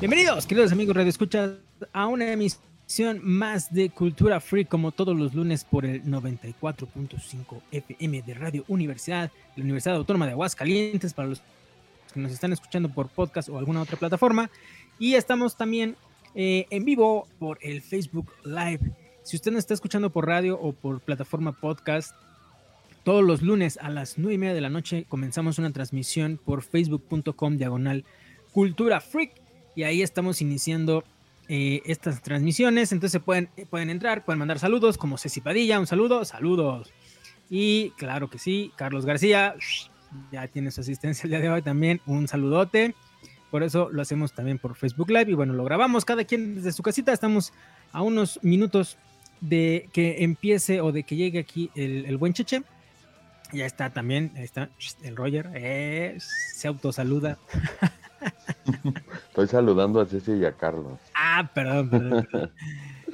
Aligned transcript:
Bienvenidos, 0.00 0.46
queridos 0.46 0.72
amigos 0.72 0.96
Radio 0.96 1.08
Escucha, 1.08 1.54
a 1.92 2.06
una 2.08 2.32
emisión 2.32 3.20
más 3.22 3.72
de 3.72 3.90
Cultura 3.90 4.40
Free, 4.40 4.64
como 4.64 4.90
todos 4.90 5.16
los 5.16 5.34
lunes 5.34 5.62
por 5.62 5.84
el 5.84 6.02
94.5 6.02 7.60
FM 7.70 8.22
de 8.22 8.34
Radio 8.34 8.64
Universidad, 8.66 9.30
la 9.54 9.62
Universidad 9.62 9.94
Autónoma 9.94 10.26
de 10.26 10.32
Aguascalientes, 10.32 11.14
para 11.14 11.28
los 11.28 11.42
que 12.12 12.20
nos 12.20 12.32
están 12.32 12.52
escuchando 12.52 12.88
por 12.88 13.08
podcast 13.08 13.48
o 13.48 13.58
alguna 13.58 13.82
otra 13.82 13.96
plataforma. 13.96 14.50
Y 14.98 15.14
estamos 15.14 15.56
también 15.56 15.96
eh, 16.34 16.66
en 16.70 16.84
vivo 16.84 17.26
por 17.38 17.58
el 17.62 17.82
Facebook 17.82 18.32
Live. 18.44 18.80
Si 19.22 19.36
usted 19.36 19.52
nos 19.52 19.60
está 19.60 19.74
escuchando 19.74 20.10
por 20.10 20.26
radio 20.26 20.58
o 20.60 20.72
por 20.72 21.00
plataforma 21.00 21.52
podcast, 21.52 22.14
todos 23.02 23.24
los 23.24 23.42
lunes 23.42 23.78
a 23.80 23.90
las 23.90 24.18
9 24.18 24.34
y 24.34 24.38
media 24.38 24.54
de 24.54 24.60
la 24.60 24.68
noche 24.68 25.06
comenzamos 25.08 25.58
una 25.58 25.72
transmisión 25.72 26.38
por 26.44 26.62
facebook.com 26.62 27.56
diagonal 27.56 28.04
Cultura 28.52 29.00
Freak 29.00 29.32
y 29.74 29.84
ahí 29.84 30.02
estamos 30.02 30.42
iniciando 30.42 31.04
eh, 31.48 31.82
estas 31.86 32.22
transmisiones. 32.22 32.92
Entonces 32.92 33.20
pueden, 33.22 33.48
pueden 33.70 33.90
entrar, 33.90 34.24
pueden 34.24 34.38
mandar 34.38 34.58
saludos, 34.58 34.98
como 34.98 35.18
Ceci 35.18 35.40
Padilla, 35.40 35.80
un 35.80 35.86
saludo, 35.86 36.24
saludos. 36.24 36.92
Y 37.48 37.90
claro 37.96 38.30
que 38.30 38.38
sí, 38.38 38.72
Carlos 38.76 39.04
García, 39.04 39.56
ya 40.32 40.46
tiene 40.48 40.70
su 40.70 40.80
asistencia 40.80 41.24
el 41.24 41.30
día 41.30 41.40
de 41.40 41.50
hoy 41.50 41.62
también, 41.62 42.00
un 42.06 42.28
saludote. 42.28 42.94
Por 43.50 43.62
eso 43.62 43.90
lo 43.90 44.00
hacemos 44.00 44.32
también 44.32 44.58
por 44.58 44.76
Facebook 44.76 45.10
Live 45.10 45.30
y 45.30 45.34
bueno, 45.34 45.52
lo 45.54 45.64
grabamos 45.64 46.04
cada 46.04 46.24
quien 46.24 46.56
desde 46.56 46.72
su 46.72 46.82
casita. 46.82 47.12
Estamos 47.12 47.52
a 47.92 48.02
unos 48.02 48.38
minutos 48.42 48.96
de 49.40 49.88
que 49.92 50.22
empiece 50.22 50.80
o 50.80 50.92
de 50.92 51.02
que 51.02 51.16
llegue 51.16 51.38
aquí 51.40 51.70
el, 51.74 52.16
buen 52.16 52.32
Cheche. 52.32 52.62
Ya 53.52 53.66
está 53.66 53.90
también, 53.90 54.30
ahí 54.36 54.44
está 54.44 54.68
el 55.02 55.16
Roger, 55.16 55.50
eh, 55.54 56.16
se 56.18 56.68
autosaluda. 56.68 57.38
Estoy 59.28 59.48
saludando 59.48 60.00
a 60.00 60.06
Ceci 60.06 60.32
y 60.32 60.44
a 60.44 60.52
Carlos. 60.52 61.00
Ah, 61.14 61.50
perdón, 61.52 61.90
perdón. 61.90 62.52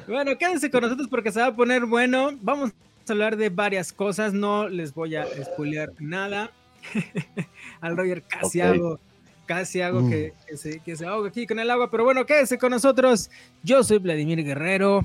bueno, 0.08 0.36
quédense 0.36 0.70
con 0.70 0.82
nosotros 0.82 1.08
porque 1.08 1.32
se 1.32 1.40
va 1.40 1.46
a 1.46 1.56
poner 1.56 1.86
bueno. 1.86 2.32
Vamos 2.42 2.72
a 3.08 3.12
hablar 3.12 3.36
de 3.36 3.48
varias 3.48 3.92
cosas. 3.92 4.34
No 4.34 4.68
les 4.68 4.92
voy 4.92 5.16
a 5.16 5.26
spoilear 5.44 5.92
nada. 6.00 6.50
Al 7.80 7.96
Roger 7.96 8.22
casi 8.22 8.60
hago, 8.60 9.00
casi 9.46 9.80
hago 9.80 10.00
mm. 10.02 10.10
que, 10.10 10.32
se, 10.56 10.80
que 10.80 10.96
se 10.96 11.06
ahogue 11.06 11.28
aquí 11.28 11.46
con 11.46 11.58
el 11.58 11.70
agua. 11.70 11.90
Pero 11.90 12.04
bueno, 12.04 12.26
quédense 12.26 12.58
con 12.58 12.70
nosotros. 12.70 13.30
Yo 13.62 13.82
soy 13.82 13.98
Vladimir 13.98 14.44
Guerrero. 14.44 15.04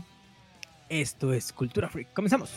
Esto 0.89 1.33
es 1.33 1.53
Cultura 1.53 1.89
Freak. 1.89 2.13
Comenzamos. 2.13 2.51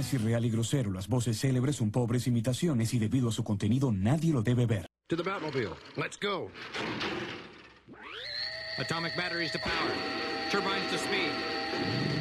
es 0.00 0.14
irreal 0.14 0.44
y 0.44 0.50
grosero. 0.50 0.90
Las 0.90 1.08
voces 1.08 1.38
célebres 1.38 1.76
son 1.76 1.90
pobres 1.90 2.26
imitaciones 2.26 2.92
y 2.94 2.98
debido 2.98 3.28
a 3.28 3.32
su 3.32 3.44
contenido 3.44 3.92
nadie 3.92 4.32
lo 4.32 4.42
debe 4.42 4.66
ver. 4.66 4.86
To 5.08 5.16
the 5.16 5.22
Batmobile. 5.22 5.74
Let's 5.96 6.18
go. 6.18 6.50
Atomic 8.78 9.16
batteries 9.16 9.52
to 9.52 9.58
power. 9.58 9.92
Turbines 10.50 10.90
to 10.90 10.98
speed. 10.98 12.19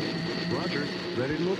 Roger. 0.52 0.88
Ready 1.16 1.38
to. 1.38 1.55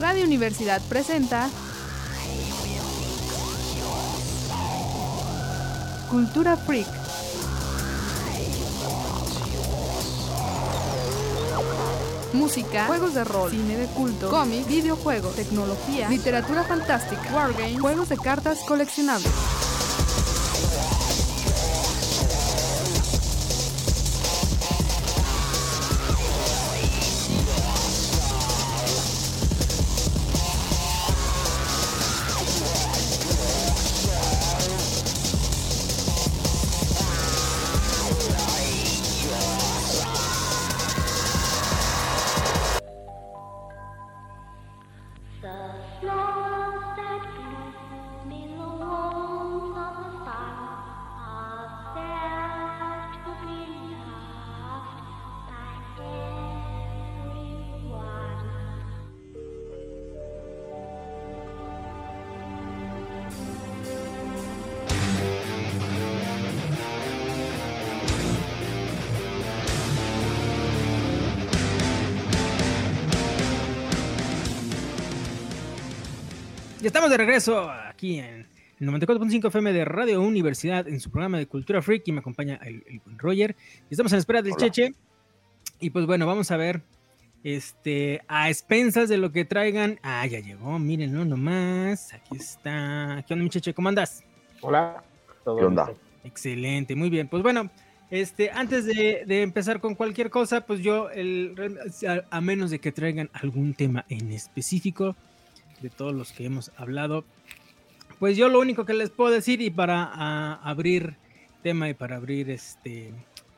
Radio 0.00 0.24
Universidad 0.24 0.80
presenta 0.88 1.50
Cultura 6.10 6.56
Freak. 6.56 6.86
música, 12.32 12.86
juegos 12.86 13.14
de 13.14 13.24
rol, 13.24 13.50
cine 13.50 13.76
de 13.76 13.86
culto, 13.88 14.30
cómics, 14.30 14.66
videojuegos, 14.68 15.34
tecnología, 15.34 16.08
literatura 16.08 16.62
fantástica, 16.62 17.34
wargames, 17.34 17.80
juegos 17.80 18.08
de 18.08 18.16
cartas 18.16 18.60
coleccionables. 18.60 19.57
Estamos 77.08 77.18
de 77.20 77.24
regreso 77.24 77.70
aquí 77.70 78.18
en 78.18 78.46
el 78.80 78.88
94.5 78.88 79.48
FM 79.48 79.72
de 79.72 79.84
Radio 79.86 80.20
Universidad 80.20 80.86
en 80.86 81.00
su 81.00 81.10
programa 81.10 81.38
de 81.38 81.46
Cultura 81.46 81.80
Freak 81.80 82.02
y 82.06 82.12
me 82.12 82.20
acompaña 82.20 82.60
el, 82.62 83.00
Roger. 83.16 83.56
Y 83.88 83.94
estamos 83.94 84.12
en 84.12 84.18
espera 84.18 84.42
del 84.42 84.54
Cheche. 84.56 84.92
Y 85.80 85.88
pues 85.88 86.04
bueno, 86.04 86.26
vamos 86.26 86.50
a 86.50 86.58
ver 86.58 86.82
este, 87.44 88.20
a 88.28 88.50
expensas 88.50 89.08
de 89.08 89.16
lo 89.16 89.32
que 89.32 89.46
traigan. 89.46 89.98
Ah, 90.02 90.26
ya 90.26 90.40
llegó, 90.40 90.78
miren, 90.78 91.14
no 91.14 91.24
nomás. 91.24 92.12
Aquí 92.12 92.36
está. 92.36 93.24
¿Qué 93.26 93.32
onda, 93.32 93.44
mi 93.44 93.48
Cheche? 93.48 93.72
¿Cómo 93.72 93.88
andas? 93.88 94.22
Hola. 94.60 95.02
¿Qué 95.44 95.64
onda? 95.64 95.90
Excelente, 96.24 96.94
muy 96.94 97.08
bien. 97.08 97.28
Pues 97.28 97.42
bueno, 97.42 97.70
este, 98.10 98.50
antes 98.50 98.84
de, 98.84 99.24
empezar 99.42 99.80
con 99.80 99.94
cualquier 99.94 100.28
cosa, 100.28 100.60
pues 100.60 100.80
yo, 100.80 101.08
el, 101.08 101.54
a 102.30 102.40
menos 102.42 102.70
de 102.70 102.80
que 102.80 102.92
traigan 102.92 103.30
algún 103.32 103.72
tema 103.72 104.04
en 104.10 104.30
específico, 104.32 105.16
de 105.80 105.90
todos 105.90 106.14
los 106.14 106.32
que 106.32 106.44
hemos 106.44 106.72
hablado. 106.76 107.24
Pues 108.18 108.36
yo 108.36 108.48
lo 108.48 108.60
único 108.60 108.84
que 108.84 108.94
les 108.94 109.10
puedo 109.10 109.30
decir 109.30 109.60
y 109.60 109.70
para 109.70 110.54
abrir 110.54 111.16
tema 111.62 111.88
y 111.88 111.94
para 111.94 112.16
abrir 112.16 112.50
este 112.50 113.12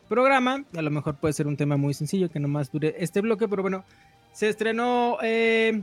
programa, 0.09 0.65
a 0.77 0.83
lo 0.83 0.91
mejor 0.91 1.17
puede 1.17 1.33
ser 1.33 1.47
un 1.47 1.57
tema 1.57 1.77
muy 1.77 1.95
sencillo 1.95 2.31
que 2.31 2.41
nomás 2.41 2.71
dure 2.73 2.95
este 2.99 3.21
bloque, 3.21 3.49
pero 3.49 3.63
bueno, 3.63 3.85
se 4.33 4.49
estrenó 4.49 5.19
eh, 5.23 5.83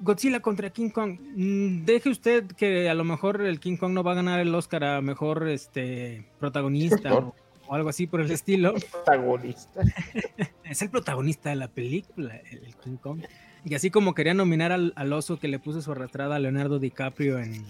Godzilla 0.00 0.40
contra 0.40 0.70
King 0.70 0.90
Kong. 0.90 1.18
Mm, 1.20 1.84
deje 1.84 2.08
usted 2.08 2.46
que 2.52 2.88
a 2.88 2.94
lo 2.94 3.04
mejor 3.04 3.40
el 3.42 3.60
King 3.60 3.76
Kong 3.76 3.92
no 3.92 4.02
va 4.02 4.12
a 4.12 4.16
ganar 4.16 4.40
el 4.40 4.54
Oscar 4.54 4.84
a 4.84 5.00
mejor 5.00 5.48
este 5.48 6.24
protagonista 6.38 7.14
o, 7.14 7.34
algo 7.70 7.88
así 7.88 8.06
por 8.06 8.20
el 8.20 8.30
estilo. 8.30 8.74
Protagonista. 8.74 9.82
es 10.64 10.82
el 10.82 10.90
protagonista 10.90 11.50
de 11.50 11.56
la 11.56 11.68
película, 11.68 12.36
el 12.50 12.74
King 12.76 12.96
Kong. 12.96 13.22
Y 13.64 13.74
así 13.74 13.90
como 13.90 14.14
quería 14.14 14.34
nominar 14.34 14.72
al, 14.72 15.12
oso 15.12 15.38
que 15.38 15.48
le 15.48 15.58
puso 15.58 15.82
su 15.82 15.92
arrastrada 15.92 16.36
a 16.36 16.38
Leonardo 16.38 16.78
DiCaprio 16.78 17.38
en, 17.38 17.64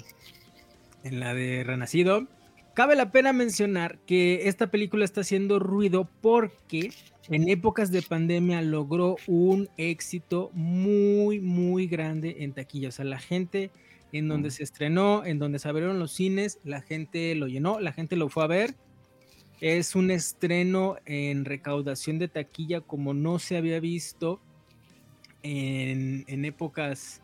en 1.04 1.20
la 1.20 1.34
de 1.34 1.64
Renacido, 1.64 2.26
cabe 2.74 2.96
la 2.96 3.10
pena 3.12 3.32
mencionar 3.32 3.98
que 4.06 4.48
esta 4.48 4.70
película 4.70 5.04
está 5.04 5.20
haciendo 5.20 5.58
ruido 5.58 6.08
porque 6.22 6.90
en 7.28 7.48
épocas 7.48 7.90
de 7.90 8.02
pandemia 8.02 8.62
logró 8.62 9.16
un 9.26 9.68
éxito 9.76 10.50
muy, 10.54 11.40
muy 11.40 11.86
grande 11.86 12.36
en 12.40 12.52
taquilla. 12.52 12.88
O 12.88 12.92
sea, 12.92 13.04
la 13.04 13.18
gente 13.18 13.70
en 14.12 14.28
donde 14.28 14.50
se 14.50 14.62
estrenó, 14.62 15.24
en 15.24 15.38
donde 15.38 15.58
se 15.58 15.68
abrieron 15.68 15.98
los 15.98 16.12
cines, 16.12 16.58
la 16.64 16.82
gente 16.82 17.34
lo 17.34 17.46
llenó, 17.46 17.80
la 17.80 17.92
gente 17.92 18.16
lo 18.16 18.28
fue 18.28 18.44
a 18.44 18.48
ver. 18.48 18.74
Es 19.60 19.94
un 19.94 20.10
estreno 20.10 20.96
en 21.06 21.44
recaudación 21.44 22.18
de 22.18 22.28
taquilla 22.28 22.80
como 22.80 23.14
no 23.14 23.38
se 23.38 23.56
había 23.56 23.78
visto 23.78 24.40
en, 25.42 26.44
épocas 26.44 27.20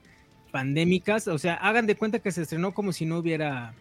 pandémicas. 0.50 1.28
O 1.28 1.38
sea, 1.38 1.54
hagan 1.54 1.86
de 1.86 1.96
cuenta 1.96 2.18
que 2.18 2.32
se 2.32 2.42
estrenó 2.42 2.72
como 2.72 2.92
si 2.92 3.06
no 3.06 3.18
hubiera 3.18 3.74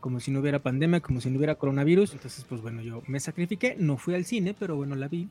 como 0.00 0.20
si 0.20 0.30
no 0.30 0.40
hubiera 0.40 0.58
pandemia, 0.58 1.00
como 1.00 1.22
si 1.22 1.30
no 1.30 1.38
hubiera 1.38 1.54
coronavirus. 1.54 2.12
Entonces, 2.12 2.44
pues 2.46 2.60
bueno, 2.60 2.82
yo 2.82 3.02
me 3.06 3.20
sacrifiqué, 3.20 3.74
no 3.78 3.96
fui 3.96 4.14
al 4.14 4.26
cine, 4.26 4.54
pero 4.58 4.76
bueno, 4.76 4.94
la 4.96 5.08
vi. 5.08 5.28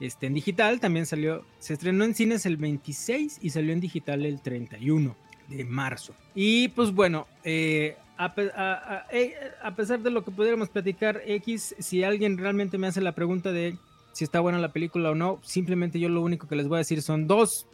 Este, 0.00 0.26
en 0.26 0.34
digital 0.34 0.80
también 0.80 1.04
salió, 1.04 1.44
se 1.58 1.74
estrenó 1.74 2.04
en 2.04 2.14
cines 2.14 2.46
el 2.46 2.56
26 2.56 3.40
y 3.42 3.50
salió 3.50 3.72
en 3.72 3.80
digital 3.80 4.24
el 4.24 4.40
31 4.40 5.14
de 5.48 5.64
marzo. 5.64 6.14
Y 6.34 6.68
pues 6.68 6.92
bueno, 6.92 7.26
eh, 7.44 7.96
eh, 8.18 9.34
a, 9.62 9.74
pesar 9.74 10.00
de 10.00 10.10
lo 10.10 10.24
que 10.24 10.30
pudiéramos 10.30 10.68
platicar 10.68 11.22
X, 11.24 11.74
si 11.78 12.02
alguien 12.02 12.38
realmente 12.38 12.78
me 12.78 12.86
hace 12.86 13.00
la 13.00 13.12
pregunta 13.12 13.52
de 13.52 13.76
si 14.12 14.24
está 14.24 14.40
buena 14.40 14.58
la 14.58 14.72
película 14.72 15.10
o 15.10 15.14
no, 15.14 15.38
simplemente 15.42 16.00
yo 16.00 16.08
lo 16.08 16.22
único 16.22 16.48
que 16.48 16.56
les 16.56 16.66
voy 16.66 16.76
a 16.76 16.78
decir 16.78 17.02
son 17.02 17.28
dos, 17.28 17.66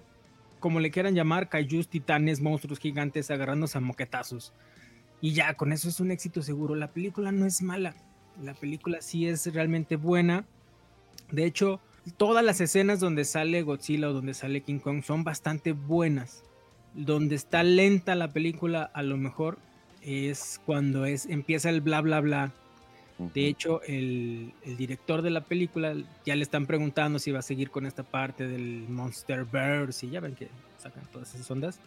como 0.64 0.80
le 0.80 0.90
quieran 0.90 1.14
llamar, 1.14 1.50
kaijus, 1.50 1.88
titanes, 1.88 2.40
monstruos 2.40 2.78
gigantes 2.78 3.30
agarrándose 3.30 3.76
a 3.76 3.82
moquetazos. 3.82 4.54
Y 5.20 5.34
ya, 5.34 5.52
con 5.52 5.72
eso 5.72 5.90
es 5.90 6.00
un 6.00 6.10
éxito 6.10 6.40
seguro. 6.40 6.74
La 6.74 6.90
película 6.90 7.32
no 7.32 7.44
es 7.44 7.60
mala. 7.60 7.94
La 8.42 8.54
película 8.54 9.02
sí 9.02 9.28
es 9.28 9.44
realmente 9.52 9.96
buena. 9.96 10.46
De 11.30 11.44
hecho, 11.44 11.80
todas 12.16 12.42
las 12.42 12.62
escenas 12.62 12.98
donde 12.98 13.26
sale 13.26 13.60
Godzilla 13.60 14.08
o 14.08 14.14
donde 14.14 14.32
sale 14.32 14.62
King 14.62 14.78
Kong 14.78 15.02
son 15.04 15.22
bastante 15.22 15.72
buenas. 15.72 16.44
Donde 16.94 17.34
está 17.34 17.62
lenta 17.62 18.14
la 18.14 18.28
película, 18.32 18.84
a 18.84 19.02
lo 19.02 19.18
mejor 19.18 19.58
es 20.00 20.62
cuando 20.64 21.04
es, 21.04 21.26
empieza 21.26 21.68
el 21.68 21.82
bla 21.82 22.00
bla 22.00 22.22
bla. 22.22 22.54
De 23.18 23.46
hecho, 23.46 23.80
el, 23.82 24.52
el, 24.64 24.76
director 24.76 25.22
de 25.22 25.30
la 25.30 25.42
película 25.42 25.94
ya 26.26 26.34
le 26.34 26.42
están 26.42 26.66
preguntando 26.66 27.20
si 27.20 27.30
va 27.30 27.38
a 27.38 27.42
seguir 27.42 27.70
con 27.70 27.86
esta 27.86 28.02
parte 28.02 28.48
del 28.48 28.88
Monster 28.88 29.44
Verse 29.44 30.06
y 30.06 30.10
ya 30.10 30.20
ven 30.20 30.34
que 30.34 30.48
sacan 30.78 31.04
todas 31.12 31.32
esas 31.34 31.48
ondas. 31.48 31.78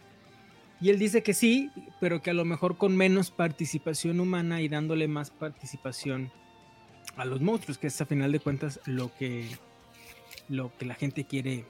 Y 0.80 0.90
él 0.90 0.98
dice 0.98 1.22
que 1.22 1.34
sí, 1.34 1.70
pero 2.00 2.22
que 2.22 2.30
a 2.30 2.34
lo 2.34 2.44
mejor 2.44 2.78
con 2.78 2.96
menos 2.96 3.30
participación 3.30 4.20
humana 4.20 4.62
y 4.62 4.68
dándole 4.68 5.06
más 5.06 5.30
participación 5.30 6.30
a 7.16 7.24
los 7.24 7.40
monstruos, 7.40 7.78
que 7.78 7.88
es 7.88 8.00
a 8.00 8.06
final 8.06 8.30
de 8.32 8.40
cuentas 8.40 8.80
lo 8.86 9.10
que, 9.16 9.48
lo 10.48 10.70
que 10.78 10.86
la 10.86 10.94
gente 10.94 11.24
quiere, 11.24 11.64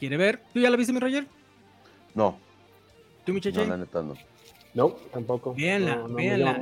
quiere 0.00 0.16
ver. 0.16 0.42
¿Tú 0.52 0.60
ya 0.60 0.70
la 0.70 0.76
viste, 0.76 0.92
mi 0.92 1.00
Roger? 1.00 1.26
No. 2.14 2.38
¿Tú, 3.24 3.34
muchacho? 3.34 3.62
No, 3.62 3.70
la 3.70 3.76
neta 3.76 4.02
no. 4.02 4.14
No, 4.72 4.90
tampoco. 5.12 5.54
Véanla, 5.54 6.06
véanla. 6.08 6.60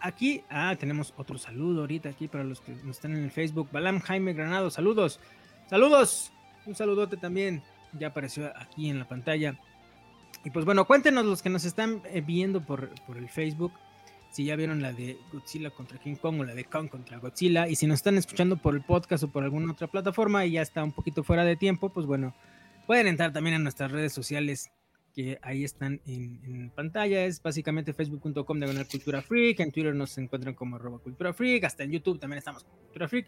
Aquí, 0.00 0.42
ah, 0.50 0.76
tenemos 0.78 1.14
otro 1.16 1.38
saludo 1.38 1.82
ahorita 1.82 2.08
aquí 2.08 2.28
para 2.28 2.44
los 2.44 2.60
que 2.60 2.72
nos 2.84 2.96
están 2.96 3.16
en 3.16 3.24
el 3.24 3.30
Facebook. 3.30 3.68
Balam 3.72 4.00
Jaime 4.00 4.32
Granado, 4.32 4.70
saludos. 4.70 5.20
Saludos. 5.68 6.32
Un 6.64 6.74
saludote 6.74 7.16
también. 7.16 7.62
Ya 7.98 8.08
apareció 8.08 8.52
aquí 8.56 8.90
en 8.90 8.98
la 8.98 9.08
pantalla. 9.08 9.58
Y 10.44 10.50
pues 10.50 10.64
bueno, 10.64 10.86
cuéntenos 10.86 11.24
los 11.24 11.42
que 11.42 11.50
nos 11.50 11.64
están 11.64 12.02
eh, 12.06 12.20
viendo 12.20 12.64
por, 12.64 12.90
por 13.06 13.16
el 13.16 13.28
Facebook, 13.28 13.72
si 14.30 14.44
ya 14.44 14.54
vieron 14.54 14.82
la 14.82 14.92
de 14.92 15.18
Godzilla 15.32 15.70
contra 15.70 15.98
King 15.98 16.16
Kong 16.16 16.40
o 16.40 16.44
la 16.44 16.54
de 16.54 16.64
Kong 16.64 16.88
contra 16.88 17.18
Godzilla, 17.18 17.68
y 17.68 17.74
si 17.74 17.86
nos 17.86 17.96
están 17.96 18.16
escuchando 18.16 18.56
por 18.56 18.74
el 18.74 18.82
podcast 18.82 19.24
o 19.24 19.28
por 19.28 19.42
alguna 19.42 19.72
otra 19.72 19.86
plataforma 19.88 20.44
y 20.44 20.52
ya 20.52 20.62
está 20.62 20.84
un 20.84 20.92
poquito 20.92 21.24
fuera 21.24 21.44
de 21.44 21.56
tiempo, 21.56 21.88
pues 21.88 22.06
bueno, 22.06 22.34
pueden 22.86 23.08
entrar 23.08 23.32
también 23.32 23.56
a 23.56 23.58
nuestras 23.58 23.90
redes 23.90 24.12
sociales 24.12 24.70
que 25.16 25.38
ahí 25.42 25.64
están 25.64 26.00
en, 26.06 26.70
pantalla, 26.76 27.24
es 27.24 27.42
básicamente 27.42 27.92
facebook.com 27.92 28.60
de 28.60 28.84
Cultura 28.84 29.22
Freak, 29.22 29.58
en 29.60 29.72
Twitter 29.72 29.94
nos 29.94 30.16
encuentran 30.18 30.54
como 30.54 30.76
arroba 30.76 30.98
Cultura 30.98 31.32
Freak, 31.32 31.64
hasta 31.64 31.82
en 31.82 31.90
YouTube 31.90 32.20
también 32.20 32.38
estamos 32.38 32.62
como 32.62 32.76
Cultura 32.76 33.08
Freak, 33.08 33.26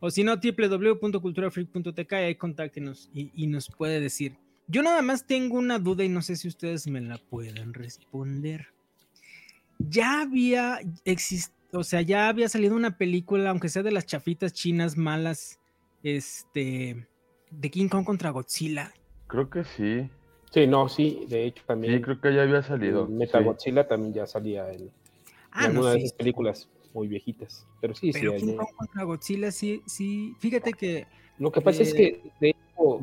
o 0.00 0.10
si 0.10 0.24
no, 0.24 0.34
www.culturafreak.tk, 0.36 2.12
ahí 2.12 2.34
contáctenos 2.34 3.08
y, 3.14 3.30
y 3.34 3.46
nos 3.46 3.68
puede 3.68 4.00
decir 4.00 4.36
yo 4.70 4.82
nada 4.82 5.00
más 5.00 5.26
tengo 5.26 5.56
una 5.56 5.78
duda 5.78 6.04
y 6.04 6.10
no 6.10 6.20
sé 6.20 6.36
si 6.36 6.46
ustedes 6.46 6.86
me 6.88 7.00
la 7.00 7.16
pueden 7.16 7.72
responder. 7.72 8.66
Ya 9.78 10.20
había 10.20 10.80
o 11.72 11.84
sea, 11.84 12.02
ya 12.02 12.28
había 12.28 12.48
salido 12.48 12.76
una 12.76 12.96
película, 12.96 13.50
aunque 13.50 13.68
sea 13.68 13.82
de 13.82 13.92
las 13.92 14.06
chafitas 14.06 14.52
chinas 14.52 14.96
malas, 14.96 15.58
este, 16.02 17.08
de 17.50 17.70
King 17.70 17.88
Kong 17.88 18.04
contra 18.04 18.30
Godzilla. 18.30 18.92
Creo 19.26 19.48
que 19.48 19.64
sí. 19.64 20.10
Sí, 20.50 20.66
no, 20.66 20.88
sí, 20.88 21.26
de 21.28 21.44
hecho 21.44 21.62
también. 21.66 21.94
Sí, 21.96 22.02
creo 22.02 22.20
que 22.20 22.34
ya 22.34 22.42
había 22.42 22.62
salido. 22.62 23.06
Meta 23.06 23.40
Godzilla 23.40 23.86
también 23.86 24.14
ya 24.14 24.26
salía 24.26 24.70
en, 24.72 24.90
ah, 25.50 25.66
alguna 25.66 25.92
de 25.92 25.98
esas 25.98 26.12
películas 26.14 26.68
muy 26.94 27.06
viejitas. 27.08 27.66
Pero 27.80 27.94
sí, 27.94 28.12
Pero 28.12 28.34
King 28.36 28.56
Kong 28.56 28.68
contra 28.76 29.04
Godzilla, 29.04 29.50
sí, 29.50 29.82
sí. 29.86 30.34
Fíjate 30.38 30.72
que. 30.72 31.06
Lo 31.38 31.52
que 31.52 31.60
pasa 31.60 31.82
es 31.82 31.94
que 31.94 32.32
de 32.40 32.56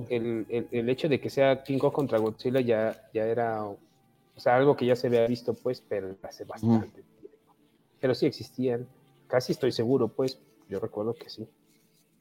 el, 0.09 0.67
el, 0.71 0.89
hecho 0.89 1.07
de 1.07 1.19
que 1.19 1.29
sea 1.29 1.63
King 1.63 1.77
Kong 1.77 1.93
contra 1.93 2.17
Godzilla 2.17 2.61
ya, 2.61 3.09
ya 3.13 3.25
era, 3.25 3.63
o 3.63 3.77
sea, 4.35 4.55
algo 4.55 4.75
que 4.75 4.85
ya 4.85 4.95
se 4.95 5.07
había 5.07 5.27
visto, 5.27 5.53
pues, 5.53 5.81
pero 5.87 6.15
hace 6.23 6.45
bastante 6.45 7.01
tiempo. 7.01 7.31
Pero 7.99 8.15
sí 8.15 8.25
existían, 8.25 8.87
casi 9.27 9.53
estoy 9.53 9.71
seguro, 9.71 10.07
pues, 10.07 10.39
yo 10.69 10.79
recuerdo 10.79 11.13
que 11.13 11.29
sí. 11.29 11.47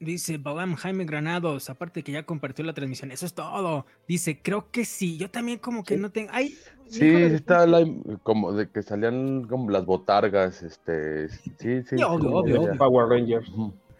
Dice 0.05 0.37
Balam 0.37 0.75
Jaime 0.75 1.03
Granados, 1.05 1.69
aparte 1.69 2.03
que 2.03 2.11
ya 2.11 2.23
compartió 2.23 2.63
la 2.63 2.73
transmisión, 2.73 3.11
eso 3.11 3.25
es 3.25 3.33
todo. 3.33 3.85
Dice, 4.07 4.39
creo 4.41 4.71
que 4.71 4.85
sí, 4.85 5.17
yo 5.17 5.29
también 5.29 5.59
como 5.59 5.83
que 5.83 5.97
no 5.97 6.11
tengo... 6.11 6.29
Ay, 6.31 6.55
sí, 6.87 7.07
está 7.09 7.65
como 8.23 8.53
de 8.53 8.69
que 8.69 8.81
salían 8.83 9.43
como 9.47 9.69
las 9.69 9.85
botargas, 9.85 10.63
este... 10.63 11.29
Sí, 11.29 11.83
sí. 11.83 11.95
obvio, 12.03 12.77
Power 12.77 13.09
Rangers. 13.09 13.51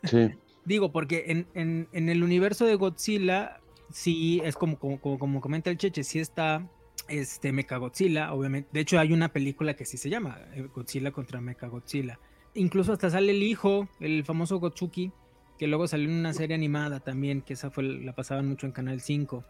Sí. 0.04 0.30
Digo, 0.66 0.92
porque 0.92 1.26
en, 1.28 1.48
en, 1.54 1.88
en, 1.92 2.10
el 2.10 2.24
universo 2.24 2.66
de 2.66 2.76
Godzilla, 2.76 3.60
sí, 3.92 4.42
es 4.44 4.56
como, 4.56 4.80
como, 4.80 5.00
como, 5.00 5.42
comenta 5.42 5.70
el 5.70 5.78
Cheche, 5.78 6.04
sí 6.04 6.20
está 6.20 6.68
este 7.08 7.52
Godzilla, 7.52 8.34
obviamente. 8.34 8.70
De 8.74 8.80
hecho, 8.80 9.00
hay 9.00 9.14
una 9.14 9.30
película 9.30 9.76
que 9.76 9.86
sí 9.86 9.98
se 9.98 10.10
llama 10.10 10.40
eh, 10.54 10.68
Godzilla 10.74 11.12
contra 11.12 11.40
Godzilla. 11.68 12.20
Incluso 12.56 12.94
hasta 12.94 13.10
sale 13.10 13.32
el 13.32 13.44
hijo, 13.44 13.88
el 14.00 14.24
famoso 14.24 14.60
Gotsuki, 14.60 15.12
que 15.58 15.68
luego 15.68 15.88
salió 15.88 16.10
en 16.10 16.16
una 16.16 16.34
serie 16.34 16.56
animada 16.56 17.00
también, 17.00 17.42
que 17.42 17.54
esa 17.54 17.72
fue 17.72 17.84
la 17.84 18.14
pasaban 18.14 18.48
mucho 18.48 18.66
en 18.66 18.72
Canal 18.72 19.02
5. 19.02 19.44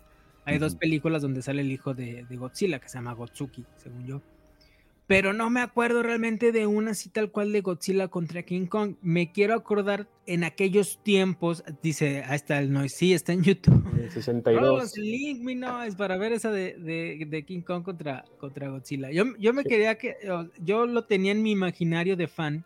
Hay 0.45 0.59
dos 0.59 0.75
películas 0.75 1.21
donde 1.21 1.41
sale 1.41 1.61
el 1.61 1.71
hijo 1.71 1.93
de, 1.93 2.25
de 2.29 2.35
Godzilla, 2.37 2.79
que 2.79 2.89
se 2.89 2.97
llama 2.97 3.13
Gotsuki, 3.13 3.65
según 3.77 4.05
yo 4.05 4.21
pero 5.07 5.33
no 5.33 5.49
me 5.49 5.61
acuerdo 5.61 6.01
realmente 6.01 6.51
de 6.51 6.65
una 6.65 6.91
así 6.91 7.09
tal 7.09 7.29
cual 7.29 7.51
de 7.51 7.61
Godzilla 7.61 8.07
contra 8.07 8.41
King 8.41 8.65
Kong. 8.65 8.95
Me 9.01 9.31
quiero 9.31 9.53
acordar 9.53 10.07
en 10.25 10.43
aquellos 10.43 10.99
tiempos, 11.03 11.63
dice, 11.83 12.23
ahí 12.23 12.35
está 12.35 12.57
el 12.57 12.73
noise, 12.73 12.95
sí, 12.95 13.13
está 13.13 13.33
en 13.33 13.43
YouTube. 13.43 13.83
62. 14.09 14.97
link, 14.97 15.41
mi 15.41 15.59
es 15.85 15.95
para 15.95 16.17
ver 16.17 16.33
esa 16.33 16.51
de, 16.51 17.43
King 17.45 17.61
Kong 17.61 17.83
contra, 17.83 18.25
contra 18.39 18.69
Godzilla. 18.69 19.11
Yo, 19.11 19.25
yo 19.37 19.53
me 19.53 19.63
quería 19.63 19.95
que, 19.95 20.15
yo 20.59 20.87
lo 20.87 21.03
tenía 21.05 21.33
en 21.33 21.43
mi 21.43 21.51
imaginario 21.51 22.15
de 22.15 22.27
fan, 22.27 22.65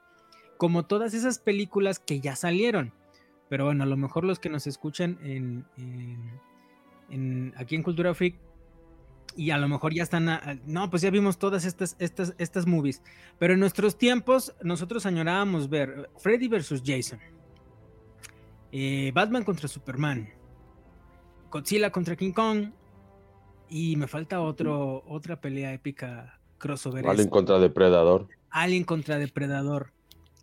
como 0.56 0.86
todas 0.86 1.14
esas 1.14 1.40
películas 1.40 2.00
que 2.00 2.22
ya 2.22 2.38
salieron. 2.38 2.94
Pero 3.50 3.66
bueno, 3.66 3.84
a 3.84 3.88
lo 3.88 3.98
mejor 3.98 4.24
los 4.24 4.40
que 4.40 4.50
nos 4.50 4.68
escuchan 4.68 5.18
en, 5.24 5.66
en 7.10 7.54
aquí 7.58 7.76
en 7.76 7.84
Cultura 7.84 8.14
Freak 8.14 8.36
y 9.36 9.52
a 9.52 9.58
lo 9.58 9.68
mejor 9.68 9.94
ya 9.94 10.04
están, 10.04 10.62
no, 10.66 10.90
pues 10.90 11.02
ya 11.02 11.10
vimos 11.10 11.38
todas 11.38 11.66
estas, 11.66 11.96
estas, 12.00 12.36
estas 12.38 12.68
movies, 12.68 13.02
pero 13.38 13.54
en 13.54 13.60
nuestros 13.60 13.98
tiempos 13.98 14.54
nosotros 14.62 15.06
añorábamos 15.06 15.70
ver 15.70 16.10
Freddy 16.18 16.48
versus 16.48 16.82
Jason, 16.86 17.20
eh, 18.72 19.12
Batman 19.14 19.44
contra 19.44 19.68
Superman, 19.68 20.30
Godzilla 21.50 21.92
contra 21.92 22.16
King 22.16 22.32
Kong, 22.32 22.72
y 23.70 23.96
me 23.96 24.08
falta 24.08 24.42
otro, 24.42 25.04
otra 25.08 25.40
pelea 25.40 25.74
épica 25.74 26.40
crossover. 26.58 27.08
Alien 27.08 27.30
contra 27.30 27.60
Depredador. 27.60 28.28
Alien 28.50 28.84
contra 28.84 29.20
Depredador. 29.20 29.92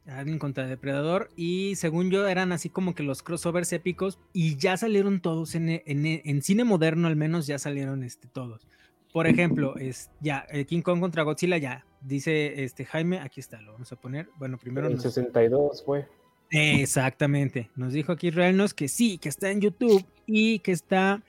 Alien 0.08 0.38
contra 0.38 0.66
Depredador. 0.66 1.28
Y 1.36 1.75
según 1.76 2.10
yo, 2.10 2.26
eran 2.26 2.52
así 2.52 2.68
como 2.68 2.94
que 2.94 3.02
los 3.02 3.22
crossovers 3.22 3.72
épicos. 3.72 4.18
Y 4.32 4.56
ya 4.56 4.76
salieron 4.76 5.20
todos 5.20 5.54
en, 5.54 5.68
en, 5.68 5.82
en 5.84 6.42
cine 6.42 6.64
moderno, 6.64 7.08
al 7.08 7.16
menos 7.16 7.46
ya 7.46 7.58
salieron 7.58 8.02
este, 8.02 8.28
todos. 8.28 8.66
Por 9.12 9.26
ejemplo, 9.26 9.76
es 9.76 10.10
ya 10.20 10.46
eh, 10.50 10.64
King 10.64 10.82
Kong 10.82 11.00
contra 11.00 11.22
Godzilla 11.22 11.56
ya 11.56 11.86
dice 12.06 12.64
este 12.64 12.84
Jaime, 12.84 13.20
aquí 13.20 13.40
está, 13.40 13.60
lo 13.60 13.72
vamos 13.72 13.90
a 13.92 13.96
poner. 13.96 14.28
Bueno, 14.38 14.58
primero 14.58 14.88
en 14.88 15.00
62 15.00 15.82
fue. 15.84 16.06
Exactamente. 16.50 17.70
Nos 17.75 17.92
dijo 17.92 18.12
aquí 18.12 18.30
Realnos 18.30 18.72
que 18.72 18.88
sí, 18.88 19.18
que 19.18 19.28
está 19.28 19.50
en 19.50 19.60
YouTube 19.60 20.04
y 20.26 20.60
que 20.60 20.72
está 20.72 21.22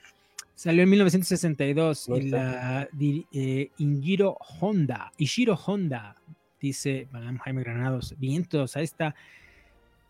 salió 0.55 0.83
en 0.83 0.89
1962 0.89 2.09
en 2.09 2.31
la 2.31 2.89
eh, 2.99 3.71
Injiro 3.77 4.37
Honda, 4.59 5.11
Ishiro 5.17 5.55
Honda, 5.55 6.15
dice 6.59 7.07
Jaime 7.43 7.63
Granados. 7.63 8.15
Vientos, 8.17 8.75
ahí 8.75 8.83
está. 8.83 9.15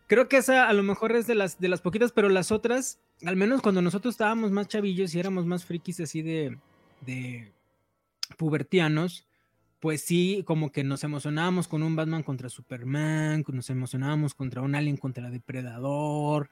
Creo 0.08 0.30
que 0.30 0.38
esa 0.38 0.70
a 0.70 0.74
lo 0.74 0.84
mejor 0.84 1.12
es 1.14 1.28
de 1.28 1.36
las 1.36 1.60
de 1.60 1.68
las 1.68 1.82
poquitas, 1.82 2.12
pero 2.12 2.30
las 2.30 2.52
otras, 2.52 3.00
al 3.26 3.36
menos 3.36 3.62
cuando 3.62 3.82
nosotros 3.82 4.14
estábamos 4.14 4.52
más 4.52 4.68
chavillos 4.68 5.14
y 5.14 5.20
éramos 5.20 5.46
más 5.46 5.66
frikis 5.66 6.00
así 6.00 6.22
de, 6.22 6.58
de 7.02 7.52
pubertianos, 8.38 9.28
pues 9.80 10.02
sí, 10.02 10.44
como 10.46 10.72
que 10.72 10.84
nos 10.84 11.04
emocionábamos 11.04 11.68
con 11.68 11.84
un 11.84 11.96
Batman 11.96 12.24
contra 12.24 12.50
Superman, 12.50 13.44
nos 13.48 13.70
emocionábamos 13.70 14.34
contra 14.34 14.62
un 14.62 14.76
Alien 14.76 14.98
contra 14.98 15.30
Depredador, 15.30 16.50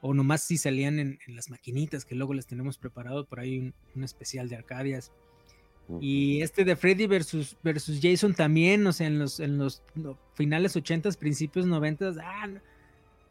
o 0.00 0.14
nomás 0.14 0.42
si 0.42 0.58
salían 0.58 0.98
en, 0.98 1.18
las 1.26 1.50
maquinitas 1.50 2.04
que 2.04 2.14
luego 2.14 2.34
les 2.34 2.46
tenemos 2.46 2.78
preparado 2.78 3.26
por 3.26 3.40
ahí 3.40 3.72
un, 3.94 4.04
especial 4.04 4.48
de 4.48 4.56
Arcadias. 4.56 5.12
Y 6.00 6.42
este 6.42 6.64
de 6.64 6.76
Freddy 6.76 7.06
versus, 7.06 7.56
versus 7.62 7.98
Jason 8.02 8.34
también, 8.34 8.86
o 8.86 8.92
sea, 8.92 9.06
en 9.06 9.18
los, 9.18 9.40
en 9.40 9.56
los 9.56 9.82
finales 10.34 10.76
80s, 10.76 11.16
principios 11.16 11.66
90s. 11.66 12.20
Ah, 12.22 12.46
no. 12.46 12.60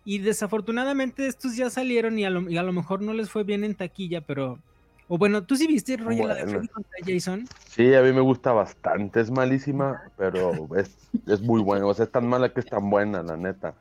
y 0.04 0.20
desafortunadamente 0.20 1.28
estos 1.28 1.56
ya 1.56 1.70
salieron 1.70 2.18
y 2.18 2.26
a, 2.26 2.30
lo, 2.30 2.50
y 2.50 2.58
a, 2.58 2.64
lo, 2.64 2.74
mejor 2.74 3.02
no 3.02 3.14
les 3.14 3.30
fue 3.30 3.44
bien 3.44 3.64
en 3.64 3.76
taquilla, 3.76 4.22
pero. 4.22 4.60
O 5.10 5.18
bueno, 5.18 5.44
¿tú 5.44 5.56
sí 5.56 5.68
viste, 5.68 5.96
Roger, 5.96 6.18
bueno. 6.18 6.28
la 6.28 6.36
de 6.36 6.48
Freddy 6.48 6.68
contra 6.68 6.98
Jason? 7.06 7.48
Sí, 7.70 7.94
a 7.94 8.02
mí 8.02 8.12
me 8.12 8.22
gusta 8.22 8.52
bastante. 8.52 9.22
Es 9.22 9.32
malísima, 9.32 10.02
pero 10.18 10.68
es, 10.76 10.98
es 11.28 11.42
muy 11.42 11.62
buena. 11.62 11.86
O 11.86 11.94
sea, 11.94 12.06
es 12.06 12.12
tan 12.12 12.28
mala 12.28 12.52
que 12.52 12.60
es 12.60 12.66
tan 12.66 12.90
buena, 12.90 13.24
la 13.24 13.38
neta. 13.38 13.74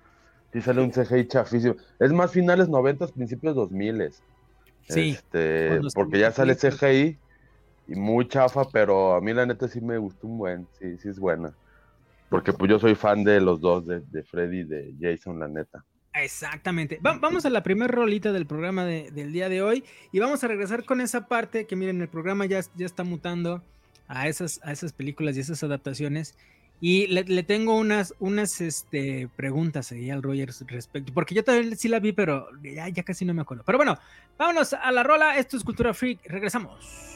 Sí 0.53 0.61
sale 0.61 0.83
un 0.83 0.91
CGI 0.91 1.27
chafísimo. 1.27 1.75
Es 1.99 2.13
más 2.13 2.31
finales 2.31 2.69
90, 2.69 3.09
principios 3.09 3.57
2000. 3.57 4.13
Sí. 4.89 5.11
Este, 5.11 5.81
porque 5.95 6.21
ya 6.21 6.31
sale 6.31 6.55
CGI 6.55 7.19
y 7.89 7.95
muy 7.95 8.27
chafa, 8.29 8.65
pero 8.71 9.15
a 9.15 9.21
mí 9.21 9.33
la 9.33 9.47
neta 9.47 9.69
sí 9.69 9.81
me 9.81 9.99
gustó 9.99 10.27
un 10.27 10.39
buen, 10.39 10.67
sí, 10.79 10.97
sí 10.99 11.09
es 11.09 11.19
buena. 11.19 11.53
Porque 12.29 12.53
pues 12.53 12.71
yo 12.71 12.79
soy 12.79 12.95
fan 12.95 13.23
de 13.23 13.41
los 13.41 13.61
dos, 13.61 13.87
de, 13.87 14.01
de 14.01 14.23
Freddy 14.25 14.61
y 14.61 14.65
de 14.65 14.95
Jason, 15.01 15.39
la 15.39 15.49
neta. 15.49 15.85
Exactamente. 16.15 16.99
Va, 17.05 17.19
vamos 17.19 17.45
a 17.45 17.51
la 17.51 17.63
primera 17.63 17.93
rolita 17.93 18.33
del 18.33 18.47
programa 18.47 18.85
de, 18.85 19.11
del 19.11 19.33
día 19.33 19.49
de 19.49 19.63
hoy 19.63 19.85
y 20.13 20.19
vamos 20.19 20.43
a 20.43 20.49
regresar 20.49 20.85
con 20.85 21.01
esa 21.01 21.29
parte 21.29 21.67
que 21.67 21.77
miren, 21.77 22.01
el 22.01 22.09
programa 22.09 22.47
ya, 22.47 22.61
ya 22.75 22.87
está 22.87 23.05
mutando 23.05 23.63
a 24.09 24.27
esas, 24.29 24.61
a 24.65 24.73
esas 24.73 24.93
películas 24.93 25.37
y 25.37 25.41
esas 25.41 25.63
adaptaciones. 25.63 26.35
Y 26.81 27.07
le, 27.07 27.25
le, 27.25 27.43
tengo 27.43 27.75
unas, 27.75 28.15
unas 28.19 28.61
este, 28.61 29.29
preguntas 29.37 29.93
ahí 29.93 30.11
al 30.11 30.23
Rogers 30.23 30.63
respecto, 30.67 31.13
porque 31.15 31.35
yo 31.35 31.43
también 31.43 31.77
sí 31.77 31.89
la 31.89 32.01
vi, 32.01 32.13
pero 32.13 32.49
ya, 32.63 32.89
ya 32.89 33.03
casi 33.03 33.25
no 33.25 33.33
me 33.33 33.43
acuerdo. 33.43 33.63
Pero 33.65 33.79
bueno, 33.79 33.99
vámonos 34.37 34.75
a 34.75 34.93
la 34.93 35.03
rola. 35.03 35.39
Esto 35.39 35.57
es 35.57 35.65
Cultura 35.65 35.95
Freak. 35.95 36.21
Regresamos. 36.27 37.16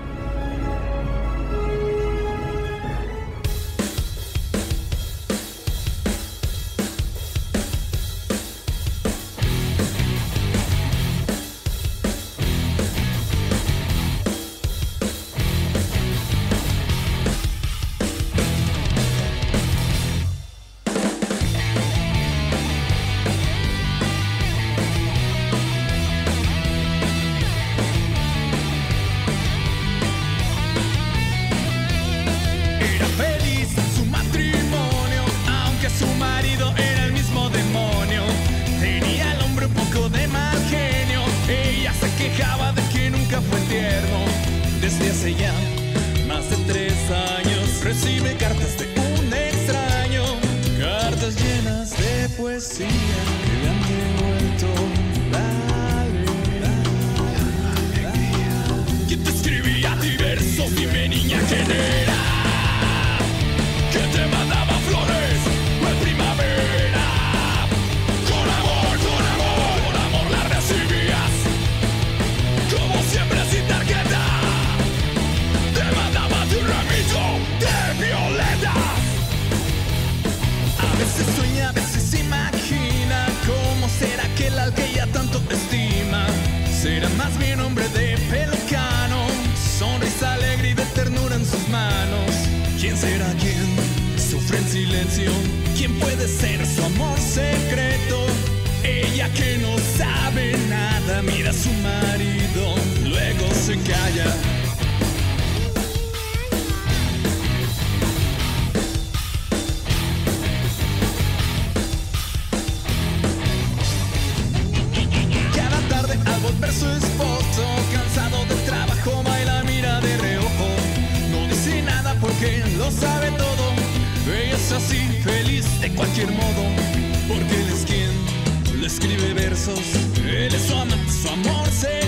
Oye, 131.81 132.00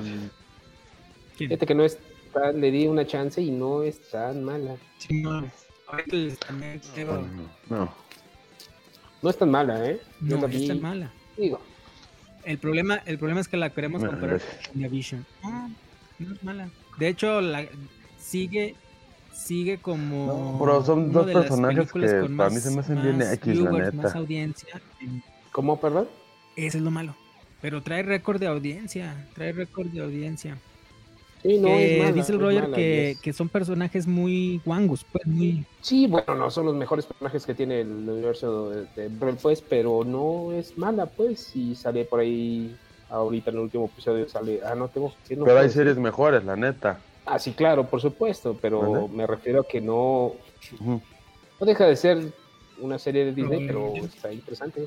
No, 0.00 0.04
gracias. 0.06 0.30
Fíjate 1.36 1.66
que 1.66 1.74
no 1.74 1.84
es 1.84 1.98
tan, 2.32 2.60
le 2.60 2.70
di 2.70 2.86
una 2.86 3.06
chance 3.06 3.40
y 3.42 3.50
no 3.50 3.82
es 3.82 4.10
tan 4.10 4.44
mala. 4.44 4.76
Sí, 4.98 5.22
no. 5.22 5.42
No. 7.70 7.92
No 9.22 9.30
es 9.30 9.38
tan 9.38 9.50
mala, 9.50 9.84
¿eh? 9.88 10.00
Yo 10.20 10.38
no 10.38 10.46
es 10.46 10.66
tan 10.68 10.80
mala. 10.80 11.10
Digo. 11.36 11.60
El 12.44 12.58
problema, 12.58 12.96
el 13.06 13.18
problema 13.18 13.40
es 13.40 13.48
que 13.48 13.56
la 13.56 13.70
queremos 13.70 14.00
Bueno, 14.00 14.12
comparar 14.12 14.38
gracias. 14.38 14.68
con 14.68 14.90
Vision. 14.90 15.26
No, 15.42 15.70
no 16.18 16.34
es 16.34 16.44
mala. 16.44 16.68
De 16.98 17.08
hecho, 17.08 17.40
la 17.40 17.66
sigue 18.18 18.76
sigue 19.32 19.78
como 19.78 20.26
No, 20.26 20.58
pero 20.60 20.84
son 20.84 21.10
dos 21.10 21.26
personajes 21.26 21.90
que 21.92 21.98
para 22.06 22.28
mí 22.28 22.34
más- 22.34 22.62
se 22.62 22.70
me 22.70 22.80
hacen 22.80 23.02
bien 23.02 23.20
X, 23.20 23.46
la 23.58 23.70
viewers, 23.70 23.94
neta. 23.94 24.06
Más 24.08 24.14
audiencia. 24.14 24.80
¿Cómo, 25.50 25.80
perdón? 25.80 26.08
Eso 26.54 26.78
es 26.78 26.84
lo 26.84 26.90
malo. 26.90 27.16
Pero 27.64 27.80
trae 27.80 28.02
récord 28.02 28.38
de 28.38 28.46
audiencia. 28.46 29.26
Trae 29.34 29.50
récord 29.52 29.86
de 29.86 30.02
audiencia. 30.02 30.58
Sí, 31.42 31.56
no, 31.56 31.68
que 31.68 31.92
es 31.94 31.98
mala, 31.98 32.12
dice 32.12 32.32
el 32.32 32.38
Roger 32.40 32.64
mala, 32.64 32.76
que, 32.76 33.10
es- 33.12 33.20
que 33.22 33.32
son 33.32 33.48
personajes 33.48 34.06
muy 34.06 34.60
guangos, 34.66 35.02
pues 35.10 35.26
muy... 35.26 35.64
Sí, 35.80 36.06
bueno, 36.06 36.34
no 36.34 36.50
son 36.50 36.66
los 36.66 36.74
mejores 36.74 37.06
personajes 37.06 37.46
que 37.46 37.54
tiene 37.54 37.80
el 37.80 37.88
universo 37.88 38.68
de, 38.68 38.84
de 38.94 39.08
Marvel, 39.08 39.38
pues, 39.40 39.62
pero 39.62 40.04
no 40.04 40.52
es 40.52 40.76
mala, 40.76 41.06
pues, 41.06 41.56
y 41.56 41.74
sale 41.74 42.04
por 42.04 42.20
ahí 42.20 42.76
ahorita 43.08 43.48
en 43.48 43.56
el 43.56 43.62
último 43.62 43.86
episodio 43.86 44.28
sale, 44.28 44.60
ah, 44.62 44.74
no 44.74 44.88
tengo 44.88 45.14
que 45.26 45.34
no 45.34 45.46
Pero 45.46 45.56
hay 45.56 45.64
puedo 45.64 45.74
series 45.74 45.96
mejores, 45.96 46.44
la 46.44 46.56
neta. 46.56 47.00
Ah, 47.24 47.38
sí, 47.38 47.52
claro, 47.52 47.86
por 47.86 48.02
supuesto, 48.02 48.58
pero 48.60 48.78
¿Vale? 48.92 49.08
me 49.08 49.26
refiero 49.26 49.62
a 49.62 49.66
que 49.66 49.80
no, 49.80 50.32
no 50.82 51.66
deja 51.66 51.86
de 51.86 51.96
ser 51.96 52.18
una 52.82 52.98
serie 52.98 53.24
de 53.24 53.32
Disney, 53.32 53.66
pero 53.66 53.94
está 54.04 54.30
interesante. 54.30 54.86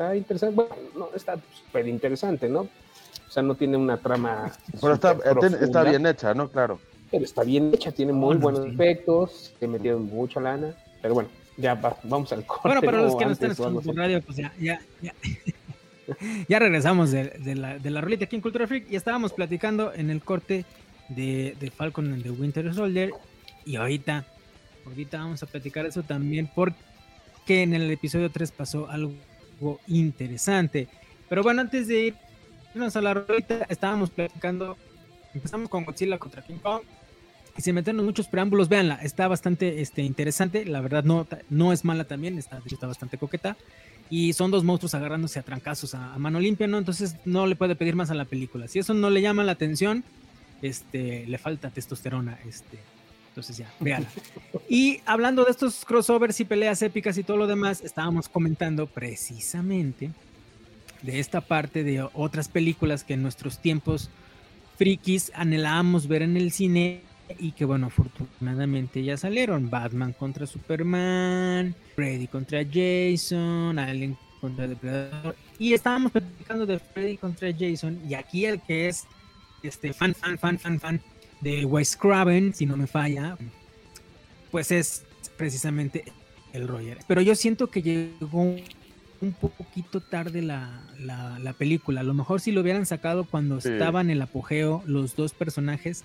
Está 0.00 0.16
interesante, 0.16 0.54
bueno, 0.56 0.74
no, 0.96 1.10
está 1.14 1.36
súper 1.52 1.86
interesante, 1.86 2.48
¿no? 2.48 2.60
O 2.60 3.30
sea, 3.30 3.42
no 3.42 3.54
tiene 3.54 3.76
una 3.76 3.98
trama. 3.98 4.50
Pero 4.80 4.94
está, 4.94 5.12
eh, 5.12 5.56
está 5.60 5.82
bien 5.82 6.06
hecha, 6.06 6.32
¿no? 6.32 6.48
Claro. 6.48 6.80
Pero 7.10 7.22
está 7.24 7.42
bien 7.44 7.70
hecha, 7.74 7.92
tiene 7.92 8.14
muy 8.14 8.30
Oh, 8.30 8.34
no, 8.34 8.40
buenos 8.40 8.64
sí. 8.64 8.70
efectos, 8.70 9.52
le 9.60 9.68
metieron 9.68 10.06
mucha 10.06 10.40
lana. 10.40 10.72
Pero 11.02 11.12
bueno, 11.12 11.28
ya 11.58 11.74
va- 11.74 11.98
vamos 12.04 12.32
al 12.32 12.46
corte. 12.46 12.62
Bueno, 12.66 12.80
para 12.80 13.02
los 13.02 13.14
que 13.14 13.26
no 13.26 13.32
están 13.32 13.50
escuchando 13.50 13.82
por 13.82 13.94
radio, 13.94 14.22
pues 14.22 14.38
ya, 14.38 14.50
ya, 14.58 14.80
ya. 15.02 15.12
ya 16.48 16.58
regresamos 16.58 17.10
de, 17.10 17.24
de 17.24 17.54
la, 17.54 17.78
de 17.78 17.90
la 17.90 18.00
rolita 18.00 18.24
aquí 18.24 18.36
en 18.36 18.42
Cultura 18.42 18.66
Freak 18.66 18.90
y 18.90 18.96
estábamos 18.96 19.34
platicando 19.34 19.92
en 19.92 20.08
el 20.08 20.22
corte 20.22 20.64
de, 21.10 21.54
de 21.60 21.70
Falcon 21.70 22.10
and 22.14 22.22
the 22.22 22.30
Winter 22.30 22.72
Soldier 22.72 23.10
y 23.66 23.76
ahorita, 23.76 24.24
ahorita 24.86 25.18
vamos 25.18 25.42
a 25.42 25.46
platicar 25.46 25.84
eso 25.84 26.02
también 26.02 26.50
porque 26.54 27.62
en 27.62 27.74
el 27.74 27.90
episodio 27.90 28.30
3 28.30 28.50
pasó 28.52 28.88
algo 28.88 29.12
interesante. 29.86 30.88
Pero 31.28 31.42
bueno, 31.42 31.60
antes 31.60 31.88
de 31.88 32.14
irnos 32.74 32.96
a 32.96 33.00
la 33.00 33.14
rolita, 33.14 33.66
estábamos 33.68 34.10
platicando, 34.10 34.76
empezamos 35.34 35.68
con 35.68 35.84
Godzilla 35.84 36.18
contra 36.18 36.42
King 36.42 36.58
Kong 36.62 36.82
y 37.56 37.62
se 37.62 37.72
metieron 37.72 38.04
muchos 38.04 38.28
preámbulos, 38.28 38.68
véanla, 38.68 38.96
está 38.96 39.28
bastante 39.28 39.80
este, 39.80 40.02
interesante, 40.02 40.64
la 40.64 40.80
verdad 40.80 41.04
no, 41.04 41.26
no 41.48 41.72
es 41.72 41.84
mala 41.84 42.04
también, 42.04 42.38
está, 42.38 42.60
está 42.64 42.86
bastante 42.86 43.18
coqueta. 43.18 43.56
Y 44.12 44.32
son 44.32 44.50
dos 44.50 44.64
monstruos 44.64 44.94
agarrándose 44.94 45.38
a 45.38 45.42
trancazos 45.42 45.94
a, 45.94 46.14
a 46.14 46.18
mano 46.18 46.40
limpia, 46.40 46.66
¿no? 46.66 46.78
Entonces 46.78 47.14
no 47.24 47.46
le 47.46 47.54
puede 47.54 47.76
pedir 47.76 47.94
más 47.94 48.10
a 48.10 48.14
la 48.14 48.24
película. 48.24 48.66
Si 48.66 48.80
eso 48.80 48.92
no 48.92 49.08
le 49.08 49.22
llama 49.22 49.44
la 49.44 49.52
atención, 49.52 50.02
este, 50.62 51.26
le 51.26 51.38
falta 51.38 51.70
testosterona, 51.70 52.38
este. 52.44 52.78
Entonces 53.40 53.56
ya, 53.56 53.72
véanla. 53.80 54.10
Y 54.68 55.00
hablando 55.06 55.44
de 55.44 55.50
estos 55.50 55.86
crossovers 55.86 56.38
y 56.40 56.44
peleas 56.44 56.82
épicas 56.82 57.16
y 57.16 57.22
todo 57.22 57.38
lo 57.38 57.46
demás, 57.46 57.80
estábamos 57.80 58.28
comentando 58.28 58.86
precisamente 58.86 60.10
de 61.00 61.18
esta 61.18 61.40
parte 61.40 61.82
de 61.82 62.06
otras 62.12 62.48
películas 62.48 63.02
que 63.02 63.14
en 63.14 63.22
nuestros 63.22 63.58
tiempos 63.58 64.10
frikis 64.76 65.32
anhelábamos 65.34 66.06
ver 66.06 66.20
en 66.20 66.36
el 66.36 66.52
cine 66.52 67.00
y 67.38 67.52
que 67.52 67.64
bueno, 67.64 67.86
afortunadamente 67.86 69.02
ya 69.02 69.16
salieron. 69.16 69.70
Batman 69.70 70.12
contra 70.12 70.46
Superman, 70.46 71.74
Freddy 71.94 72.26
contra 72.26 72.62
Jason, 72.62 73.78
Alien 73.78 74.18
contra 74.38 74.68
Depredador. 74.68 75.34
Y 75.58 75.72
estábamos 75.72 76.12
platicando 76.12 76.66
de 76.66 76.78
Freddy 76.78 77.16
contra 77.16 77.48
Jason 77.58 77.98
y 78.06 78.12
aquí 78.12 78.44
el 78.44 78.60
que 78.60 78.88
es 78.88 79.06
este 79.62 79.94
fan, 79.94 80.14
fan, 80.14 80.38
fan, 80.38 80.58
fan, 80.58 80.78
fan 80.78 81.00
de 81.40 81.64
Wes 81.64 81.96
Craven, 81.96 82.54
si 82.54 82.66
no 82.66 82.76
me 82.76 82.86
falla, 82.86 83.36
pues 84.50 84.70
es 84.70 85.04
precisamente 85.36 86.04
el 86.52 86.66
Roger. 86.68 86.98
Pero 87.06 87.20
yo 87.22 87.34
siento 87.34 87.68
que 87.68 87.82
llegó 87.82 88.56
un 89.22 89.32
poquito 89.32 90.00
tarde 90.00 90.42
la, 90.42 90.82
la, 90.98 91.38
la 91.38 91.52
película. 91.52 92.00
A 92.00 92.04
lo 92.04 92.14
mejor 92.14 92.40
si 92.40 92.52
lo 92.52 92.60
hubieran 92.62 92.86
sacado 92.86 93.24
cuando 93.24 93.60
Sí. 93.60 93.68
estaban 93.68 94.06
en 94.10 94.16
el 94.16 94.22
apogeo 94.22 94.82
los 94.86 95.14
dos 95.16 95.32
personajes, 95.32 96.04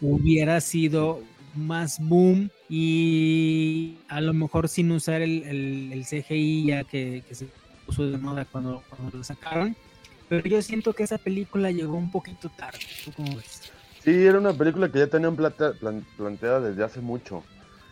hubiera 0.00 0.60
sido 0.60 1.22
más 1.54 1.98
boom 2.00 2.50
y 2.68 3.96
a 4.08 4.20
lo 4.20 4.32
mejor 4.32 4.68
sin 4.68 4.90
usar 4.90 5.22
el, 5.22 5.42
el- 5.44 5.90
el 5.92 6.04
CGI 6.06 6.66
ya 6.66 6.84
que, 6.84 7.22
que 7.28 7.34
se 7.34 7.46
puso 7.84 8.06
de 8.08 8.16
moda 8.16 8.44
cuando, 8.46 8.82
cuando 8.88 9.18
lo 9.18 9.24
sacaron. 9.24 9.76
Pero 10.28 10.48
yo 10.48 10.62
siento 10.62 10.94
que 10.94 11.02
esa 11.02 11.18
película 11.18 11.70
llegó 11.70 11.94
un 11.96 12.10
poquito 12.10 12.48
tarde. 12.48 12.78
¿Tú 13.04 13.12
cómo 13.12 13.36
ves? 13.36 13.70
Sí, 14.02 14.26
era 14.26 14.38
una 14.38 14.52
película 14.56 14.90
que 14.90 14.98
ya 14.98 15.06
tenían 15.08 15.36
plata- 15.36 15.74
plan- 15.78 16.04
planteada 16.16 16.60
desde 16.60 16.82
hace 16.84 17.00
mucho. 17.00 17.44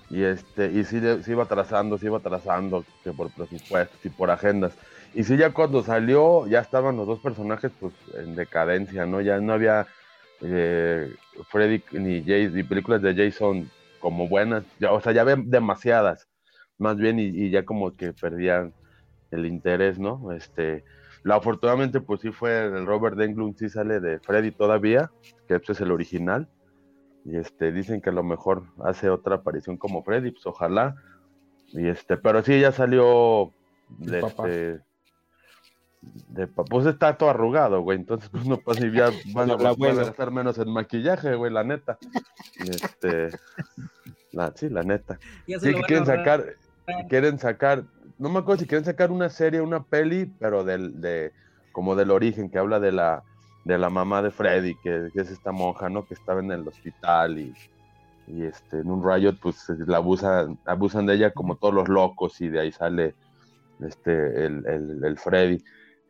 Y 0.08 0.22
este, 0.24 0.66
y 0.72 0.84
sí 0.84 1.00
se 1.22 1.30
iba 1.32 1.46
trazando, 1.46 1.96
se 1.98 2.06
iba 2.06 2.20
trazando, 2.20 2.84
que 3.04 3.12
por 3.12 3.32
presupuestos 3.32 4.04
y 4.04 4.10
por 4.10 4.30
agendas. 4.30 4.76
Y 5.14 5.22
sí, 5.24 5.36
ya 5.36 5.52
cuando 5.52 5.82
salió, 5.84 6.46
ya 6.48 6.60
estaban 6.60 6.96
los 6.96 7.06
dos 7.06 7.20
personajes 7.20 7.72
pues 7.78 7.94
en 8.14 8.34
decadencia, 8.34 9.06
¿no? 9.06 9.20
Ya 9.20 9.38
no 9.40 9.52
había 9.52 9.86
eh, 10.42 11.14
Freddy 11.48 11.82
ni 11.92 12.24
Jason, 12.24 12.54
ni 12.56 12.64
películas 12.64 13.02
de 13.02 13.14
Jason 13.14 13.70
como 14.00 14.28
buenas. 14.28 14.64
Ya, 14.80 14.92
o 14.92 15.00
sea, 15.00 15.12
ya 15.12 15.22
había 15.22 15.36
demasiadas, 15.36 16.26
más 16.78 16.96
bien, 16.96 17.18
y, 17.20 17.26
y 17.26 17.50
ya 17.50 17.64
como 17.64 17.94
que 17.96 18.12
perdían 18.14 18.74
el 19.30 19.46
interés, 19.46 19.98
¿no? 19.98 20.32
Este, 20.32 20.84
la, 21.22 21.36
afortunadamente, 21.36 22.00
pues 22.00 22.20
sí 22.20 22.30
fue 22.30 22.66
el 22.66 22.86
Robert 22.86 23.18
Englund, 23.20 23.56
sí 23.56 23.68
sale 23.68 24.00
de 24.00 24.18
Freddy 24.20 24.52
todavía, 24.52 25.10
que 25.46 25.56
este 25.56 25.72
es 25.72 25.80
el 25.80 25.92
original. 25.92 26.48
Y 27.24 27.36
este, 27.36 27.72
dicen 27.72 28.00
que 28.00 28.10
a 28.10 28.14
lo 28.14 28.22
mejor 28.22 28.64
hace 28.82 29.10
otra 29.10 29.36
aparición 29.36 29.76
como 29.76 30.02
Freddy, 30.02 30.30
pues 30.30 30.46
ojalá. 30.46 30.96
Y 31.68 31.88
este, 31.88 32.16
pero 32.16 32.42
sí, 32.42 32.60
ya 32.60 32.72
salió 32.72 33.52
de 33.98 34.20
este. 34.20 34.80
De 36.28 36.46
pues 36.46 36.86
está 36.86 37.18
todo 37.18 37.28
arrugado, 37.28 37.82
güey. 37.82 37.98
Entonces, 37.98 38.30
pues 38.30 38.46
no 38.46 38.56
pasa 38.56 38.86
y 38.86 38.92
ya 38.92 39.10
van 39.34 39.50
a, 39.50 39.56
van 39.56 39.82
a 39.82 39.94
gastar 39.94 40.30
menos 40.30 40.58
en 40.58 40.72
maquillaje, 40.72 41.34
güey, 41.34 41.52
la 41.52 41.64
neta. 41.64 41.98
Y 42.64 42.70
este. 42.70 43.28
La, 44.32 44.52
sí, 44.54 44.68
la 44.68 44.84
neta. 44.84 45.18
Sí, 45.44 45.58
que 45.58 45.82
quieren 45.82 46.06
sacar, 46.06 46.54
quieren 47.08 47.38
sacar, 47.40 47.82
no 48.20 48.28
me 48.28 48.38
acuerdo 48.38 48.60
si 48.60 48.66
quieren 48.66 48.84
sacar 48.84 49.10
una 49.10 49.30
serie, 49.30 49.62
una 49.62 49.82
peli, 49.82 50.26
pero 50.38 50.62
del, 50.62 51.00
de, 51.00 51.32
como 51.72 51.96
del 51.96 52.10
origen, 52.10 52.50
que 52.50 52.58
habla 52.58 52.78
de 52.78 52.92
la, 52.92 53.22
de 53.64 53.78
la 53.78 53.88
mamá 53.88 54.20
de 54.20 54.30
Freddy, 54.30 54.74
que, 54.82 55.08
es 55.14 55.30
esta 55.30 55.52
monja, 55.52 55.88
¿no? 55.88 56.04
Que 56.04 56.14
estaba 56.14 56.40
en 56.40 56.52
el 56.52 56.68
hospital 56.68 57.38
y, 57.38 57.54
y 58.26 58.44
este, 58.44 58.80
en 58.80 58.90
un 58.90 59.02
riot, 59.02 59.38
pues 59.40 59.56
la 59.86 59.96
abusan, 59.96 60.58
abusan 60.66 61.06
de 61.06 61.14
ella 61.14 61.32
como 61.32 61.56
todos 61.56 61.72
los 61.72 61.88
locos 61.88 62.38
y 62.42 62.48
de 62.48 62.60
ahí 62.60 62.72
sale 62.72 63.14
este, 63.80 64.44
el, 64.44 64.66
el, 65.02 65.18
Freddy. 65.18 65.56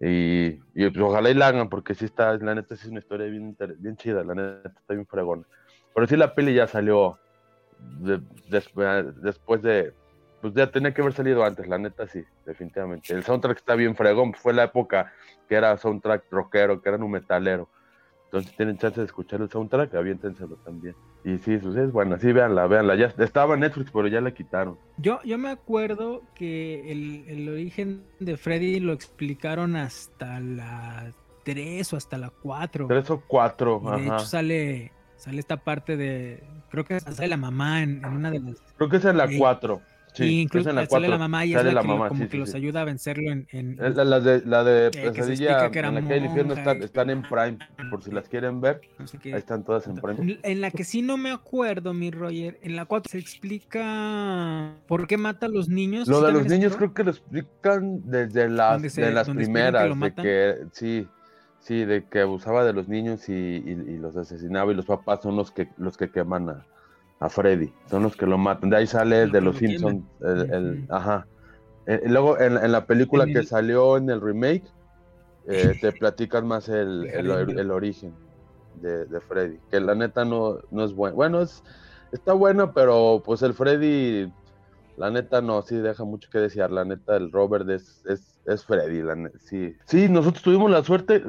Y, 0.01 0.59
y, 0.75 0.90
pues 0.90 0.99
ojalá 0.99 1.31
y 1.31 1.35
la 1.35 1.46
hagan, 1.46 1.68
porque 1.68 1.94
sí 1.94 2.07
está, 2.07 2.37
la 2.38 2.57
neta 2.57 2.75
sí 2.75 2.87
es 2.87 2.90
una 2.90 2.99
historia 2.99 3.27
bien, 3.27 3.57
bien 3.79 3.96
chida, 3.96 4.25
la 4.25 4.35
neta 4.35 4.68
está 4.68 4.94
bien 4.94 5.07
fregona. 5.07 5.44
Pero 5.94 6.07
sí 6.09 6.16
la 6.16 6.35
peli 6.35 6.55
ya 6.55 6.66
salió 6.66 7.20
de- 7.79 8.20
después 8.49 9.62
de, 9.62 9.92
pues 10.40 10.55
ya 10.55 10.70
tenía 10.70 10.92
que 10.92 11.03
haber 11.03 11.12
salido 11.12 11.44
antes, 11.44 11.66
la 11.68 11.79
neta 11.79 12.07
sí, 12.07 12.24
definitivamente. 12.46 13.12
El 13.12 13.22
soundtrack 13.24 13.59
está 13.59 13.74
bien 13.74 13.94
fregón, 13.94 14.35
fue 14.35 14.53
la 14.53 14.64
época 14.64 15.12
que 15.48 15.55
era 15.55 15.76
soundtrack 15.76 16.24
rockero, 16.31 16.81
que 16.81 16.88
era 16.88 16.98
un 16.98 17.11
metalero. 17.11 17.68
Entonces 18.26 18.57
tienen 18.57 18.79
chance 18.79 19.00
de 19.00 19.07
escuchar 19.07 19.40
el 19.40 19.50
soundtrack, 19.50 19.92
aviéntenselo 19.94 20.55
también. 20.57 20.94
Y 21.24 21.37
sí, 21.38 21.59
pues 21.59 21.74
es 21.76 21.90
buena, 21.92 22.16
sí, 22.18 22.33
véanla, 22.33 22.66
véanla. 22.68 22.94
Ya 22.94 23.12
estaba 23.18 23.55
en 23.55 23.61
Netflix, 23.61 23.90
pero 23.90 24.07
ya 24.07 24.20
la 24.20 24.31
quitaron. 24.31 24.79
Yo, 24.98 25.20
yo 25.24 25.37
me 25.37 25.50
acuerdo 25.50 26.22
que 26.35 26.92
el, 26.92 27.24
el 27.26 27.48
origen 27.48 28.05
de 28.20 28.37
Freddy 28.37 28.79
lo 28.79 28.92
explicaron 28.92 29.74
hasta 29.74 30.38
la 30.38 31.11
3 31.44 31.92
o 31.92 31.96
hasta 31.96 32.18
la 32.18 32.31
4. 32.31 32.87
Tres 32.87 33.11
o 33.11 33.20
cuatro, 33.26 33.83
Y 33.83 33.87
de 34.03 34.07
ajá. 34.07 34.16
hecho 34.16 34.26
sale, 34.26 34.92
sale 35.16 35.40
esta 35.40 35.57
parte 35.57 35.96
de, 35.96 36.44
creo 36.70 36.85
que 36.85 37.00
sale 37.00 37.26
la 37.29 37.37
mamá 37.37 37.83
en, 37.83 38.05
en 38.05 38.12
una 38.12 38.31
de 38.31 38.38
las... 38.40 38.62
Creo 38.76 38.88
que 38.88 38.98
es 38.98 39.05
en 39.05 39.16
la 39.16 39.26
Sí. 40.12 40.25
y 40.25 40.40
incluso 40.40 40.68
es 40.68 40.73
en 40.73 40.77
la 40.77 40.81
sale 40.83 40.88
cuatro. 40.88 41.11
la 41.11 41.18
mamá 41.18 41.44
y 41.46 41.53
es 41.53 41.57
Sale 41.59 41.68
la, 41.68 41.75
la 41.75 41.81
que 41.83 41.87
lo- 41.88 41.92
mamá, 41.94 42.09
como 42.09 42.20
sí, 42.23 42.27
que 42.27 42.33
sí, 42.33 42.38
los 42.38 42.55
ayuda 42.55 42.81
a 42.81 42.85
vencerlo 42.85 43.31
en... 43.31 43.46
en- 43.53 43.79
Es 43.85 43.94
La, 43.96 44.05
la 44.05 44.20
de, 44.20 44.42
la 44.44 44.64
de 44.64 44.90
que 44.90 44.99
se 45.01 45.11
Pesadilla 45.11 45.51
explica 45.53 45.70
que 45.70 45.79
en 45.79 45.94
la 45.94 46.01
del 46.01 46.25
infierno 46.25 46.55
están, 46.55 46.83
están 46.83 47.11
en 47.11 47.23
Prime, 47.23 47.59
por 47.90 48.03
si 48.03 48.11
las 48.11 48.29
quieren 48.29 48.61
ver. 48.61 48.81
no 48.99 49.07
sé 49.07 49.18
qué. 49.18 49.33
Ahí 49.35 49.38
están 49.38 49.64
todas 49.64 49.87
en 49.87 49.96
Prime. 49.96 50.38
En 50.42 50.61
la 50.61 50.70
que 50.70 50.85
sí 50.85 51.03
no 51.03 51.16
me 51.16 51.31
acuerdo, 51.31 51.94
mi 51.94 52.11
Roger, 52.11 52.59
en 52.62 52.77
la 52.77 52.85
4 52.87 53.11
se 53.11 53.18
explica 53.18 54.73
por 54.87 55.07
qué 55.07 55.16
mata 55.16 55.46
a 55.46 55.49
los 55.49 55.68
niños. 55.68 56.09
Lo 56.09 56.20
¿Sí 56.20 56.27
de 56.27 56.33
los 56.33 56.46
es 56.46 56.53
niños 56.53 56.77
creo 56.77 56.92
que 56.94 57.05
lo 57.05 57.11
explican 57.11 58.01
desde 58.05 58.49
las, 58.49 58.83
se- 58.92 59.01
de 59.03 59.12
las 59.12 59.29
que 59.29 59.35
primeras, 59.35 59.99
de 60.01 60.14
que 60.14 60.55
sí, 60.73 61.07
sí, 61.61 61.85
de 61.85 62.05
que 62.05 62.20
abusaba 62.20 62.64
de 62.64 62.73
los 62.73 62.88
niños 62.88 63.29
y, 63.29 63.33
y- 63.33 63.92
y 63.92 63.96
los 63.99 64.16
asesinaba 64.16 64.73
y 64.73 64.75
los 64.75 64.87
papás 64.87 65.20
son 65.23 65.37
los 65.37 65.51
que 65.51 65.68
los 65.77 65.96
que 65.96 66.11
queman 66.11 66.49
a, 66.49 66.66
a 67.20 67.28
Freddy, 67.28 67.72
son 67.90 68.04
los 68.04 68.16
que 68.16 68.26
lo 68.26 68.38
matan. 68.38 68.70
De 68.70 68.76
ahí 68.78 68.87
sale 68.87 69.24
Los 69.24 69.33
de 69.33 69.40
los 69.40 69.54
lo 69.54 69.59
Simpsons, 69.61 70.04
el, 70.20 70.54
el- 70.54 70.87
ajá. 70.90 71.26
Eh, 71.87 72.02
luego 72.06 72.38
en, 72.40 72.56
en 72.56 72.72
la 72.72 72.87
película 72.87 73.26
que 73.26 73.40
el- 73.40 73.46
salió 73.46 73.96
en 73.96 74.11
el 74.11 74.20
remake, 74.20 74.64
eh, 75.48 75.76
te 75.80 75.92
platican 75.92 76.46
más 76.46 76.68
el, 76.68 77.09
el, 77.12 77.30
el 77.59 77.70
origen 77.70 78.14
de, 78.74 79.06
de 79.06 79.20
Freddy, 79.20 79.59
que 79.70 79.80
la 79.80 79.94
neta 79.94 80.24
no, 80.24 80.59
no 80.70 80.85
es 80.85 80.92
bueno. 80.94 81.16
Bueno, 81.16 81.42
es, 81.42 81.62
está 82.12 82.33
bueno, 82.35 82.72
pero 82.74 83.22
pues 83.24 83.42
el 83.42 83.54
Freddy 83.54 84.33
La 84.96 85.11
neta 85.11 85.40
no, 85.42 85.62
sí 85.62 85.76
deja 85.76 86.04
mucho 86.04 86.28
que 86.30 86.38
desear. 86.38 86.70
La 86.70 86.85
neta, 86.85 87.16
el 87.16 87.33
Robert 87.33 87.68
es, 87.70 88.04
es, 88.06 88.40
es 88.46 88.64
Freddy. 88.66 89.02
La 89.02 89.16
sí. 89.40 89.74
sí, 89.87 90.09
nosotros 90.09 90.42
tuvimos 90.42 90.70
la 90.70 90.85
suerte 90.85 91.24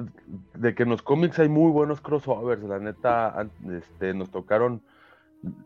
de 0.55 0.75
que 0.75 0.83
en 0.83 0.89
los 0.89 1.01
cómics 1.03 1.39
hay 1.39 1.49
muy 1.49 1.71
buenos 1.71 2.01
crossovers. 2.01 2.63
La 2.63 2.79
neta, 2.79 3.49
este, 3.71 4.13
nos 4.13 4.29
tocaron 4.31 4.83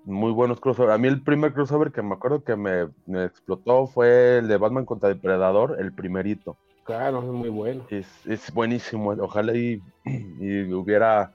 muy 0.05 0.31
buenos 0.31 0.59
crossovers. 0.59 0.93
A 0.93 0.97
mí 0.97 1.07
el 1.07 1.21
primer 1.21 1.53
crossover 1.53 1.91
que 1.91 2.01
me 2.01 2.13
acuerdo 2.15 2.43
que 2.43 2.55
me, 2.55 2.89
me 3.05 3.25
explotó 3.25 3.87
fue 3.87 4.37
el 4.39 4.47
de 4.47 4.57
Batman 4.57 4.85
contra 4.85 5.09
Depredador, 5.09 5.77
el 5.79 5.93
primerito. 5.93 6.57
Claro, 6.83 7.19
es 7.19 7.25
muy 7.25 7.49
bueno. 7.49 7.83
Es, 7.89 8.07
es 8.25 8.51
buenísimo. 8.53 9.09
Ojalá 9.11 9.55
y, 9.55 9.81
y 10.05 10.71
hubiera. 10.73 11.33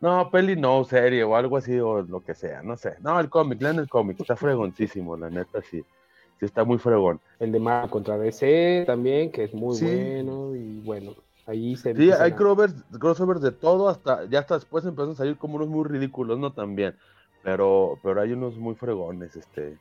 No, 0.00 0.30
peli 0.30 0.56
no, 0.56 0.84
serie 0.84 1.24
o 1.24 1.36
algo 1.36 1.56
así 1.56 1.78
o 1.78 2.02
lo 2.02 2.22
que 2.22 2.34
sea, 2.34 2.62
no 2.62 2.76
sé. 2.76 2.96
No, 3.00 3.18
el 3.18 3.30
cómic, 3.30 3.60
lean 3.62 3.78
el 3.78 3.88
cómic, 3.88 4.20
está 4.20 4.36
fregoncísimo, 4.36 5.16
la 5.16 5.30
neta, 5.30 5.62
sí. 5.62 5.82
Sí, 6.38 6.44
está 6.44 6.64
muy 6.64 6.78
fregón. 6.78 7.18
El 7.38 7.50
de 7.52 7.58
Marvel 7.60 7.90
contra 7.90 8.18
DC 8.18 8.84
también, 8.86 9.32
que 9.32 9.44
es 9.44 9.54
muy 9.54 9.74
Sí. 9.74 9.86
bueno. 9.86 10.54
Y 10.54 10.80
bueno, 10.80 11.14
ahí 11.46 11.76
se 11.76 11.94
Sí, 11.94 12.10
hay 12.10 12.32
crossovers, 12.32 12.74
crossovers 12.98 13.40
de 13.40 13.52
todo, 13.52 13.88
hasta 13.88 14.26
ya 14.26 14.40
hasta 14.40 14.56
después 14.56 14.84
empiezan 14.84 15.12
a 15.12 15.16
salir 15.16 15.38
como 15.38 15.56
unos 15.56 15.68
muy 15.68 15.84
ridículos, 15.88 16.38
¿no? 16.38 16.52
También. 16.52 16.94
Pero, 17.46 17.96
pero 18.02 18.20
hay 18.20 18.32
unos 18.32 18.56
muy 18.58 18.74
fregones, 18.74 19.36
este. 19.36 19.78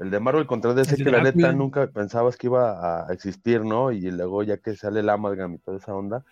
El 0.00 0.10
de 0.10 0.18
Marvel 0.18 0.44
contra 0.44 0.74
DC, 0.74 0.96
que 0.96 1.04
la 1.10 1.22
neta 1.22 1.52
nunca 1.52 1.86
pensabas 1.86 2.36
que 2.36 2.48
iba 2.48 3.06
a 3.06 3.12
existir, 3.12 3.64
¿no? 3.64 3.92
Y 3.92 4.10
luego 4.10 4.42
ya 4.42 4.56
que 4.56 4.74
sale 4.74 4.98
el 5.00 5.08
Amalgam 5.08 5.54
y 5.54 5.58
toda 5.58 5.76
esa 5.78 5.94
onda, 5.94 6.24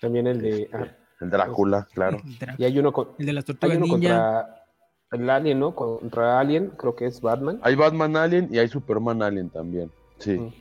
También 0.00 0.26
el 0.26 0.40
de. 0.40 0.62
este, 0.62 0.76
ah, 0.76 0.86
el 1.20 1.28
Drácula, 1.30 1.86
claro. 1.92 2.16
El, 2.24 2.54
y 2.56 2.64
hay 2.64 2.78
uno, 2.78 2.92
con, 2.94 3.08
el 3.18 3.26
de 3.26 3.32
las 3.34 3.42
hay 3.46 3.54
tortugas 3.54 3.76
uno 3.76 3.86
ninja. 3.86 3.98
contra 3.98 4.64
el 5.12 5.30
Alien, 5.30 5.60
¿no? 5.60 5.74
Contra 5.74 6.40
Alien, 6.40 6.70
creo 6.78 6.96
que 6.96 7.04
es 7.04 7.20
Batman. 7.20 7.60
Hay 7.62 7.74
Batman 7.74 8.16
Alien 8.16 8.48
y 8.50 8.58
hay 8.58 8.68
Superman 8.68 9.22
Alien 9.22 9.50
también. 9.50 9.90
Sí. 10.18 10.38
Mm. 10.38 10.52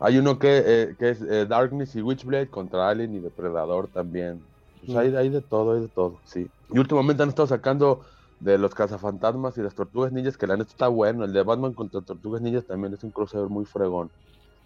Hay 0.00 0.16
uno 0.18 0.38
que, 0.38 0.62
eh, 0.66 0.94
que 0.98 1.10
es 1.10 1.20
eh, 1.20 1.44
Darkness 1.44 1.94
y 1.96 2.00
Witchblade 2.00 2.48
contra 2.48 2.88
Alien 2.88 3.14
y 3.14 3.20
Depredador 3.20 3.88
también. 3.88 4.40
Pues 4.86 4.94
Mm. 4.94 4.98
hay, 4.98 5.14
hay 5.16 5.28
de 5.28 5.42
todo, 5.42 5.74
hay 5.74 5.82
de 5.82 5.88
todo, 5.88 6.18
sí. 6.24 6.48
Y 6.72 6.78
últimamente 6.78 7.22
han 7.22 7.28
estado 7.28 7.46
sacando 7.46 8.00
de 8.40 8.58
los 8.58 8.74
cazafantasmas 8.74 9.56
y 9.58 9.62
las 9.62 9.74
tortugas 9.74 10.12
ninjas, 10.12 10.36
que 10.36 10.46
la 10.46 10.56
neta 10.56 10.70
está 10.70 10.88
bueno. 10.88 11.24
El 11.24 11.32
de 11.32 11.42
Batman 11.42 11.72
contra 11.74 12.00
tortugas 12.00 12.40
ninjas 12.40 12.64
también 12.64 12.92
es 12.94 13.04
un 13.04 13.10
crossover 13.10 13.48
muy 13.48 13.64
fregón. 13.66 14.10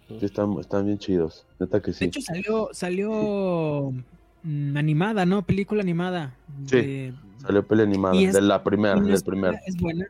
Sí, 0.07 0.25
están, 0.25 0.53
están 0.59 0.85
bien 0.85 0.97
chidos. 0.97 1.45
Neta 1.59 1.81
que 1.81 1.87
De 1.91 1.93
sí. 1.97 2.05
hecho, 2.05 2.21
salió, 2.21 2.69
salió 2.71 3.91
mm, 4.43 4.77
animada, 4.77 5.25
¿no? 5.25 5.41
Película 5.41 5.81
animada. 5.81 6.35
Sí, 6.67 6.75
de- 6.77 7.13
Salió 7.41 7.65
peli 7.67 7.81
animada, 7.83 8.15
de 8.15 8.41
la 8.41 8.63
primera, 8.63 8.95
del 8.99 9.13
es- 9.13 9.23
primer. 9.23 9.55
Es 9.67 9.75
buena. 9.77 10.05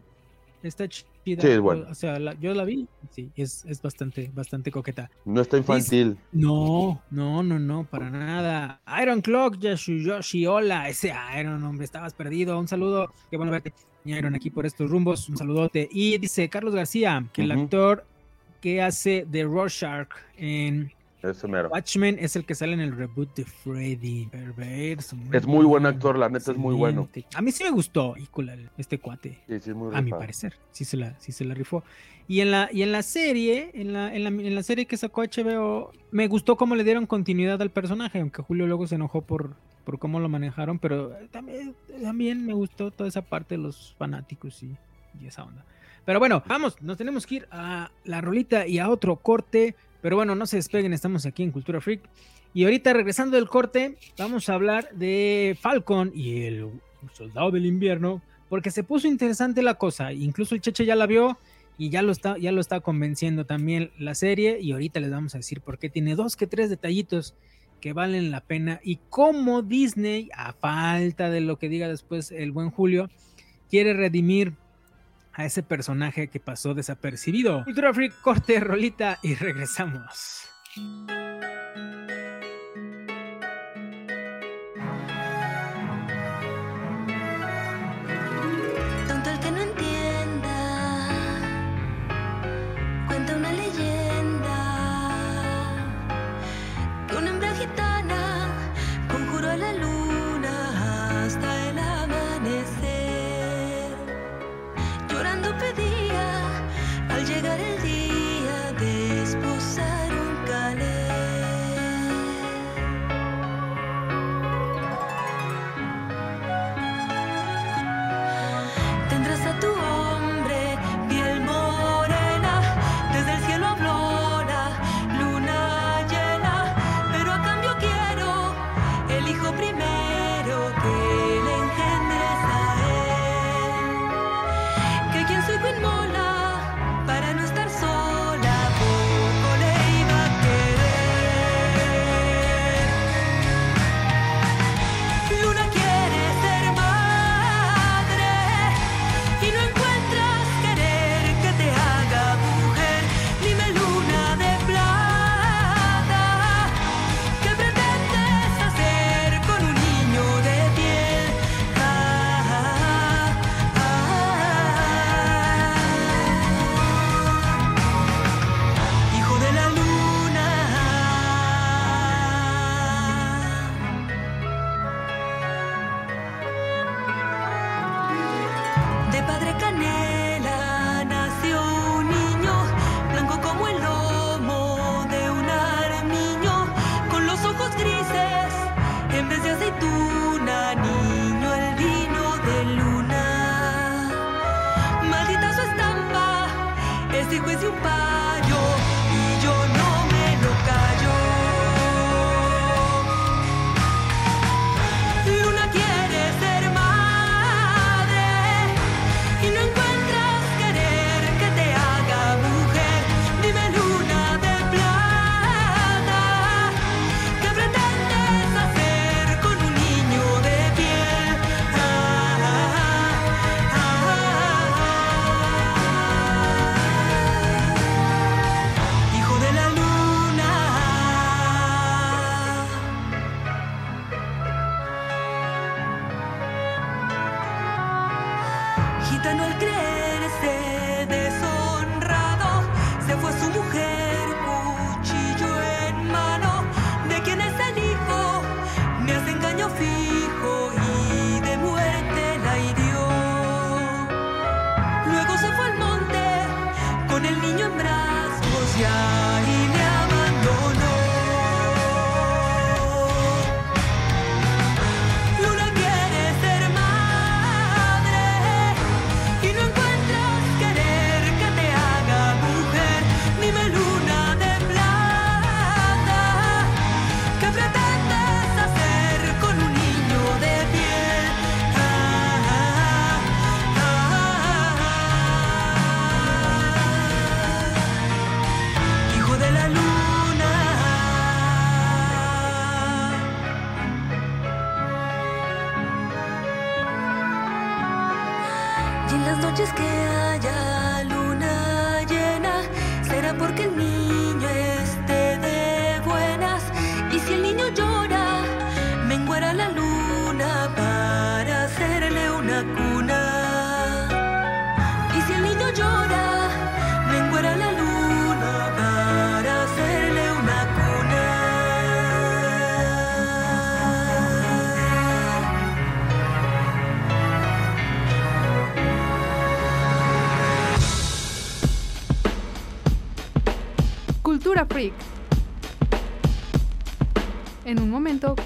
Está 0.64 0.88
chida. 1.26 1.42
Sí, 1.42 1.48
es 1.50 1.60
buena. 1.60 1.90
O 1.90 1.96
sea, 1.96 2.18
la- 2.20 2.34
yo 2.40 2.54
la 2.54 2.64
vi. 2.64 2.88
Sí, 3.10 3.30
es, 3.36 3.66
es 3.66 3.82
bastante, 3.82 4.32
bastante 4.34 4.72
coqueta. 4.72 5.10
No 5.26 5.42
está 5.42 5.58
infantil. 5.58 6.18
No, 6.32 7.02
no, 7.12 7.44
no, 7.44 7.60
no, 7.60 7.84
para 7.84 8.10
nada. 8.10 8.80
Iron 9.02 9.22
Clock, 9.22 9.58
Yashuyoshi, 9.58 10.46
hola, 10.46 10.88
ese 10.88 11.14
Iron, 11.40 11.64
hombre, 11.64 11.84
estabas 11.86 12.14
perdido. 12.14 12.58
Un 12.60 12.68
saludo, 12.68 13.12
qué 13.30 13.38
bueno 13.38 13.52
verte, 13.52 13.74
Iron, 14.06 14.36
aquí 14.36 14.50
por 14.52 14.66
estos 14.66 14.90
rumbos. 14.90 15.28
Un 15.30 15.36
saludote. 15.38 15.90
Y 15.92 16.18
dice 16.20 16.48
Carlos 16.48 16.76
García 16.76 17.26
que 17.34 17.42
el 17.42 17.52
actor 17.52 18.06
que 18.62 18.82
hace 18.82 19.26
de 19.30 19.44
Rorschach 19.44 20.10
en 20.38 20.92
Ese 21.32 21.48
mero. 21.48 21.70
Watchmen 21.70 22.18
es 22.20 22.36
el 22.36 22.46
que 22.46 22.56
sale 22.56 22.74
en 22.74 22.82
el 22.82 22.96
reboot 22.96 23.36
de 23.36 23.46
Freddy. 23.46 24.28
Perverso. 24.28 25.18
Es 25.32 25.46
muy 25.46 25.66
buen 25.66 25.86
actor, 25.86 26.18
la 26.18 26.30
neta 26.30 26.52
es 26.52 26.58
muy 26.58 26.76
bueno. 26.76 27.10
A 27.34 27.42
mí 27.42 27.52
sí 27.52 27.64
me 27.64 27.72
gustó, 27.72 28.16
este 28.78 29.00
cuate 29.00 29.40
Sí, 29.48 29.60
sí, 29.60 29.74
muy 29.74 29.96
a 29.96 30.02
mi 30.02 30.12
parecer. 30.12 30.58
Sí 30.72 30.86
se 30.86 30.98
la, 30.98 31.20
sí 31.20 31.32
se 31.32 31.46
la 31.46 31.54
rifó. 31.54 31.84
Y 32.28 32.42
en 32.42 32.52
la, 32.52 32.70
y 32.72 32.82
en 32.82 32.92
la 32.92 33.04
serie, 33.04 33.72
en 33.74 33.94
la, 33.94 34.14
en, 34.14 34.24
la, 34.24 34.30
en 34.30 34.56
la 34.56 34.64
serie 34.64 34.86
que 34.86 34.98
sacó 34.98 35.22
HBO, 35.22 35.92
me 36.12 36.28
gustó 36.28 36.58
cómo 36.58 36.76
le 36.76 36.84
dieron 36.84 37.06
continuidad 37.06 37.62
al 37.62 37.70
personaje, 37.70 38.20
aunque 38.20 38.42
Julio 38.42 38.66
luego 38.66 38.88
se 38.88 38.96
enojó 38.96 39.22
por, 39.22 39.56
por 39.84 40.00
cómo 40.00 40.20
lo 40.20 40.28
manejaron, 40.28 40.80
pero 40.80 41.12
también, 41.32 41.76
también 42.02 42.46
me 42.46 42.54
gustó 42.54 42.90
toda 42.90 43.08
esa 43.08 43.22
parte 43.22 43.58
de 43.58 43.62
los 43.62 43.94
fanáticos 43.98 44.64
y, 44.64 44.76
y 45.22 45.28
esa 45.28 45.44
onda. 45.44 45.66
Pero 46.06 46.20
bueno, 46.20 46.44
vamos, 46.48 46.82
nos 46.82 46.98
tenemos 46.98 47.26
que 47.26 47.36
ir 47.36 47.48
a 47.52 47.92
la 48.04 48.22
rolita 48.22 48.68
y 48.68 48.80
a 48.80 48.90
otro 48.90 49.16
corte. 49.18 49.76
Pero 50.06 50.18
bueno, 50.18 50.36
no 50.36 50.46
se 50.46 50.58
despeguen, 50.58 50.94
estamos 50.94 51.26
aquí 51.26 51.42
en 51.42 51.50
Cultura 51.50 51.82
Freak. 51.82 52.00
Y 52.54 52.64
ahorita 52.64 52.94
regresando 52.94 53.38
del 53.38 53.50
corte, 53.50 53.98
vamos 54.20 54.48
a 54.50 54.54
hablar 54.54 54.92
de 54.92 55.58
Falcon 55.60 56.12
y 56.14 56.44
el 56.44 56.70
Soldado 57.14 57.50
del 57.50 57.66
Invierno, 57.66 58.22
porque 58.48 58.70
se 58.70 58.84
puso 58.84 59.08
interesante 59.08 59.64
la 59.64 59.74
cosa. 59.74 60.14
Incluso 60.14 60.54
el 60.54 60.62
Cheche 60.62 60.86
ya 60.86 60.96
la 60.96 61.08
vio 61.08 61.40
y 61.80 61.90
ya 61.90 62.04
lo 62.04 62.12
está, 62.12 62.38
ya 62.38 62.52
lo 62.52 62.62
está 62.62 62.82
convenciendo 62.82 63.48
también 63.48 63.90
la 63.98 64.14
serie. 64.14 64.60
Y 64.62 64.74
ahorita 64.74 65.00
les 65.00 65.10
vamos 65.10 65.34
a 65.34 65.40
decir 65.40 65.60
por 65.60 65.80
qué 65.80 65.90
tiene 65.90 66.14
dos 66.14 66.36
que 66.36 66.46
tres 66.46 66.70
detallitos 66.70 67.34
que 67.82 67.94
valen 67.94 68.30
la 68.30 68.42
pena 68.42 68.82
y 68.84 69.00
cómo 69.10 69.64
Disney, 69.64 70.30
a 70.36 70.54
falta 70.54 71.32
de 71.32 71.42
lo 71.42 71.58
que 71.58 71.68
diga 71.68 71.88
después 71.88 72.32
el 72.32 72.52
buen 72.52 72.70
Julio, 72.70 73.10
quiere 73.72 73.96
redimir 73.96 74.54
a 75.36 75.46
ese 75.46 75.64
personaje 75.64 76.30
que 76.30 76.40
pasó 76.40 76.74
desapercibido. 76.74 77.64
Cultura 77.64 77.94
Freak, 77.94 78.22
corte, 78.22 78.60
rolita 78.60 79.20
y 79.22 79.36
regresamos. 79.36 80.48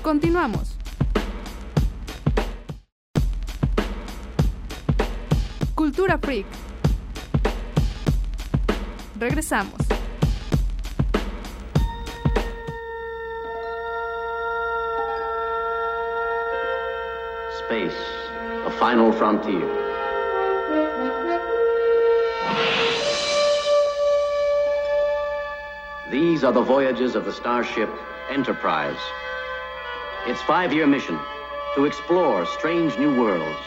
Continuamos. 0.09 0.75
Cultura 5.75 6.17
Freak. 6.17 6.47
Regresamos. 9.19 9.81
Space, 17.59 17.93
the 18.63 18.71
final 18.79 19.11
frontier. 19.11 19.61
These 26.09 26.43
are 26.43 26.51
the 26.51 26.63
voyages 26.63 27.13
of 27.15 27.25
the 27.25 27.31
starship 27.31 27.91
Enterprise. 28.31 28.97
Its 30.27 30.41
five 30.43 30.71
year 30.73 30.85
mission 30.87 31.17
to 31.75 31.85
explore 31.85 32.45
strange 32.57 32.97
new 32.99 33.15
worlds, 33.21 33.59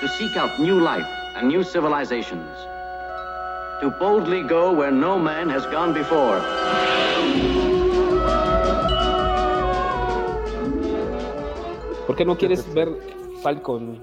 to 0.00 0.08
seek 0.08 0.36
out 0.36 0.58
new 0.60 0.78
life 0.80 1.06
and 1.36 1.48
new 1.48 1.62
civilizations, 1.62 2.48
to 3.80 3.90
boldly 3.98 4.42
go 4.42 4.72
where 4.72 4.90
no 4.92 5.18
man 5.18 5.48
has 5.48 5.64
gone 5.66 5.92
before. 5.92 6.40
¿Por 12.06 12.16
qué 12.16 12.24
no 12.24 12.36
quieres 12.38 12.72
ver 12.72 12.88
Falcon? 13.42 13.98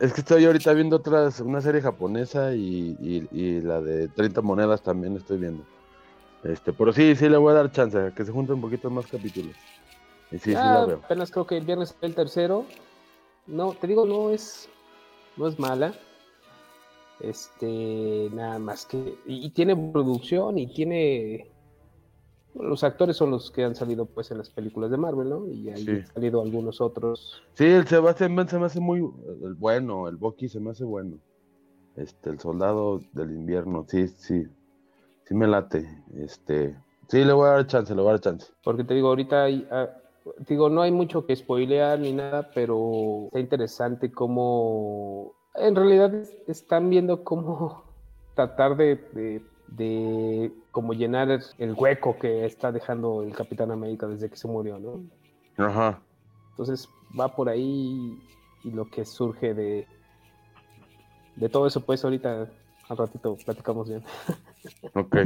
Es 0.00 0.12
que 0.14 0.20
estoy 0.22 0.44
ahorita 0.46 0.72
viendo 0.72 0.96
otras, 0.96 1.40
una 1.40 1.60
serie 1.60 1.82
japonesa 1.82 2.54
y, 2.54 2.96
y- 3.00 3.28
y 3.30 3.60
la 3.60 3.80
de 3.82 4.08
30 4.08 4.40
monedas 4.40 4.82
también 4.82 5.14
estoy 5.16 5.36
viendo. 5.38 5.62
Este, 6.42 6.72
pero 6.72 6.92
sí, 6.92 7.14
sí 7.16 7.28
le 7.28 7.36
voy 7.36 7.50
a 7.52 7.56
dar 7.56 7.70
chance, 7.72 7.98
a 7.98 8.10
que 8.12 8.24
se 8.24 8.32
junten 8.32 8.54
un 8.56 8.60
poquito 8.62 8.88
más 8.90 9.06
capítulos. 9.06 9.54
Sí, 10.30 10.38
sí 10.38 10.54
Ah, 10.56 10.64
la 10.80 10.86
veo. 10.86 11.00
apenas 11.04 11.30
creo 11.30 11.46
que 11.46 11.56
el 11.56 11.64
viernes 11.64 11.96
el 12.00 12.14
tercero. 12.14 12.64
No, 13.46 13.72
te 13.72 13.86
digo, 13.86 14.04
no 14.06 14.30
es, 14.30 14.68
no 15.36 15.46
es 15.48 15.58
mala. 15.58 15.94
Este, 17.20 18.28
nada 18.32 18.58
más 18.58 18.86
que. 18.86 19.18
Y, 19.26 19.46
y 19.46 19.50
tiene 19.50 19.74
producción 19.76 20.58
y 20.58 20.66
tiene. 20.72 21.50
Los 22.54 22.82
actores 22.82 23.16
son 23.16 23.30
los 23.30 23.50
que 23.50 23.62
han 23.64 23.74
salido 23.74 24.06
pues 24.06 24.30
en 24.30 24.38
las 24.38 24.50
películas 24.50 24.90
de 24.90 24.96
Marvel, 24.96 25.28
¿no? 25.28 25.46
Y 25.48 25.68
ahí 25.68 25.84
Sí. 25.84 25.90
han 25.90 26.06
salido 26.06 26.42
algunos 26.42 26.80
otros. 26.80 27.42
Sí, 27.54 27.64
el 27.66 27.86
Sebastián 27.86 28.34
Ben 28.34 28.48
se 28.48 28.58
me 28.58 28.66
hace 28.66 28.80
muy 28.80 28.98
el 29.42 29.54
bueno, 29.54 30.08
el 30.08 30.16
Bucky 30.16 30.48
se 30.48 30.58
me 30.60 30.70
hace 30.70 30.84
bueno. 30.84 31.18
Este, 31.96 32.30
el 32.30 32.38
soldado 32.40 33.00
del 33.12 33.30
invierno, 33.32 33.84
sí, 33.88 34.08
sí, 34.08 34.44
sí 35.24 35.34
me 35.34 35.46
late. 35.48 35.88
Este, 36.16 36.76
sí, 37.08 37.24
le 37.24 37.32
voy 37.32 37.46
a 37.48 37.52
dar 37.52 37.66
chance, 37.66 37.94
le 37.94 38.00
voy 38.00 38.10
a 38.10 38.12
dar 38.12 38.20
chance. 38.20 38.52
Porque 38.62 38.84
te 38.84 38.94
digo, 38.94 39.08
ahorita 39.08 39.44
hay, 39.44 39.66
ah, 39.70 39.88
digo, 40.48 40.68
no 40.70 40.82
hay 40.82 40.90
mucho 40.90 41.26
que 41.26 41.34
spoilear 41.36 41.98
ni 41.98 42.12
nada, 42.12 42.50
pero 42.54 43.26
está 43.26 43.40
interesante 43.40 44.10
cómo 44.12 45.34
en 45.54 45.74
realidad 45.74 46.14
es- 46.14 46.36
están 46.46 46.88
viendo 46.90 47.24
cómo 47.24 47.84
tratar 48.34 48.76
de, 48.76 48.96
de, 49.12 49.42
de 49.68 50.52
como 50.70 50.92
llenar 50.92 51.30
el, 51.30 51.42
el 51.58 51.74
hueco 51.74 52.18
que 52.18 52.44
está 52.46 52.70
dejando 52.72 53.22
el 53.22 53.34
Capitán 53.34 53.70
América 53.70 54.06
desde 54.06 54.28
que 54.30 54.36
se 54.36 54.46
murió, 54.48 54.78
¿no? 54.78 55.02
Ajá. 55.56 56.00
Entonces 56.50 56.88
va 57.18 57.28
por 57.34 57.48
ahí 57.48 58.16
y 58.64 58.70
lo 58.70 58.88
que 58.88 59.04
surge 59.04 59.54
de, 59.54 59.86
de 61.36 61.48
todo 61.48 61.66
eso, 61.66 61.80
pues 61.84 62.04
ahorita 62.04 62.48
al 62.88 62.96
ratito 62.96 63.36
platicamos 63.44 63.88
bien. 63.88 64.02
Ok. 64.94 65.16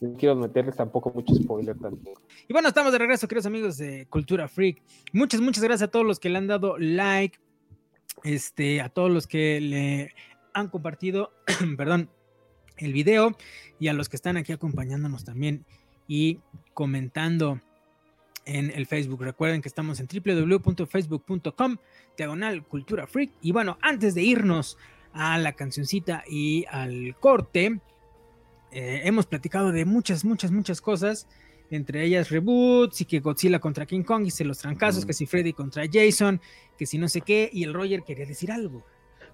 No 0.00 0.14
quiero 0.16 0.36
meterles 0.36 0.76
tampoco 0.76 1.12
mucho 1.14 1.34
spoiler 1.34 1.76
tampoco. 1.78 2.20
Y 2.48 2.52
bueno, 2.52 2.68
estamos 2.68 2.92
de 2.92 2.98
regreso, 2.98 3.28
queridos 3.28 3.46
amigos 3.46 3.78
de 3.78 4.06
Cultura 4.06 4.48
Freak. 4.48 4.82
Muchas, 5.12 5.40
muchas 5.40 5.62
gracias 5.62 5.88
a 5.88 5.90
todos 5.90 6.06
los 6.06 6.20
que 6.20 6.28
le 6.28 6.38
han 6.38 6.46
dado 6.46 6.78
like, 6.78 7.38
este, 8.22 8.80
a 8.80 8.88
todos 8.88 9.10
los 9.10 9.26
que 9.26 9.60
le 9.60 10.14
han 10.52 10.68
compartido, 10.68 11.32
perdón, 11.76 12.10
el 12.76 12.92
video 12.92 13.36
y 13.78 13.88
a 13.88 13.92
los 13.92 14.08
que 14.08 14.16
están 14.16 14.36
aquí 14.36 14.52
acompañándonos 14.52 15.24
también 15.24 15.64
y 16.06 16.40
comentando 16.72 17.60
en 18.46 18.70
el 18.70 18.86
Facebook. 18.86 19.22
Recuerden 19.22 19.62
que 19.62 19.68
estamos 19.68 20.00
en 20.00 20.08
www.facebook.com, 20.08 21.76
diagonal 22.16 22.64
Cultura 22.64 23.06
Freak. 23.06 23.32
Y 23.40 23.52
bueno, 23.52 23.78
antes 23.80 24.14
de 24.14 24.22
irnos 24.22 24.76
a 25.12 25.38
la 25.38 25.52
cancioncita 25.52 26.24
y 26.28 26.64
al 26.70 27.16
corte, 27.18 27.80
eh, 28.74 29.02
hemos 29.04 29.26
platicado 29.26 29.72
de 29.72 29.84
muchas, 29.84 30.24
muchas, 30.24 30.50
muchas 30.50 30.80
cosas 30.80 31.26
entre 31.70 32.04
ellas 32.04 32.30
reboots 32.30 33.00
y 33.00 33.04
que 33.04 33.20
Godzilla 33.20 33.58
contra 33.58 33.86
King 33.86 34.02
Kong 34.02 34.26
y 34.26 34.30
se 34.30 34.44
los 34.44 34.58
trancazos, 34.58 35.00
Ujú. 35.00 35.08
que 35.08 35.12
si 35.14 35.26
Freddy 35.26 35.52
contra 35.52 35.84
Jason, 35.90 36.40
que 36.78 36.86
si 36.86 36.98
no 36.98 37.08
sé 37.08 37.22
qué, 37.22 37.48
y 37.52 37.64
el 37.64 37.74
Roger 37.74 38.02
quería 38.02 38.26
decir 38.26 38.52
algo. 38.52 38.84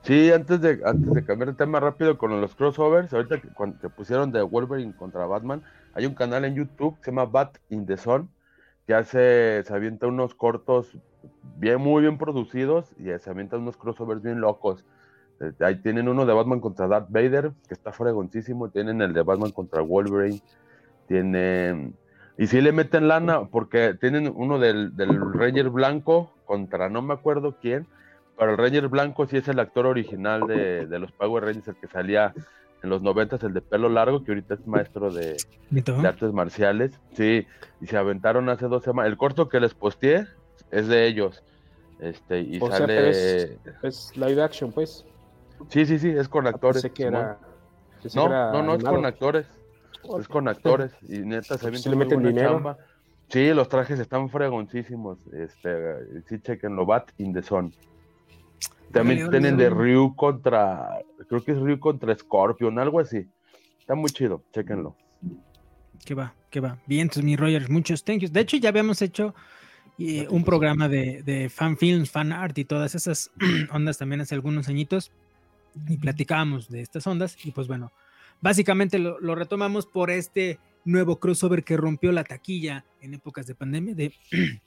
Sí, 0.03 0.31
antes 0.33 0.61
de, 0.61 0.81
antes 0.85 1.13
de 1.13 1.25
cambiar 1.25 1.51
de 1.51 1.57
tema 1.57 1.81
rápido 1.81 2.17
con 2.17 2.41
los 2.41 2.55
crossovers, 2.55 3.13
ahorita 3.13 3.41
que, 3.41 3.49
cuando, 3.49 3.79
que 3.79 3.91
pusieron 3.91 4.33
de 4.33 4.41
Wolverine 4.43 4.95
contra 4.95 5.27
Batman, 5.27 5.63
hay 5.93 6.07
un 6.07 6.15
canal 6.15 6.45
en 6.45 6.55
YouTube 6.55 6.97
que 6.99 7.07
se 7.07 7.11
llama 7.11 7.27
Bat 7.27 7.59
in 7.69 7.85
the 7.85 7.97
Sun, 7.97 8.31
que 8.87 8.95
hace, 8.95 9.63
se 9.63 9.75
avienta 9.75 10.07
unos 10.07 10.35
cortos 10.35 10.97
bien, 11.57 11.81
muy 11.81 12.03
bien 12.03 12.17
producidos 12.17 12.87
y 12.99 13.05
se 13.19 13.31
avienta 13.31 13.59
unos 13.59 13.77
crossovers 13.77 14.23
bien 14.23 14.41
locos. 14.41 14.85
Eh, 15.41 15.53
Ahí 15.61 15.77
tienen 15.77 16.09
uno 16.09 16.27
de 16.27 16.33
Batman 16.35 16.61
contra 16.61 16.87
Darth 16.87 17.09
Vader, 17.11 17.53
que 17.67 17.75
está 17.75 17.93
fregoncísimo, 17.93 18.69
tienen 18.69 19.01
el 19.03 19.13
de 19.13 19.23
Batman 19.23 19.51
contra 19.53 19.81
Wolverine, 19.83 20.41
tienen... 21.09 21.95
Y 22.39 22.47
sí 22.47 22.61
le 22.61 22.73
meten 22.73 23.09
lana, 23.09 23.45
porque 23.47 23.95
tienen 24.01 24.33
uno 24.35 24.59
del, 24.59 24.97
del 24.97 25.11
Ranger 25.35 25.69
Blanco 25.69 26.33
contra 26.47 26.89
no 26.89 27.03
me 27.03 27.13
acuerdo 27.13 27.57
quién, 27.61 27.87
pero 28.39 28.53
el 28.53 28.57
Ranger 28.57 28.89
Blanco 28.89 29.27
sí 29.27 29.37
es 29.37 29.49
el 29.49 29.59
actor 29.59 29.85
original 29.87 30.47
de, 30.47 30.87
de 30.87 30.99
los 30.99 31.13
Power 31.13 31.45
Rangers, 31.45 31.69
el 31.69 31.77
que 31.77 31.87
salía 31.87 32.33
en 32.83 32.89
los 32.89 33.03
noventas, 33.03 33.43
el 33.43 33.53
de 33.53 33.61
pelo 33.61 33.91
largo, 33.91 34.25
que 34.25 34.31
ahorita 34.31 34.55
es 34.55 34.67
maestro 34.67 35.11
de, 35.13 35.37
artes 36.07 36.33
marciales. 36.33 36.93
Sí, 37.13 37.47
y 37.83 37.87
se 37.87 37.97
aventaron 37.99 38.49
hace 38.49 38.69
dos 38.69 38.83
semanas. 38.85 39.11
El 39.13 39.19
corto 39.19 39.51
que 39.51 39.61
les 39.61 39.75
posteé 39.75 40.25
es 40.71 40.89
de 40.89 41.07
ellos. 41.07 41.43
Este, 41.99 42.41
y 42.41 42.59
O 42.59 42.69
sea, 42.69 42.79
sale. 42.79 42.97
pero 42.97 43.07
es- 43.09 43.59
Es 43.83 44.17
live 44.17 44.43
action, 44.43 44.73
pues. 44.73 45.05
Sí, 45.69 45.87
sí, 45.87 45.99
sí, 45.99 46.09
es 46.09 46.29
con 46.29 46.47
actores. 46.47 46.83
Pensé 46.83 46.95
que 46.95 47.05
Simón. 47.05 47.21
era. 47.21 47.39
pensé 48.03 48.19
No, 48.19 48.25
que 48.25 48.31
era 48.31 48.53
no, 48.53 48.63
no, 48.63 48.75
es 48.75 48.85
con 48.85 49.07
actores. 49.07 49.47
Es 50.19 50.29
con 50.29 50.49
actores. 50.49 50.93
Y 51.09 51.19
neta, 51.19 51.59
se 51.59 51.91
le 51.91 51.97
meten 51.97 52.23
dinero. 52.23 52.53
chamba. 52.55 52.79
Sí, 53.29 53.53
los 53.55 53.69
trajes 53.69 54.01
están 54.01 54.29
fregoncísimos. 54.29 55.19
Este, 55.33 56.23
sí, 56.29 56.41
chequenlo. 56.41 56.85
Bat 56.85 57.11
in 57.19 57.33
the 57.33 57.43
Sun. 57.43 57.73
También 58.93 59.31
tienen 59.31 59.57
de. 59.57 59.71
Ryu 59.71 60.17
contra. 60.17 60.99
Creo 61.29 61.45
que 61.45 61.53
es 61.53 61.59
Ryu 61.59 61.79
contra 61.79 62.15
Scorpion, 62.17 62.79
algo 62.79 62.99
así. 62.99 63.29
Está 63.79 63.95
muy 63.95 64.11
chido, 64.11 64.43
chequenlo. 64.53 64.97
Que 66.05 66.15
va, 66.15 66.35
que 66.51 66.61
va. 66.61 66.79
Bien, 66.87 67.03
entonces, 67.03 67.23
mi 67.25 67.37
Rogers, 67.37 67.71
muchos 67.71 68.03
thank 68.03 68.21
yous. 68.21 68.33
De 68.33 68.41
hecho, 68.41 68.57
ya 68.57 68.71
habíamos 68.71 69.01
hecho 69.03 69.35
eh, 69.99 70.27
un 70.31 70.45
programa 70.45 70.89
de, 70.89 71.23
de 71.23 71.49
fan 71.51 71.77
films, 71.77 72.11
fan 72.11 72.33
art 72.33 72.57
y 72.59 72.65
todas 72.65 72.95
esas 72.95 73.31
ondas 73.73 73.99
también 73.99 74.23
hace 74.23 74.35
algunos 74.35 74.69
añitos. 74.69 75.13
Y 75.89 75.97
platicábamos 75.99 76.69
de 76.69 76.81
estas 76.81 77.07
ondas. 77.07 77.37
Y 77.45 77.53
pues 77.53 77.69
bueno, 77.69 77.93
básicamente 78.41 78.99
lo, 78.99 79.21
lo 79.21 79.35
retomamos 79.35 79.87
por 79.87 80.11
este 80.11 80.59
nuevo 80.85 81.21
crossover 81.21 81.63
que 81.65 81.77
rompió 81.77 82.11
la 82.13 82.25
taquilla 82.25 82.85
en 83.01 83.15
épocas 83.15 83.47
de 83.47 83.55
pandemia 83.55 83.95
de 83.95 84.13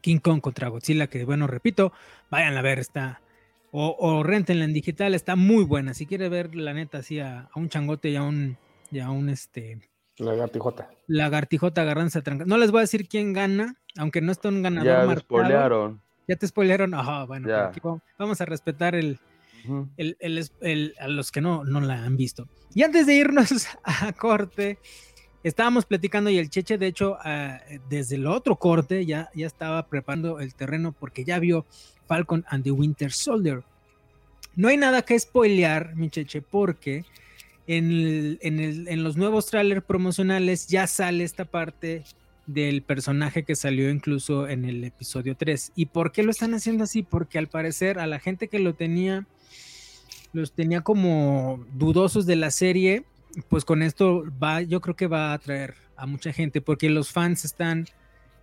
King 0.00 0.18
Kong 0.18 0.40
contra 0.40 0.68
Godzilla. 0.68 1.06
Que 1.08 1.24
bueno, 1.24 1.46
repito, 1.46 1.92
vayan 2.30 2.56
a 2.56 2.62
ver, 2.62 2.78
está. 2.78 3.20
O, 3.72 3.94
o 3.98 4.22
rentenla 4.22 4.64
en 4.64 4.72
digital, 4.72 5.14
está 5.14 5.36
muy 5.36 5.64
buena. 5.64 5.92
Si 5.92 6.06
quiere 6.06 6.28
ver 6.28 6.54
la 6.54 6.72
neta 6.72 6.98
así 6.98 7.20
a, 7.20 7.40
a 7.40 7.50
un 7.58 7.68
changote 7.68 8.08
y 8.10 8.16
a 8.16 8.22
un, 8.22 8.56
y 8.90 9.00
a 9.00 9.10
un 9.10 9.28
este 9.28 9.80
lagartijota 11.08 11.82
agarrándose 11.82 12.18
a 12.18 12.22
tranca- 12.22 12.46
No 12.46 12.56
les 12.56 12.70
voy 12.70 12.78
a 12.78 12.82
decir 12.82 13.06
quién 13.08 13.32
gana, 13.34 13.76
aunque 13.98 14.20
no 14.22 14.32
está 14.32 14.48
un 14.48 14.62
ganador 14.62 14.86
Ya 14.86 14.96
marcado. 14.98 15.14
despolearon. 15.14 16.00
Ya 16.28 16.36
te 16.36 16.46
spoilearon. 16.46 16.94
Ajá, 16.94 17.24
bueno, 17.24 17.54
aquí 17.54 17.80
vamos 18.18 18.40
a 18.40 18.44
respetar 18.46 18.94
el, 18.94 19.18
El- 19.96 20.16
el 20.60 20.94
a 21.00 21.08
los 21.08 21.30
que 21.32 21.40
no, 21.40 21.64
no 21.64 21.80
la 21.80 22.02
han 22.04 22.16
visto. 22.16 22.48
Y 22.74 22.82
antes 22.82 23.06
de 23.06 23.14
irnos 23.16 23.66
a 23.84 24.12
corte, 24.12 24.78
estábamos 25.42 25.86
platicando 25.86 26.30
y 26.30 26.38
el 26.38 26.50
Cheche, 26.50 26.78
de 26.78 26.86
hecho, 26.88 27.16
ah, 27.22 27.60
desde 27.88 28.16
el 28.16 28.26
otro 28.26 28.56
corte 28.56 29.06
ya, 29.06 29.30
ya 29.34 29.46
estaba 29.46 29.86
preparando 29.86 30.40
el 30.40 30.54
terreno 30.54 30.92
porque 30.92 31.24
ya 31.24 31.38
vio 31.38 31.64
Falcon 32.06 32.44
and 32.48 32.64
the 32.64 32.70
Winter 32.70 33.12
Soldier. 33.12 33.62
No 34.54 34.68
hay 34.68 34.76
nada 34.76 35.02
que 35.02 35.18
spoilear, 35.18 35.94
mi 35.96 36.08
Cheche, 36.10 36.40
porque 36.42 37.04
en, 37.66 37.90
el- 37.90 38.38
en 38.42 38.88
en 38.88 39.02
los 39.02 39.16
nuevos 39.16 39.46
trailers 39.46 39.84
promocionales 39.84 40.66
ya 40.68 40.86
sale 40.86 41.24
esta 41.24 41.44
parte 41.44 42.04
del 42.46 42.82
personaje 42.82 43.42
que 43.42 43.56
salió 43.56 43.90
incluso 43.90 44.48
en 44.48 44.64
el 44.64 44.84
episodio 44.84 45.34
3. 45.36 45.72
¿Y 45.74 45.86
por 45.86 46.12
qué 46.12 46.22
lo 46.22 46.30
están 46.30 46.54
haciendo 46.54 46.84
así? 46.84 47.02
Porque 47.02 47.38
al 47.38 47.48
parecer 47.48 47.98
a 47.98 48.06
la 48.06 48.20
gente 48.20 48.46
que 48.46 48.60
lo 48.60 48.72
tenía, 48.74 49.26
los 50.36 50.52
tenía 50.52 50.82
como 50.82 51.64
dudosos 51.72 52.26
de 52.26 52.36
la 52.36 52.50
serie, 52.50 53.04
pues 53.48 53.64
con 53.64 53.82
esto 53.82 54.24
va, 54.42 54.62
yo 54.62 54.80
creo 54.80 54.94
que 54.94 55.06
va 55.06 55.30
a 55.30 55.34
atraer 55.34 55.74
a 55.96 56.06
mucha 56.06 56.32
gente, 56.32 56.60
porque 56.60 56.90
los 56.90 57.10
fans 57.10 57.44
están 57.44 57.86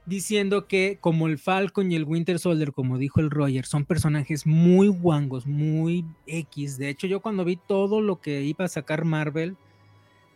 diciendo 0.06 0.68
que 0.68 0.98
como 1.00 1.28
el 1.28 1.38
Falcon 1.38 1.92
y 1.92 1.96
el 1.96 2.04
Winter 2.04 2.40
Soldier, 2.40 2.74
como 2.74 2.98
dijo 2.98 3.20
el 3.20 3.30
Roger, 3.30 3.66
son 3.66 3.86
personajes 3.86 4.46
muy 4.46 4.88
guangos, 4.88 5.46
muy 5.46 6.04
X. 6.26 6.78
De 6.78 6.90
hecho, 6.90 7.08
yo 7.08 7.22
cuando 7.22 7.46
vi 7.46 7.56
todo 7.56 8.02
lo 8.02 8.20
que 8.20 8.42
iba 8.42 8.66
a 8.66 8.70
sacar 8.70 9.06
Marvel 9.06 9.56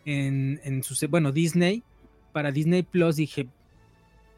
en, 0.04 0.82
su, 0.84 1.06
bueno, 1.08 1.32
Disney, 1.32 1.82
para 2.32 2.52
Disney 2.52 2.82
Plus, 2.82 3.16
dije, 3.16 3.48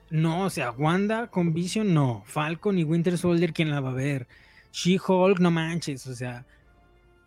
no, 0.09 0.46
o 0.46 0.50
sea, 0.50 0.72
Wanda 0.72 1.28
con 1.28 1.52
Vision, 1.52 1.94
no. 1.94 2.24
Falcon 2.26 2.78
y 2.78 2.85
Winter 2.85 3.16
Soldier, 3.16 3.52
¿quién 3.52 3.70
la 3.70 3.80
va 3.80 3.90
a 3.90 3.94
ver? 3.94 4.26
She-Hulk, 4.72 5.38
no 5.38 5.50
manches, 5.50 6.06
o 6.06 6.14
sea, 6.14 6.46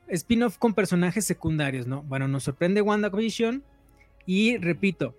spin-off 0.07 0.57
con 0.57 0.73
personajes 0.73 1.25
secundarios, 1.25 1.87
¿no? 1.87 2.03
Bueno, 2.03 2.27
nos 2.27 2.43
sorprende 2.43 2.81
WandaVision 2.81 3.63
y 4.25 4.57
repito, 4.57 5.15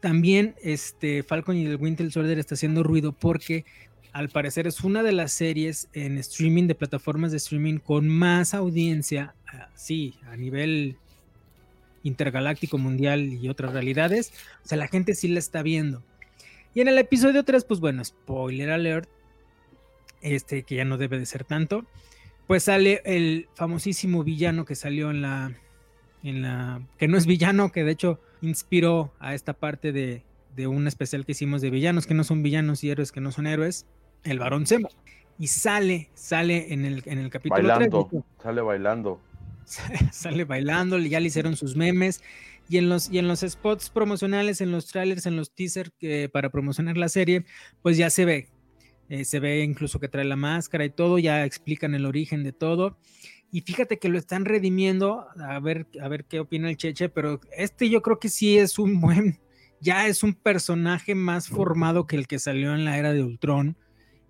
también 0.00 0.54
este 0.62 1.22
Falcon 1.22 1.56
y 1.56 1.66
el 1.66 1.76
Winter 1.76 2.10
Soldier 2.10 2.38
está 2.38 2.54
haciendo 2.54 2.82
ruido 2.82 3.12
porque 3.12 3.64
al 4.12 4.28
parecer 4.28 4.66
es 4.66 4.80
una 4.82 5.02
de 5.02 5.12
las 5.12 5.32
series 5.32 5.88
en 5.92 6.18
streaming 6.18 6.66
de 6.66 6.74
plataformas 6.74 7.32
de 7.32 7.38
streaming 7.38 7.78
con 7.78 8.08
más 8.08 8.54
audiencia, 8.54 9.34
ah, 9.52 9.68
sí, 9.74 10.14
a 10.26 10.36
nivel 10.36 10.96
intergaláctico, 12.04 12.78
mundial 12.78 13.32
y 13.32 13.48
otras 13.48 13.72
realidades. 13.72 14.32
O 14.64 14.68
sea, 14.68 14.78
la 14.78 14.86
gente 14.86 15.14
sí 15.14 15.26
la 15.26 15.40
está 15.40 15.62
viendo. 15.62 16.02
Y 16.74 16.80
en 16.80 16.88
el 16.88 16.98
episodio 16.98 17.44
3, 17.44 17.64
pues 17.64 17.80
bueno, 17.80 18.04
spoiler 18.04 18.70
alert, 18.70 19.08
este 20.20 20.62
que 20.62 20.76
ya 20.76 20.84
no 20.84 20.96
debe 20.96 21.18
de 21.18 21.26
ser 21.26 21.44
tanto, 21.44 21.84
pues 22.46 22.64
sale 22.64 23.02
el 23.04 23.48
famosísimo 23.54 24.24
villano 24.24 24.64
que 24.64 24.74
salió 24.74 25.10
en 25.10 25.22
la, 25.22 25.52
en 26.22 26.42
la, 26.42 26.82
que 26.98 27.08
no 27.08 27.16
es 27.16 27.26
villano, 27.26 27.72
que 27.72 27.84
de 27.84 27.92
hecho 27.92 28.20
inspiró 28.42 29.12
a 29.18 29.34
esta 29.34 29.54
parte 29.54 29.92
de, 29.92 30.22
de 30.54 30.66
un 30.66 30.86
especial 30.86 31.24
que 31.24 31.32
hicimos 31.32 31.60
de 31.62 31.70
villanos 31.70 32.06
que 32.06 32.14
no 32.14 32.24
son 32.24 32.42
villanos 32.42 32.84
y 32.84 32.90
héroes 32.90 33.12
que 33.12 33.20
no 33.20 33.32
son 33.32 33.46
héroes, 33.46 33.86
el 34.22 34.38
varón 34.38 34.66
Zemo. 34.66 34.88
Y 35.38 35.48
sale, 35.48 36.10
sale 36.14 36.72
en 36.72 36.84
el, 36.84 37.02
en 37.06 37.18
el 37.18 37.28
capítulo 37.30 37.62
3, 37.62 37.90
Bailando, 37.90 38.24
sale 38.40 38.60
bailando. 38.60 39.20
sale 40.12 40.44
bailando, 40.44 40.98
ya 40.98 41.20
le 41.20 41.26
hicieron 41.26 41.56
sus 41.56 41.76
memes. 41.76 42.22
Y 42.68 42.78
en 42.78 42.88
los, 42.88 43.10
y 43.10 43.18
en 43.18 43.28
los 43.28 43.40
spots 43.40 43.90
promocionales, 43.90 44.60
en 44.60 44.72
los 44.72 44.86
trailers, 44.86 45.26
en 45.26 45.36
los 45.36 45.52
teasers 45.52 45.90
que, 45.98 46.30
para 46.30 46.50
promocionar 46.50 46.96
la 46.96 47.08
serie, 47.08 47.44
pues 47.82 47.96
ya 47.98 48.08
se 48.10 48.24
ve. 48.24 48.48
Eh, 49.08 49.24
se 49.24 49.38
ve 49.40 49.62
incluso 49.62 50.00
que 50.00 50.08
trae 50.08 50.24
la 50.24 50.36
máscara 50.36 50.84
y 50.84 50.90
todo, 50.90 51.18
ya 51.18 51.44
explican 51.44 51.94
el 51.94 52.06
origen 52.06 52.42
de 52.42 52.52
todo. 52.52 52.96
Y 53.52 53.60
fíjate 53.60 53.98
que 53.98 54.08
lo 54.08 54.18
están 54.18 54.44
redimiendo, 54.44 55.26
a 55.38 55.60
ver, 55.60 55.86
a 56.02 56.08
ver 56.08 56.24
qué 56.24 56.40
opina 56.40 56.68
el 56.70 56.76
Cheche, 56.76 57.08
pero 57.08 57.40
este 57.56 57.88
yo 57.88 58.02
creo 58.02 58.18
que 58.18 58.28
sí 58.28 58.58
es 58.58 58.78
un 58.78 59.00
buen, 59.00 59.38
ya 59.80 60.06
es 60.08 60.22
un 60.22 60.34
personaje 60.34 61.14
más 61.14 61.48
formado 61.48 62.06
que 62.06 62.16
el 62.16 62.26
que 62.26 62.38
salió 62.38 62.74
en 62.74 62.84
la 62.84 62.98
era 62.98 63.12
de 63.12 63.22
Ultron. 63.22 63.76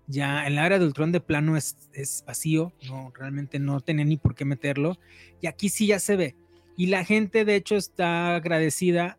Ya 0.07 0.45
en 0.45 0.53
la 0.53 0.67
era 0.67 0.77
de 0.77 0.85
Ultron 0.85 1.11
de 1.11 1.19
plano 1.21 1.57
es, 1.57 1.89
es 1.93 2.23
vacío, 2.27 2.71
no, 2.87 3.11
realmente 3.17 3.57
no 3.57 3.79
tenía 3.81 4.05
ni 4.05 4.17
por 4.17 4.35
qué 4.35 4.45
meterlo. 4.45 4.99
Y 5.41 5.47
aquí 5.47 5.69
sí 5.69 5.87
ya 5.87 5.97
se 5.97 6.15
ve. 6.15 6.35
Y 6.77 6.87
la 6.87 7.03
gente, 7.03 7.43
de 7.45 7.55
hecho, 7.55 7.75
está 7.75 8.35
agradecida. 8.35 9.17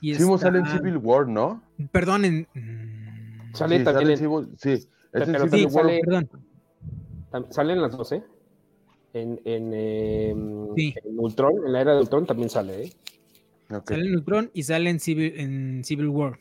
Y 0.00 0.14
Sí, 0.14 0.22
está- 0.22 0.38
sale 0.38 0.58
en 0.60 0.66
Civil 0.66 0.96
War, 0.98 1.26
¿no? 1.26 1.60
Perdón, 1.90 2.24
en- 2.24 2.46
mm, 2.54 3.54
Sale 3.54 3.78
sí, 3.78 3.84
también 3.84 4.06
sale 4.06 4.12
en 4.12 4.18
Civil, 4.18 4.48
sí, 4.58 4.88
Pero 5.12 5.26
también 5.26 5.70
sale- 5.70 6.00
perdón. 6.04 6.28
Tam- 7.30 7.46
Salen 7.50 7.80
las 7.82 7.96
dos, 7.96 8.12
¿eh? 8.12 8.22
En, 9.14 9.40
en, 9.44 10.70
Sí. 10.76 10.94
en 11.04 11.18
Ultron, 11.18 11.52
en 11.66 11.72
la 11.72 11.80
era 11.80 11.94
de 11.94 12.00
Ultron 12.00 12.26
también 12.26 12.48
sale, 12.50 12.84
¿eh? 12.84 12.92
Ok. 13.70 13.88
Sale 13.90 14.06
en 14.08 14.14
Ultron 14.16 14.50
y 14.54 14.62
sale 14.62 14.90
en 14.90 15.00
Civil, 15.00 15.32
en 15.36 15.84
Civil 15.84 16.08
War. 16.08 16.38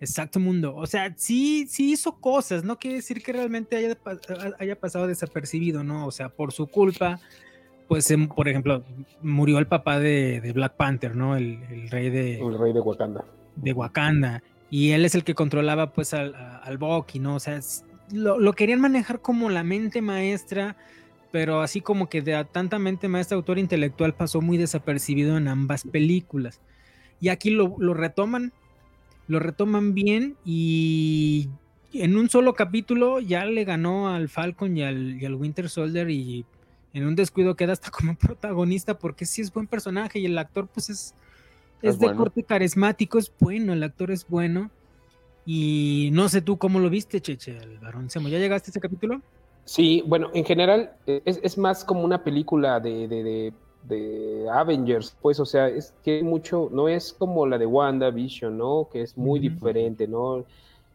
Exacto 0.00 0.38
mundo. 0.38 0.76
O 0.76 0.86
sea, 0.86 1.12
sí, 1.16 1.66
sí 1.68 1.92
hizo 1.92 2.20
cosas. 2.20 2.62
No 2.64 2.78
quiere 2.78 2.96
decir 2.96 3.22
que 3.22 3.32
realmente 3.32 3.76
haya, 3.76 3.98
haya 4.58 4.78
pasado 4.78 5.06
desapercibido, 5.06 5.82
¿no? 5.82 6.06
O 6.06 6.10
sea, 6.12 6.28
por 6.28 6.52
su 6.52 6.68
culpa, 6.68 7.18
pues, 7.88 8.08
em, 8.10 8.28
por 8.28 8.48
ejemplo, 8.48 8.84
murió 9.22 9.58
el 9.58 9.66
papá 9.66 9.98
de, 9.98 10.40
de 10.40 10.52
Black 10.52 10.76
Panther, 10.76 11.16
¿no? 11.16 11.36
El, 11.36 11.58
el 11.70 11.90
rey 11.90 12.10
de, 12.10 12.38
El 12.40 12.58
rey 12.58 12.72
de 12.72 12.80
Wakanda. 12.80 13.24
de 13.56 13.72
Wakanda. 13.72 14.42
Y 14.70 14.90
él 14.90 15.04
es 15.04 15.14
el 15.14 15.24
que 15.24 15.34
controlaba, 15.34 15.92
pues, 15.92 16.14
al, 16.14 16.34
al 16.34 16.78
Bucky, 16.78 17.18
¿no? 17.18 17.36
O 17.36 17.40
sea, 17.40 17.60
lo, 18.12 18.38
lo 18.38 18.52
querían 18.52 18.80
manejar 18.80 19.20
como 19.20 19.48
la 19.50 19.64
mente 19.64 20.02
maestra, 20.02 20.76
pero 21.30 21.60
así 21.60 21.80
como 21.80 22.08
que 22.08 22.22
de 22.22 22.44
tanta 22.50 22.78
mente 22.78 23.08
maestra, 23.08 23.36
autor 23.36 23.58
intelectual, 23.58 24.14
pasó 24.14 24.40
muy 24.40 24.56
desapercibido 24.56 25.36
en 25.36 25.48
ambas 25.48 25.84
películas. 25.84 26.60
Y 27.20 27.28
aquí 27.28 27.50
lo, 27.50 27.76
lo 27.78 27.94
retoman, 27.94 28.52
lo 29.26 29.38
retoman 29.38 29.94
bien 29.94 30.36
y 30.44 31.48
en 31.92 32.16
un 32.16 32.28
solo 32.28 32.54
capítulo 32.54 33.20
ya 33.20 33.44
le 33.44 33.64
ganó 33.64 34.08
al 34.08 34.28
Falcon 34.28 34.76
y 34.76 34.82
al, 34.82 35.20
y 35.20 35.24
al 35.24 35.34
Winter 35.34 35.68
Soldier 35.68 36.10
y 36.10 36.44
en 36.92 37.06
un 37.06 37.14
descuido 37.14 37.56
queda 37.56 37.72
hasta 37.72 37.90
como 37.90 38.14
protagonista 38.18 38.98
porque 38.98 39.26
sí 39.26 39.42
es 39.42 39.52
buen 39.52 39.66
personaje 39.66 40.18
y 40.18 40.26
el 40.26 40.38
actor 40.38 40.68
pues 40.68 40.90
es, 40.90 41.14
es, 41.82 41.94
Es 41.94 41.98
de 42.00 42.14
corte 42.14 42.42
carismático, 42.42 43.18
es 43.18 43.32
bueno, 43.40 43.72
el 43.72 43.82
actor 43.82 44.10
es 44.10 44.26
bueno. 44.28 44.70
Y 45.46 46.10
no 46.12 46.28
sé 46.28 46.42
tú 46.42 46.58
cómo 46.58 46.78
lo 46.78 46.90
viste, 46.90 47.20
Cheche, 47.22 47.56
el 47.56 47.78
varón 47.78 48.10
Semo. 48.10 48.28
¿Ya 48.28 48.38
llegaste 48.38 48.68
a 48.68 48.72
ese 48.72 48.80
capítulo? 48.80 49.22
Sí, 49.64 50.02
bueno, 50.06 50.30
en 50.34 50.44
general 50.44 50.92
eh, 51.06 51.22
es, 51.24 51.40
es 51.42 51.56
más 51.58 51.84
como 51.84 52.02
una 52.02 52.22
película 52.22 52.80
de, 52.80 53.08
de, 53.08 53.22
de- 53.22 53.52
de 53.84 54.46
Avengers, 54.52 55.16
pues, 55.22 55.40
o 55.40 55.46
sea, 55.46 55.68
es 55.68 55.94
que 56.04 56.22
mucho, 56.22 56.68
no 56.72 56.88
es 56.88 57.12
como 57.14 57.46
la 57.46 57.56
de 57.56 57.64
WandaVision, 57.64 58.58
¿no? 58.58 58.88
Que 58.92 59.00
es 59.02 59.16
muy 59.16 59.38
diferente, 59.40 60.06
¿no? 60.06 60.44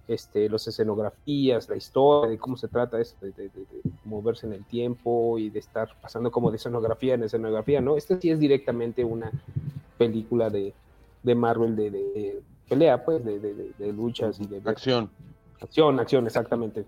Este, 0.08 0.48
las 0.50 0.68
escenografías, 0.68 1.68
la 1.70 1.76
historia, 1.78 2.32
de 2.32 2.38
cómo 2.38 2.56
se 2.58 2.68
trata 2.68 3.00
esto, 3.02 3.26
de, 3.26 3.32
de- 3.32 3.44
de- 3.50 3.64
moverse 4.06 4.46
en 4.46 4.54
el 4.54 4.66
tiempo 4.66 5.40
y 5.40 5.50
de 5.50 5.58
estar 5.60 5.90
pasando 6.02 6.30
como 6.30 6.52
de 6.52 6.58
escenografía 6.58 7.16
en 7.16 7.24
escenografía, 7.24 7.82
¿no? 7.82 7.96
Este 7.98 8.20
sí 8.22 8.30
es 8.30 8.38
directamente 8.40 9.04
una 9.04 9.32
película 10.08 10.50
de, 10.50 10.74
de 11.24 11.36
Marvel 11.36 11.76
de, 11.76 11.92
de- 11.92 12.42
pelea, 12.70 13.04
pues, 13.04 13.24
de, 13.24 13.40
de- 13.40 13.94
luchas 13.94 14.40
y 14.40 14.46
de, 14.48 14.62
Acción. 14.70 15.10
Acción, 15.62 16.00
acción, 16.00 16.26
exactamente. 16.26 16.86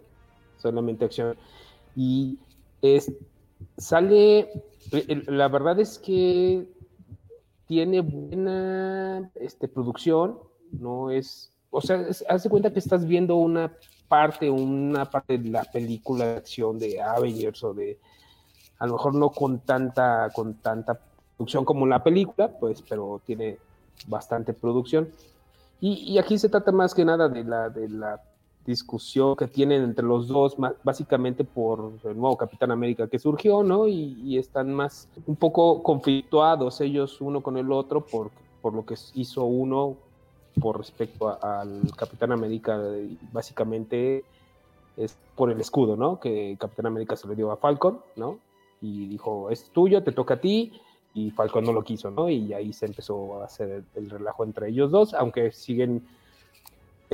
Solamente 0.57 1.05
acción. 1.05 1.35
Y 1.95 2.37
es, 2.81 3.11
sale 3.77 4.49
la 5.27 5.47
verdad 5.47 5.79
es 5.79 5.97
que 5.97 6.69
tiene 7.67 8.01
buena 8.01 9.29
este, 9.35 9.67
producción, 9.67 10.37
no 10.71 11.09
es, 11.09 11.51
o 11.71 11.81
sea, 11.81 12.01
es- 12.07 12.23
haz 12.29 12.43
de 12.43 12.49
cuenta 12.49 12.71
que 12.71 12.79
estás 12.79 13.05
viendo 13.05 13.35
una 13.35 13.71
parte, 14.07 14.49
una 14.49 15.09
parte 15.09 15.37
de 15.37 15.49
la 15.49 15.63
película 15.63 16.25
de 16.25 16.37
acción 16.37 16.77
de 16.77 17.01
Avengers 17.01 17.63
o 17.63 17.73
de, 17.73 17.97
a 18.79 18.85
lo 18.87 18.93
mejor 18.93 19.15
no 19.15 19.29
con 19.31 19.59
tanta, 19.59 20.29
con 20.33 20.55
tanta 20.55 20.99
producción 21.37 21.65
como 21.65 21.85
la 21.85 22.03
película, 22.03 22.49
pues, 22.59 22.81
pero 22.87 23.21
tiene 23.25 23.57
bastante 24.07 24.53
producción. 24.53 25.09
Y, 25.81 25.93
y 26.13 26.17
aquí 26.17 26.37
se 26.37 26.49
trata 26.49 26.71
más 26.71 26.93
que 26.93 27.05
nada 27.05 27.27
de 27.29 27.43
la, 27.43 27.69
de 27.69 27.89
la 27.89 28.21
discusión 28.65 29.35
que 29.35 29.47
tienen 29.47 29.83
entre 29.83 30.05
los 30.05 30.27
dos, 30.27 30.57
ma- 30.57 30.73
básicamente 30.83 31.43
por 31.43 31.93
el 32.03 32.17
nuevo 32.17 32.35
Capitán 32.35 32.71
América 32.71 33.07
que 33.07 33.19
surgió, 33.19 33.61
¿no? 33.61 33.87
Y, 33.87 34.17
y 34.23 34.37
están 34.37 34.73
más 34.73 35.07
un 35.27 35.35
poco 35.35 35.83
conflictuados 35.83 36.81
ellos 36.81 37.21
uno 37.21 37.41
con 37.41 37.57
el 37.57 37.71
otro 37.71 38.01
por, 38.01 38.31
por 38.61 38.73
lo 38.73 38.85
que 38.85 38.95
hizo 39.13 39.43
uno 39.43 39.95
por 40.59 40.77
respecto 40.77 41.27
a- 41.29 41.61
al 41.61 41.81
Capitán 41.95 42.31
América, 42.31 42.81
básicamente 43.31 44.23
es 44.97 45.15
por 45.35 45.51
el 45.51 45.59
escudo, 45.59 45.95
¿no? 45.97 46.19
Que 46.19 46.55
Capitán 46.59 46.87
América 46.87 47.15
se 47.17 47.27
le 47.27 47.35
dio 47.35 47.51
a 47.51 47.57
Falcon, 47.57 47.99
¿no? 48.15 48.39
Y 48.81 49.07
dijo, 49.07 49.49
es 49.51 49.69
tuyo, 49.71 50.01
te 50.03 50.11
toca 50.13 50.35
a 50.35 50.41
ti, 50.41 50.71
y 51.15 51.31
Falcon 51.31 51.63
no 51.63 51.71
lo 51.73 51.81
quiso, 51.83 52.11
¿no? 52.11 52.29
Y 52.29 52.53
ahí 52.53 52.71
se 52.73 52.85
empezó 52.85 53.41
a 53.41 53.45
hacer 53.45 53.71
el, 53.71 53.85
el 53.95 54.09
relajo 54.09 54.43
entre 54.43 54.67
ellos 54.69 54.91
dos, 54.91 55.13
aunque 55.13 55.51
siguen 55.53 56.05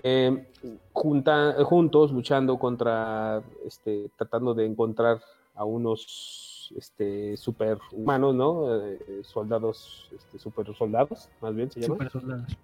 eh, 0.04 0.47
junta- 0.91 1.64
juntos 1.64 2.12
luchando 2.12 2.58
contra, 2.58 3.41
este, 3.66 4.10
tratando 4.18 4.54
de 4.54 4.66
encontrar 4.66 5.22
a 5.54 5.66
unos 5.66 6.74
este, 6.76 7.38
superhumanos, 7.38 8.34
¿no? 8.34 8.84
Eh, 8.86 9.22
soldados, 9.24 10.10
este, 10.16 10.39
super 10.39 10.74
soldados, 10.76 11.30
más 11.39 11.54
bien 11.54 11.70
se 11.70 11.82
llama. 11.82 11.95
Super 11.95 12.10
soldados. 12.10 12.58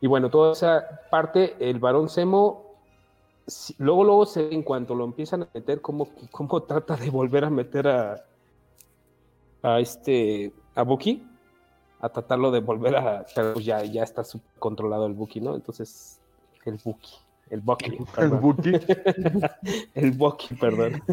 Y 0.00 0.06
bueno, 0.06 0.28
toda 0.28 0.52
esa 0.52 0.84
parte, 1.10 1.56
el 1.58 1.78
varón 1.78 2.10
Semo, 2.10 2.64
luego, 3.78 4.04
luego 4.04 4.26
se 4.26 4.52
en 4.52 4.62
cuanto 4.62 4.94
lo 4.94 5.04
empiezan 5.04 5.44
a 5.44 5.48
meter, 5.54 5.80
cómo, 5.80 6.08
cómo 6.30 6.62
trata 6.64 6.96
de 6.96 7.08
volver 7.08 7.44
a 7.44 7.50
meter 7.50 7.88
a, 7.88 8.22
a 9.64 9.80
este, 9.80 10.52
a 10.74 10.82
Bucky, 10.82 11.26
a 12.00 12.10
tratarlo 12.10 12.50
de 12.50 12.60
volver 12.60 12.96
a, 12.96 13.24
pero 13.34 13.54
pues 13.54 13.64
ya, 13.64 13.82
ya 13.82 14.02
está 14.02 14.22
controlado 14.58 15.06
el 15.06 15.14
Bucky, 15.14 15.40
¿no? 15.40 15.54
Entonces, 15.54 16.20
el 16.66 16.78
Bucky, 16.84 17.14
el 17.48 17.60
Bucky, 17.60 17.96
El 17.96 18.06
perdón. 18.14 18.40
Buki. 18.42 18.72
el 19.94 20.10
Bucky, 20.12 20.54
perdón. 20.54 21.02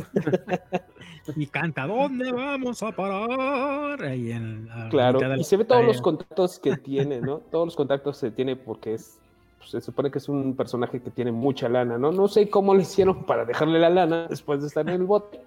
Y 1.35 1.45
canta, 1.45 1.85
¿dónde 1.85 2.31
vamos 2.31 2.81
a 2.81 2.91
parar? 2.91 4.01
Ahí 4.03 4.31
en 4.31 4.67
la 4.67 4.89
Claro, 4.89 5.19
la 5.19 5.37
y 5.37 5.43
se 5.43 5.55
ve 5.55 5.65
todos 5.65 5.85
los 5.85 6.01
contactos 6.01 6.57
que 6.57 6.77
tiene, 6.77 7.21
¿no? 7.21 7.37
Todos 7.37 7.67
los 7.67 7.75
contactos 7.75 8.17
se 8.17 8.31
tiene 8.31 8.55
porque 8.55 8.95
es, 8.95 9.19
pues, 9.59 9.69
se 9.69 9.81
supone 9.81 10.09
que 10.09 10.17
es 10.17 10.27
un 10.27 10.55
personaje 10.55 10.99
que 10.99 11.11
tiene 11.11 11.31
mucha 11.31 11.69
lana, 11.69 11.99
¿no? 11.99 12.11
No 12.11 12.27
sé 12.27 12.49
cómo 12.49 12.73
le 12.73 12.81
hicieron 12.81 13.23
para 13.25 13.45
dejarle 13.45 13.77
la 13.77 13.91
lana 13.91 14.27
después 14.27 14.61
de 14.61 14.67
estar 14.67 14.89
en 14.89 14.95
el 14.95 15.03
bote, 15.03 15.39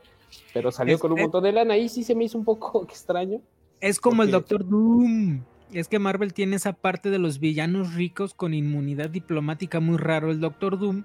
pero 0.52 0.70
salió 0.72 0.94
Es- 0.96 1.00
con 1.00 1.12
un 1.12 1.18
es- 1.18 1.24
montón 1.24 1.44
de 1.44 1.52
lana 1.52 1.76
y 1.76 1.88
sí 1.88 2.02
se 2.04 2.14
me 2.14 2.24
hizo 2.24 2.38
un 2.38 2.44
poco 2.44 2.82
extraño. 2.88 3.40
Es 3.80 4.00
como 4.00 4.22
el 4.22 4.30
Doctor 4.30 4.66
Doom. 4.68 5.42
Es 5.72 5.88
que 5.88 5.98
Marvel 5.98 6.32
tiene 6.32 6.56
esa 6.56 6.72
parte 6.72 7.10
de 7.10 7.18
los 7.18 7.40
villanos 7.40 7.94
ricos 7.94 8.32
con 8.34 8.54
inmunidad 8.54 9.10
diplomática 9.10 9.80
muy 9.80 9.96
raro. 9.98 10.30
El 10.30 10.40
Doctor 10.40 10.78
Doom 10.78 11.04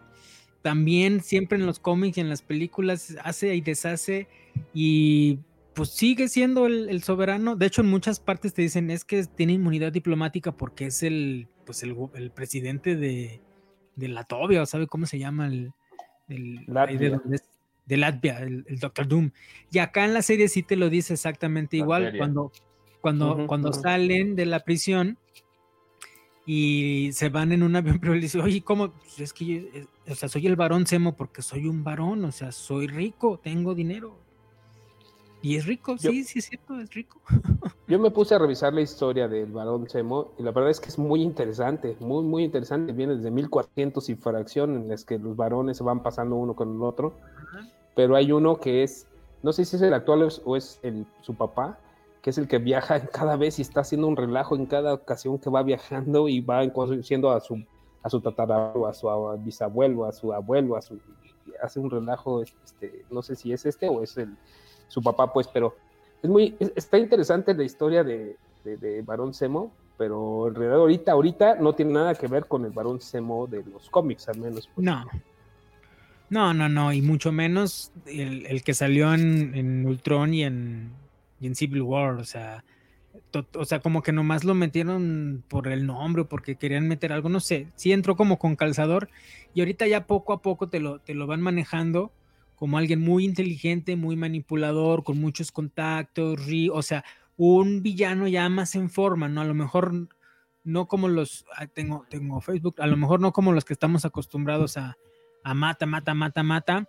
también 0.62 1.22
siempre 1.22 1.58
en 1.58 1.66
los 1.66 1.80
cómics 1.80 2.18
y 2.18 2.22
en 2.22 2.30
las 2.30 2.42
películas 2.42 3.16
hace 3.24 3.56
y 3.56 3.62
deshace 3.62 4.28
y 4.74 5.40
pues 5.74 5.90
sigue 5.90 6.28
siendo 6.28 6.68
el, 6.68 6.90
el 6.90 7.02
soberano. 7.04 7.56
De 7.56 7.66
hecho, 7.66 7.82
en 7.82 7.88
muchas 7.90 8.20
partes 8.20 8.54
te 8.54 8.62
dicen 8.62 8.92
es 8.92 9.06
que 9.06 9.24
tiene 9.26 9.54
inmunidad 9.54 9.92
diplomática 9.92 10.52
porque 10.52 10.88
es 10.88 11.02
el, 11.04 11.48
pues 11.66 11.82
el, 11.84 11.96
presidente 12.32 12.96
de, 12.96 13.40
de 13.96 14.08
Latvia, 14.10 14.62
o 14.62 14.66
sabe 14.66 14.88
cómo 14.88 15.06
se 15.06 15.18
llama 15.18 15.48
el, 15.48 15.72
el- 16.28 16.66
ahí 16.78 16.98
de, 16.98 17.18
de 17.90 17.98
Latvia, 17.98 18.40
el, 18.40 18.64
el 18.68 18.80
Doctor 18.80 19.08
Doom. 19.08 19.32
Y 19.72 19.80
acá 19.80 20.06
en 20.06 20.14
la 20.14 20.22
serie 20.22 20.48
sí 20.48 20.64
te 20.64 20.78
lo 20.78 20.90
dice 20.90 21.14
exactamente 21.16 21.76
igual. 21.76 22.14
Cuando, 22.18 22.52
cuando, 23.02 23.46
cuando 23.48 23.74
salen 23.74 24.36
de 24.36 24.46
la 24.46 24.60
prisión 24.62 25.18
y 26.46 27.10
se 27.14 27.30
van 27.30 27.52
en 27.52 27.64
un 27.64 27.76
avión, 27.76 27.98
pero 28.02 28.14
le 28.14 28.22
dice, 28.22 28.40
oye, 28.40 28.62
¿cómo? 28.62 28.92
Pues 28.92 29.20
es 29.20 29.34
que 29.34 29.46
yo, 29.46 29.56
eh, 29.56 29.88
o 30.08 30.16
sea, 30.16 30.30
soy 30.30 30.48
el 30.48 30.56
varón 30.56 30.88
Semo 30.88 31.16
porque 31.16 31.42
soy 31.42 31.68
un 31.68 31.84
varón, 31.84 32.24
o 32.26 32.32
sea, 32.32 32.52
soy 32.52 32.88
rico, 32.88 33.40
tengo 33.44 33.76
dinero. 33.76 34.16
Y 35.42 35.56
es 35.56 35.66
rico, 35.66 35.96
Yo- 35.96 36.12
sí, 36.12 36.24
sí 36.26 36.40
es 36.40 36.46
cierto, 36.46 36.80
es 36.80 36.94
rico. 36.94 37.22
Yo 37.88 37.98
me 37.98 38.12
puse 38.12 38.36
a 38.36 38.40
revisar 38.40 38.72
la 38.74 38.82
historia 38.82 39.28
del 39.28 39.52
varón 39.52 39.90
Semo 39.90 40.34
y 40.38 40.44
la 40.44 40.52
verdad 40.52 40.70
es 40.70 40.80
que 40.80 40.90
es 40.90 41.00
muy 41.00 41.24
interesante, 41.24 41.96
muy, 42.00 42.24
muy 42.24 42.44
interesante. 42.44 42.92
Viene 42.94 43.16
desde 43.16 43.32
1400 43.32 44.10
y 44.10 44.16
fracción 44.16 44.76
en 44.76 44.90
las 44.90 45.06
que 45.06 45.18
los 45.18 45.36
varones 45.36 45.78
se 45.78 45.84
van 45.84 46.04
pasando 46.04 46.36
uno 46.36 46.56
con 46.56 46.76
el 46.76 46.84
otro. 46.84 47.18
Pero 47.96 48.16
hay 48.16 48.32
uno 48.32 48.58
que 48.60 48.84
es, 48.84 49.08
no 49.44 49.52
sé 49.54 49.66
si 49.66 49.76
es 49.76 49.82
el 49.82 49.94
actual 49.94 50.28
o 50.46 50.56
es, 50.56 50.80
el, 50.84 51.06
su 51.22 51.36
papá, 51.36 51.78
que 52.22 52.30
es 52.32 52.38
el 52.38 52.48
que 52.48 52.58
viaja 52.58 53.00
cada 53.08 53.36
vez 53.38 53.60
y 53.60 53.62
está 53.62 53.82
haciendo 53.82 54.08
un 54.08 54.16
relajo 54.18 54.56
en 54.56 54.66
cada 54.66 54.94
ocasión 54.94 55.38
que 55.40 55.50
va 55.50 55.64
viajando 55.64 56.28
y 56.28 56.42
va 56.42 56.68
conociendo 56.72 57.32
a 57.32 57.40
su, 57.40 57.64
a 58.04 58.10
su 58.10 58.20
tatarabuelo, 58.22 58.88
a 58.88 58.94
su 58.94 59.08
bisabuelo, 59.44 60.06
a 60.06 60.12
su 60.12 60.34
abuelo, 60.34 60.76
a 60.76 60.82
su, 60.82 61.00
hace 61.62 61.80
un 61.80 61.90
relajo, 61.90 62.42
este, 62.42 63.06
no 63.10 63.22
sé 63.22 63.36
si 63.36 63.52
es 63.54 63.66
este 63.66 63.88
o 63.90 64.04
es 64.04 64.18
el, 64.18 64.36
su 64.88 65.02
papá, 65.02 65.32
pues, 65.32 65.48
pero 65.48 65.76
es 66.22 66.30
muy, 66.30 66.56
es- 66.60 66.74
está 66.76 66.98
interesante 66.98 67.54
la 67.54 67.64
historia 67.64 68.04
de, 68.04 68.38
de, 68.64 69.02
Barón 69.02 69.34
Semo, 69.34 69.72
pero 69.98 70.48
en 70.48 70.56
realidad 70.56 70.80
ahorita, 70.80 71.12
ahorita 71.14 71.56
no 71.56 71.74
tiene 71.74 71.94
nada 71.94 72.16
que 72.16 72.28
ver 72.28 72.46
con 72.46 72.66
el 72.66 72.72
Barón 72.72 73.00
Semo 73.02 73.48
de 73.48 73.64
los 73.64 73.90
cómics, 73.90 74.28
al 74.30 74.38
menos. 74.40 74.70
No. 74.76 75.06
No, 76.30 76.54
no, 76.54 76.70
no, 76.70 76.94
y 76.94 77.02
mucho 77.02 77.32
menos 77.32 77.92
el, 78.06 78.46
el 78.46 78.64
que 78.64 78.74
salió 78.74 79.14
en, 79.14 79.56
en 79.56 79.86
Ultron 79.86 80.34
y 80.34 80.44
en, 80.44 80.92
y 81.40 81.48
en 81.48 81.56
Civil 81.56 81.82
War, 81.82 82.16
o 82.16 82.24
sea, 82.24 82.64
o 83.56 83.66
sea, 83.66 83.80
como 83.80 84.04
que 84.04 84.12
nomás 84.12 84.44
lo 84.44 84.54
metieron 84.54 85.44
por 85.48 85.68
el 85.68 85.88
nombre, 85.88 86.26
porque 86.26 86.56
querían 86.56 86.88
meter 86.88 87.12
algo, 87.14 87.30
no 87.30 87.40
sé, 87.40 87.68
sí 87.76 87.92
entró 87.92 88.16
como 88.16 88.38
con 88.38 88.56
calzador, 88.56 89.10
y 89.54 89.62
ahorita 89.62 89.88
ya 89.88 90.06
poco 90.06 90.34
a 90.34 90.42
poco 90.42 90.70
te 90.70 90.80
lo, 90.80 91.00
te 91.00 91.16
lo 91.16 91.26
van 91.26 91.42
manejando 91.42 92.12
como 92.56 92.78
alguien 92.78 93.02
muy 93.02 93.26
inteligente, 93.26 93.96
muy 93.96 94.16
manipulador, 94.16 95.04
con 95.04 95.20
muchos 95.20 95.52
contactos, 95.52 96.40
o 96.72 96.82
sea, 96.82 97.06
un 97.38 97.82
villano 97.82 98.28
ya 98.28 98.50
más 98.50 98.76
en 98.76 98.90
forma, 98.90 99.30
¿no? 99.30 99.42
A 99.42 99.46
lo 99.46 99.54
mejor 99.54 100.10
no 100.64 100.88
como 100.88 101.08
los, 101.08 101.46
ah, 101.56 101.68
tengo, 101.68 102.06
tengo 102.10 102.42
Facebook, 102.42 102.76
a 102.80 102.88
lo 102.88 102.98
mejor 102.98 103.22
no 103.22 103.32
como 103.32 103.54
los 103.54 103.64
que 103.64 103.74
estamos 103.74 104.04
acostumbrados 104.04 104.76
a, 104.78 104.98
a 105.50 105.54
mata, 105.54 105.86
mata, 105.86 106.14
mata, 106.14 106.44
mata, 106.44 106.88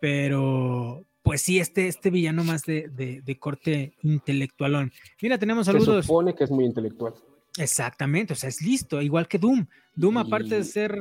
pero 0.00 1.04
pues 1.22 1.40
sí, 1.42 1.58
este, 1.58 1.88
este 1.88 2.10
villano 2.10 2.44
más 2.44 2.62
de, 2.64 2.88
de, 2.88 3.22
de 3.22 3.38
corte 3.38 3.94
intelectualón. 4.02 4.92
Mira, 5.22 5.38
tenemos 5.38 5.66
Se 5.66 5.72
saludos. 5.72 6.04
supone 6.06 6.34
que 6.34 6.44
es 6.44 6.50
muy 6.50 6.64
intelectual. 6.66 7.14
Exactamente, 7.56 8.32
o 8.32 8.36
sea, 8.36 8.48
es 8.48 8.60
listo, 8.60 9.00
igual 9.00 9.28
que 9.28 9.38
Doom. 9.38 9.66
Doom, 9.94 10.18
aparte 10.18 10.56
de 10.56 10.64
ser 10.64 11.00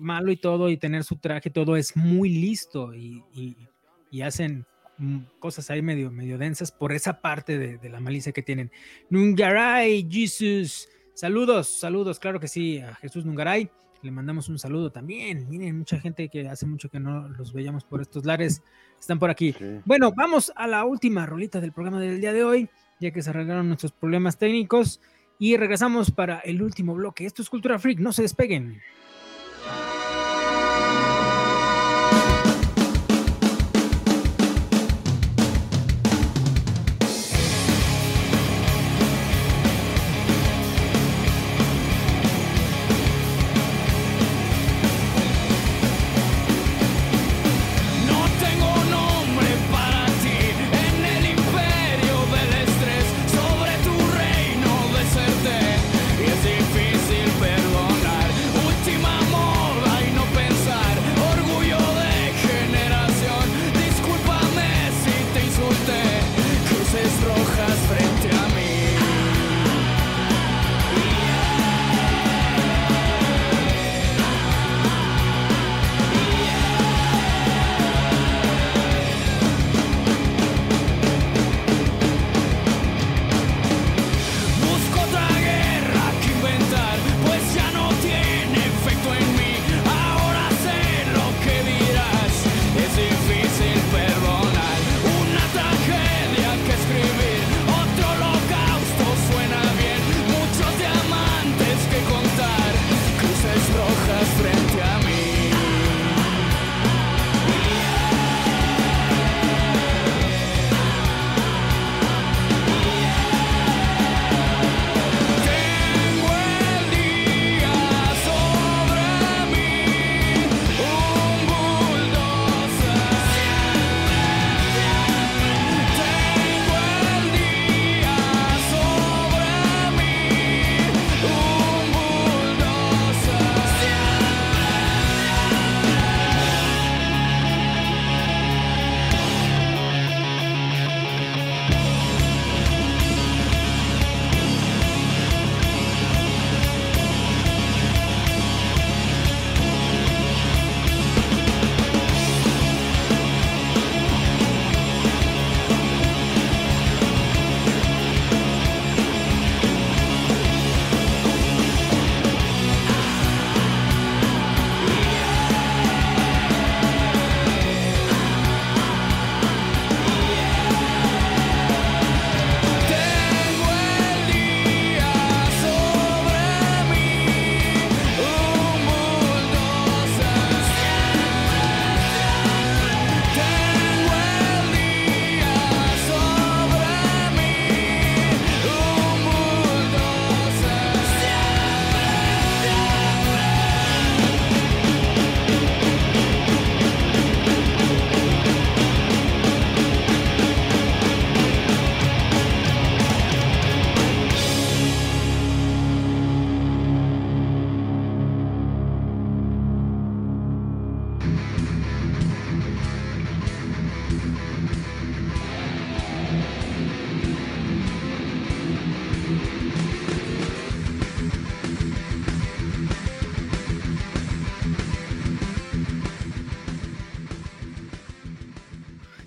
malo 0.00 0.32
y 0.32 0.36
todo, 0.36 0.70
y 0.70 0.78
tener 0.78 1.04
su 1.04 1.16
traje 1.16 1.50
y 1.50 1.52
todo, 1.52 1.76
es 1.76 1.94
muy 1.96 2.30
listo 2.30 2.94
y, 2.94 3.22
y- 3.34 3.56
y 4.10 4.22
hacen 4.22 4.66
cosas 5.38 5.70
ahí 5.70 5.80
medio, 5.82 6.10
medio 6.10 6.38
densas 6.38 6.70
por 6.72 6.92
esa 6.92 7.20
parte 7.20 7.58
de, 7.58 7.78
de 7.78 7.88
la 7.88 8.00
malicia 8.00 8.32
que 8.32 8.42
tienen. 8.42 8.70
Nungaray, 9.10 10.06
Jesus, 10.10 10.88
saludos, 11.14 11.68
saludos, 11.68 12.18
claro 12.18 12.40
que 12.40 12.48
sí, 12.48 12.78
a 12.78 12.94
Jesús 12.96 13.24
Nungaray. 13.24 13.70
Le 14.02 14.10
mandamos 14.10 14.48
un 14.48 14.58
saludo 14.58 14.90
también. 14.90 15.48
Miren, 15.48 15.78
mucha 15.78 16.00
gente 16.00 16.28
que 16.28 16.48
hace 16.48 16.66
mucho 16.66 16.88
que 16.88 16.98
no 16.98 17.28
los 17.28 17.52
veíamos 17.52 17.84
por 17.84 18.00
estos 18.00 18.24
lares 18.24 18.62
están 18.98 19.18
por 19.18 19.30
aquí. 19.30 19.52
Sí. 19.52 19.80
Bueno, 19.84 20.12
vamos 20.16 20.52
a 20.56 20.66
la 20.66 20.84
última 20.84 21.24
rolita 21.24 21.60
del 21.60 21.72
programa 21.72 22.00
del 22.00 22.20
día 22.20 22.32
de 22.32 22.42
hoy, 22.42 22.68
ya 23.00 23.12
que 23.12 23.22
se 23.22 23.30
arreglaron 23.30 23.68
nuestros 23.68 23.92
problemas 23.92 24.38
técnicos 24.38 25.00
y 25.38 25.56
regresamos 25.56 26.10
para 26.10 26.40
el 26.40 26.62
último 26.62 26.94
bloque. 26.94 27.26
Esto 27.26 27.42
es 27.42 27.50
Cultura 27.50 27.78
Freak, 27.78 28.00
no 28.00 28.12
se 28.12 28.22
despeguen. 28.22 28.80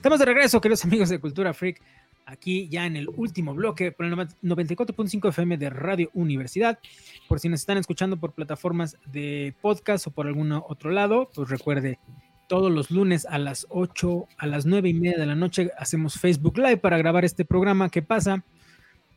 Estamos 0.05 0.19
de 0.19 0.25
regreso, 0.25 0.61
queridos 0.61 0.85
amigos 0.85 1.09
de 1.09 1.17
Cultura 1.17 1.51
Freak, 1.51 1.81
aquí 2.27 2.69
ya 2.69 2.85
en 2.85 2.95
el 2.95 3.09
último 3.09 3.55
bloque 3.55 3.91
por 3.91 4.05
el 4.05 4.13
94.5 4.13 5.29
FM 5.29 5.57
de 5.57 5.71
Radio 5.71 6.11
Universidad. 6.13 6.77
Por 7.27 7.39
si 7.39 7.49
nos 7.49 7.61
están 7.61 7.79
escuchando 7.79 8.15
por 8.15 8.33
plataformas 8.33 8.97
de 9.07 9.55
podcast 9.63 10.05
o 10.05 10.11
por 10.11 10.27
algún 10.27 10.51
otro 10.51 10.91
lado, 10.91 11.31
pues 11.33 11.49
recuerde, 11.49 11.97
todos 12.47 12.71
los 12.71 12.91
lunes 12.91 13.25
a 13.25 13.39
las 13.39 13.65
8, 13.69 14.27
a 14.37 14.45
las 14.45 14.67
9 14.67 14.89
y 14.89 14.93
media 14.93 15.17
de 15.17 15.25
la 15.25 15.33
noche 15.33 15.71
hacemos 15.75 16.19
Facebook 16.19 16.59
Live 16.59 16.77
para 16.77 16.99
grabar 16.99 17.25
este 17.25 17.43
programa 17.43 17.89
que 17.89 18.03
pasa 18.03 18.43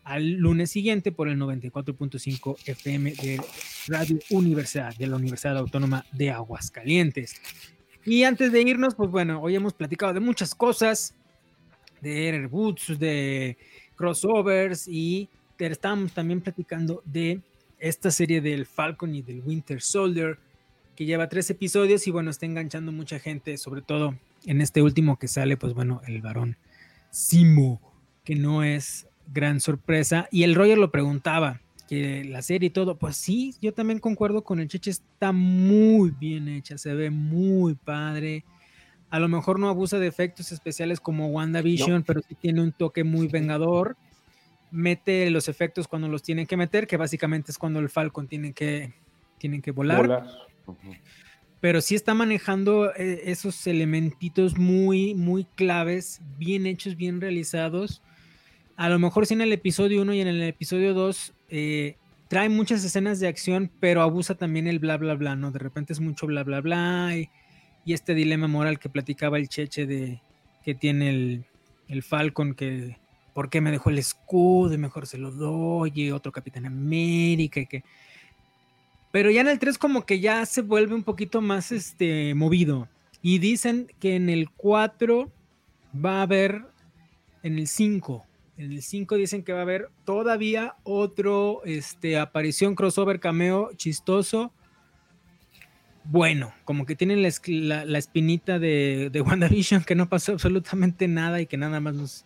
al 0.05 0.37
lunes 0.37 0.71
siguiente 0.71 1.13
por 1.13 1.29
el 1.29 1.39
94.5 1.39 2.67
FM 2.67 3.13
de 3.13 3.43
Radio 3.89 4.19
Universidad, 4.31 4.97
de 4.97 5.07
la 5.07 5.17
Universidad 5.17 5.59
Autónoma 5.59 6.07
de 6.13 6.31
Aguascalientes. 6.31 7.78
Y 8.09 8.25
antes 8.25 8.53
de 8.53 8.63
irnos, 8.63 8.95
pues 8.95 9.11
bueno, 9.11 9.39
hoy 9.43 9.55
hemos 9.55 9.75
platicado 9.75 10.15
de 10.15 10.21
muchas 10.21 10.55
cosas, 10.55 11.15
de 12.01 12.33
reboots, 12.33 12.99
de 12.99 13.59
crossovers 13.97 14.89
y 14.89 15.29
estamos 15.59 16.15
también 16.15 16.41
platicando 16.41 17.03
de 17.05 17.43
esta 17.79 18.11
serie 18.11 18.41
del 18.41 18.65
Falcon 18.65 19.15
y 19.15 19.21
del 19.21 19.43
Winter 19.45 19.83
Soldier, 19.83 20.39
que 20.97 21.05
lleva 21.05 21.29
tres 21.29 21.51
episodios 21.51 22.07
y 22.07 22.11
bueno, 22.11 22.31
está 22.31 22.47
enganchando 22.47 22.93
mucha 22.93 23.19
gente, 23.19 23.59
sobre 23.59 23.83
todo 23.83 24.15
en 24.47 24.63
este 24.63 24.81
último 24.81 25.19
que 25.19 25.29
sale, 25.29 25.59
pues 25.59 25.75
bueno, 25.75 26.01
el 26.07 26.23
varón 26.23 26.57
Simo, 27.11 27.79
que 28.25 28.37
no 28.37 28.65
es 28.65 29.07
gran 29.35 29.61
sorpresa. 29.61 30.29
Y 30.31 30.45
el 30.45 30.55
Roger 30.55 30.79
lo 30.79 30.91
preguntaba, 30.91 31.61
que 31.89 32.23
la 32.25 32.43
serie 32.43 32.67
y 32.67 32.71
todo, 32.71 32.99
pues 32.99 33.17
sí, 33.17 33.55
yo 33.63 33.73
también 33.73 33.99
concuerdo 33.99 34.45
con 34.45 34.61
el 34.61 34.69
Cheche, 34.69 34.91
está 34.91 35.33
muy 35.33 36.11
bien 36.11 36.47
hecha, 36.47 36.77
se 36.77 36.95
ve 36.95 37.11
muy 37.11 37.75
padre. 37.75 38.45
A 39.09 39.19
lo 39.19 39.27
mejor 39.27 39.59
no 39.59 39.71
abusa 39.71 39.99
de 39.99 40.07
efectos 40.07 40.53
especiales 40.53 41.01
como 41.01 41.29
WandaVision, 41.29 42.03
pero 42.03 42.21
sí 42.21 42.35
tiene 42.35 42.61
un 42.63 42.73
toque 42.73 43.05
muy 43.05 43.27
vengador. 43.27 43.97
Mete 44.71 45.31
los 45.31 45.49
efectos 45.49 45.89
cuando 45.89 46.09
los 46.09 46.23
tienen 46.23 46.47
que 46.47 46.59
meter, 46.59 46.87
que 46.87 46.99
básicamente 46.99 47.51
es 47.51 47.57
cuando 47.57 47.81
el 47.81 47.89
Falcon 47.89 48.29
tiene 48.29 48.53
que, 48.53 48.93
tienen 49.39 49.63
que 49.63 49.71
volar. 49.71 50.03
Volar. 50.03 50.27
Pero 51.61 51.81
sí 51.81 51.95
está 51.95 52.13
manejando 52.13 52.95
eh, 52.95 53.23
esos 53.31 53.67
elementitos 53.67 54.59
muy, 54.59 55.15
muy 55.15 55.45
claves, 55.45 56.21
bien 56.37 56.67
hechos, 56.67 56.97
bien 56.97 57.23
realizados 57.23 58.03
a 58.79 58.89
lo 58.89 59.01
mejor 59.01 59.27
sí 59.27 59.35
en 59.35 59.41
el 59.41 59.53
episodio 59.53 60.03
1 60.03 60.15
y 60.15 60.21
en 60.21 60.29
el 60.29 60.41
episodio 60.41 60.95
2 60.95 61.33
eh, 61.51 61.97
trae 62.29 62.49
muchas 62.49 62.85
escenas 62.85 63.19
de 63.19 63.27
acción, 63.27 63.73
pero 63.81 64.03
abusa 64.03 64.37
también 64.37 64.69
el 64.69 64.79
bla, 64.79 64.97
bla, 64.97 65.15
bla, 65.15 65.35
¿no? 65.35 65.51
De 65.51 65.59
repente 65.59 65.93
es 65.93 65.99
mucho 65.99 66.29
bla, 66.29 66.45
bla, 66.45 66.61
bla. 66.61 67.11
Y, 67.17 67.29
este 67.93 68.15
dilema 68.15 68.47
moral 68.49 68.79
que 68.79 68.91
platicaba 68.91 69.39
el 69.39 69.49
Cheche 69.49 69.87
de 69.87 70.21
que 70.63 70.75
tiene 70.75 71.09
el, 71.09 71.45
el 71.89 72.03
Falcon, 72.03 72.55
que 72.55 72.99
¿por 73.33 73.49
qué 73.51 73.61
me 73.61 73.73
dejó 73.73 73.91
el 73.91 73.99
escudo? 73.99 74.75
Y 74.75 74.79
mejor 74.79 75.07
se 75.07 75.19
lo 75.19 75.33
doy, 75.33 75.91
y 75.95 76.11
otro 76.13 76.31
Capitán 76.31 76.67
América, 76.67 77.61
y 77.61 77.67
que... 77.67 77.83
Pero 79.11 79.31
ya 79.31 79.41
en 79.41 79.49
el 79.49 79.59
3 79.59 79.79
como 79.79 80.05
que 80.05 80.21
ya 80.21 80.45
se 80.45 80.61
vuelve 80.61 80.95
un 80.95 81.03
poquito 81.03 81.41
más 81.41 81.73
este, 81.73 82.35
movido. 82.35 82.89
Y 83.23 83.39
dicen 83.39 83.91
que 83.99 84.15
en 84.15 84.29
el 84.29 84.51
4 84.51 85.33
va 86.05 86.19
a 86.19 86.23
haber, 86.23 86.67
en 87.43 87.59
el 87.59 87.67
5, 87.67 88.28
en 88.59 88.73
el 88.73 88.83
5 88.83 89.15
dicen 89.17 89.43
que 89.45 89.53
va 89.53 89.61
a 89.61 89.63
haber 89.63 89.89
todavía 90.05 90.75
otro 90.83 91.63
este, 91.65 92.19
aparición 92.19 92.75
crossover 92.75 93.21
cameo 93.21 93.71
chistoso. 93.77 94.53
Bueno, 96.05 96.53
como 96.65 96.87
que 96.87 96.97
tienen 96.97 97.23
la, 97.23 97.29
la- 97.47 97.85
la 97.85 97.99
espinita 97.99 98.59
de, 98.59 99.11
de 99.13 99.21
WandaVision 99.23 99.85
que 99.85 99.95
no 99.95 100.09
pasó 100.09 100.33
absolutamente 100.33 101.07
nada 101.09 101.41
y 101.41 101.47
que 101.47 101.57
nada 101.57 101.81
más 101.81 101.95
nos, 101.95 102.25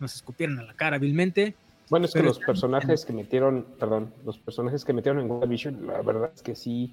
nos 0.00 0.14
escupieron 0.14 0.58
a 0.58 0.62
la 0.62 0.74
cara 0.74 0.98
vilmente. 0.98 1.54
Bueno, 1.90 2.06
es 2.06 2.14
que 2.14 2.22
los 2.22 2.38
personajes 2.40 3.04
que 3.04 3.12
metieron, 3.12 3.64
perdón, 3.78 4.12
los 4.24 4.38
personajes 4.38 4.84
que 4.84 4.92
metieron 4.92 5.20
en 5.22 5.30
WandaVision, 5.30 5.86
la 5.86 6.02
verdad 6.02 6.32
es 6.34 6.42
que 6.42 6.54
sí. 6.56 6.92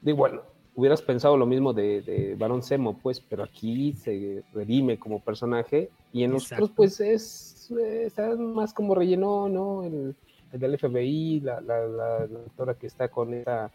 Digo, 0.00 0.18
bueno, 0.18 0.42
hubieras 0.74 1.02
pensado 1.02 1.36
lo 1.36 1.46
mismo 1.46 1.72
de, 1.72 2.02
de 2.02 2.34
Baron 2.36 2.62
Zemo, 2.62 2.96
pues, 2.98 3.20
pero 3.20 3.42
aquí 3.42 3.92
se 3.92 4.42
redime 4.54 4.98
como 4.98 5.20
personaje 5.20 5.90
y 6.12 6.24
en 6.24 6.32
los 6.32 6.44
Exacto. 6.44 6.64
otros, 6.64 6.76
pues, 6.76 7.00
es, 7.00 7.70
eh, 7.78 8.04
está 8.06 8.34
más 8.36 8.72
como 8.72 8.94
relleno, 8.94 9.48
¿no? 9.48 9.84
El, 9.84 10.14
el 10.52 10.60
del 10.60 10.78
FBI, 10.78 11.40
la, 11.40 11.60
la, 11.60 11.86
la, 11.86 12.18
la 12.20 12.26
doctora 12.26 12.74
que 12.74 12.86
está 12.86 13.08
con 13.08 13.34
esta, 13.34 13.70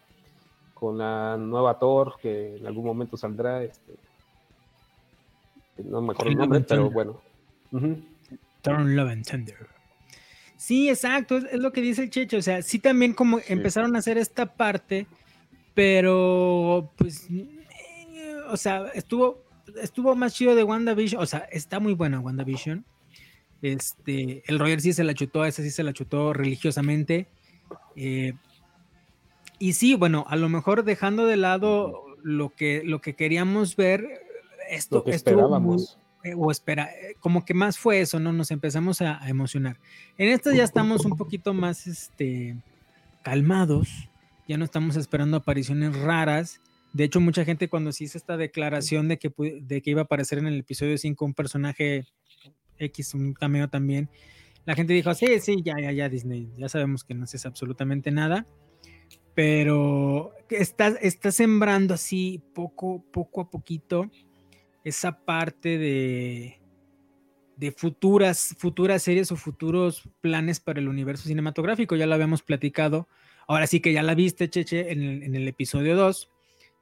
con 0.73 0.97
la 0.97 1.37
nueva 1.37 1.77
Thor, 1.79 2.15
que 2.21 2.57
en 2.57 2.67
algún 2.67 2.85
momento 2.85 3.17
saldrá, 3.17 3.63
este, 3.63 3.93
no 5.83 6.01
me 6.01 6.13
acuerdo 6.13 6.31
el 6.31 6.37
nombre, 6.37 6.61
pero 6.61 6.89
bueno. 6.89 7.21
Ujú. 7.71 7.97
Turn 8.61 8.95
Love 8.95 9.09
and 9.09 9.25
Thunder. 9.25 9.67
Sí, 10.57 10.89
exacto, 10.89 11.37
es, 11.37 11.43
es 11.45 11.59
lo 11.59 11.71
que 11.71 11.81
dice 11.81 12.03
el 12.03 12.09
Checho. 12.09 12.37
O 12.37 12.41
sea, 12.41 12.61
sí 12.61 12.79
también 12.79 13.13
como 13.13 13.39
empezaron 13.47 13.95
a 13.95 13.99
hacer 13.99 14.17
esta 14.17 14.45
parte, 14.45 15.05
pero 15.75 16.91
pues, 16.97 17.27
eh, 17.29 18.35
o 18.49 18.57
sea, 18.57 18.87
estuvo, 18.95 19.43
estuvo 19.81 20.15
más 20.15 20.33
chido 20.33 20.55
de 20.55 20.63
WandaVision. 20.63 21.21
O 21.21 21.25
sea, 21.25 21.39
está 21.51 21.79
muy 21.79 21.93
buena 21.93 22.19
WandaVision. 22.19 22.83
Este, 23.61 24.43
el 24.47 24.57
Roger 24.59 24.81
sí 24.81 24.93
se 24.93 25.03
la 25.03 25.13
chutó, 25.13 25.45
ese 25.45 25.61
sí 25.63 25.69
se 25.71 25.83
la 25.83 25.93
chutó 25.93 26.33
religiosamente. 26.33 27.27
Eh, 27.95 28.33
y 29.59 29.73
sí, 29.73 29.95
bueno, 29.95 30.25
a 30.27 30.35
lo 30.35 30.49
mejor 30.49 30.83
dejando 30.83 31.25
de 31.27 31.37
lado 31.37 32.03
lo 32.23 32.49
que, 32.49 32.81
lo 32.83 32.99
que 33.01 33.15
queríamos 33.15 33.75
ver, 33.75 34.07
esto 34.69 34.97
Lo 34.97 35.03
que 35.03 35.11
muy- 35.11 35.15
esperábamos. 35.15 35.99
eh, 36.23 36.33
o 36.35 36.51
espera, 36.51 36.85
eh, 36.91 37.15
como 37.19 37.45
que 37.45 37.53
más 37.53 37.77
fue 37.77 38.01
eso, 38.01 38.19
¿no? 38.19 38.33
Nos 38.33 38.51
empezamos 38.51 39.01
a, 39.01 39.23
a 39.23 39.29
emocionar. 39.29 39.77
En 40.17 40.29
esta 40.29 40.53
ya 40.53 40.63
estamos 40.63 41.05
un 41.05 41.15
poquito 41.17 41.53
más 41.53 41.85
este, 41.87 42.55
calmados, 43.23 44.09
ya 44.47 44.57
no 44.57 44.65
estamos 44.65 44.95
esperando 44.95 45.37
apariciones 45.37 45.97
raras. 45.97 46.61
De 46.93 47.03
hecho, 47.03 47.19
mucha 47.19 47.45
gente 47.45 47.67
cuando 47.67 47.91
se 47.91 48.05
hizo 48.05 48.17
esta 48.17 48.37
declaración 48.37 49.07
de 49.07 49.17
que, 49.17 49.31
de 49.61 49.81
que 49.81 49.89
iba 49.89 50.01
a 50.01 50.03
aparecer 50.05 50.37
en 50.37 50.47
el 50.47 50.59
episodio 50.59 50.97
5 50.97 51.25
un 51.25 51.33
personaje 51.33 52.05
X, 52.77 53.13
un 53.13 53.33
cameo 53.33 53.69
también, 53.69 54.09
la 54.65 54.75
gente 54.75 54.93
dijo, 54.93 55.13
sí, 55.13 55.39
sí, 55.39 55.57
ya, 55.63 55.75
ya, 55.79 55.91
ya, 55.91 56.09
Disney, 56.09 56.51
ya 56.57 56.67
sabemos 56.69 57.03
que 57.03 57.13
no 57.13 57.23
haces 57.23 57.45
absolutamente 57.45 58.11
nada. 58.11 58.47
Pero 59.35 60.33
está, 60.49 60.87
está 60.87 61.31
sembrando 61.31 61.93
así 61.93 62.41
poco, 62.53 63.03
poco 63.11 63.41
a 63.41 63.49
poquito 63.49 64.09
esa 64.83 65.19
parte 65.25 65.77
de, 65.77 66.61
de 67.57 67.71
futuras, 67.71 68.55
futuras 68.57 69.03
series 69.03 69.31
o 69.31 69.35
futuros 69.35 70.09
planes 70.21 70.59
para 70.59 70.79
el 70.79 70.87
universo 70.87 71.27
cinematográfico. 71.27 71.95
Ya 71.95 72.07
lo 72.07 72.15
habíamos 72.15 72.41
platicado. 72.41 73.07
Ahora 73.47 73.67
sí 73.67 73.79
que 73.79 73.93
ya 73.93 74.03
la 74.03 74.15
viste, 74.15 74.49
Cheche, 74.49 74.91
en 74.91 75.35
el, 75.35 75.47
episodio 75.47 75.95
2. 75.95 76.31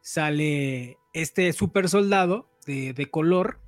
Sale 0.01 0.97
este 1.13 1.51
super 1.53 1.89
soldado 1.89 2.49
de, 2.65 2.93
de 2.93 3.09
color, 3.09 3.59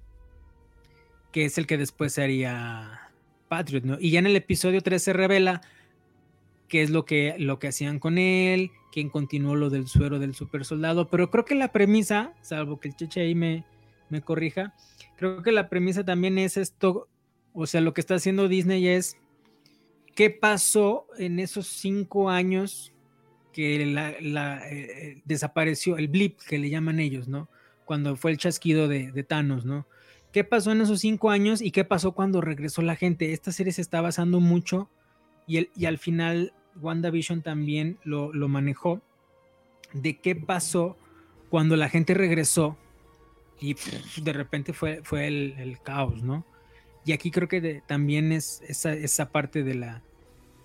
que 1.32 1.46
es 1.46 1.58
el 1.58 1.68
que 1.68 1.78
después 1.78 2.14
sería 2.14 3.12
Patriot, 3.48 3.84
¿no? 3.84 3.98
Y 4.00 4.12
ya 4.12 4.20
en 4.20 4.28
el 4.28 4.36
episodio 4.36 4.82
3 4.82 5.02
se 5.02 5.14
revela 5.14 5.62
qué 6.68 6.82
es 6.82 6.89
lo 6.89 7.06
que, 7.06 7.36
lo 7.38 7.60
que 7.60 7.68
hacían 7.68 8.00
con 8.00 8.18
él, 8.18 8.72
quién 8.91 9.10
continuó 9.10 9.56
lo 9.56 9.70
del 9.70 9.88
suero 9.88 10.20
del 10.20 10.36
super 10.36 10.66
soldado, 10.66 11.10
pero 11.10 11.30
creo 11.30 11.46
que 11.46 11.56
la 11.56 11.72
premisa, 11.72 12.34
salvo 12.41 12.80
que 12.80 12.89
el 12.89 12.96
Cheche 12.96 13.22
ahí 13.22 13.36
me, 13.36 13.66
me 14.10 14.22
corrija, 14.22 14.74
creo 15.18 15.43
que 15.43 15.52
la 15.52 15.70
premisa 15.70 16.04
también 16.04 16.38
es 16.38 16.58
esto, 16.58 17.08
o 17.54 17.68
sea, 17.68 17.82
lo 17.82 17.93
que 17.93 18.02
está 18.02 18.16
haciendo 18.16 18.48
Disney 18.48 18.88
es 18.88 19.18
qué 20.16 20.30
pasó 20.30 21.07
en 21.18 21.39
esos 21.39 21.68
cinco 21.68 22.30
años 22.30 22.93
que 23.51 23.86
la, 23.86 24.59
eh, 24.70 25.22
desapareció, 25.26 25.97
el 25.97 26.07
blip 26.07 26.39
que 26.39 26.57
le 26.57 26.70
llaman 26.70 26.99
ellos, 26.99 27.28
¿no? 27.28 27.47
Cuando 27.86 28.16
fue 28.16 28.32
el 28.32 28.38
chasquido 28.38 28.88
de, 28.88 29.24
Thanos, 29.24 29.66
¿no? 29.66 29.86
¿Qué 30.32 30.43
pasó 30.43 30.72
en 30.72 30.82
esos 30.82 30.99
cinco 30.99 31.30
años 31.30 31.61
y 31.61 31.72
qué 31.72 31.86
pasó 31.86 32.13
cuando 32.13 32.41
regresó 32.41 32.82
la 32.82 32.95
gente? 32.95 33.32
Esta 33.32 33.51
serie 33.51 33.72
se 33.72 33.82
está 33.82 34.01
basando 34.01 34.39
mucho 34.39 34.89
y, 35.47 35.86
al 35.86 35.97
final 35.97 36.53
WandaVision 36.82 37.41
también 37.41 37.97
lo, 38.03 38.32
manejó 38.49 39.01
de 39.93 40.20
qué 40.20 40.36
pasó 40.36 40.97
cuando 41.49 41.78
la 41.78 41.88
gente 41.88 42.13
regresó 42.13 42.78
y 43.61 43.76
de 44.22 44.34
repente 44.34 44.74
fue, 44.74 45.01
el 45.28 45.78
caos, 45.84 46.24
¿no? 46.24 46.45
Y 47.06 47.14
aquí 47.14 47.30
creo 47.32 47.47
que 47.47 47.84
también 47.86 48.32
es 48.32 48.62
esa, 48.68 48.93
esa 48.93 49.28
parte 49.28 49.64
de 49.64 49.76
la, 49.76 50.01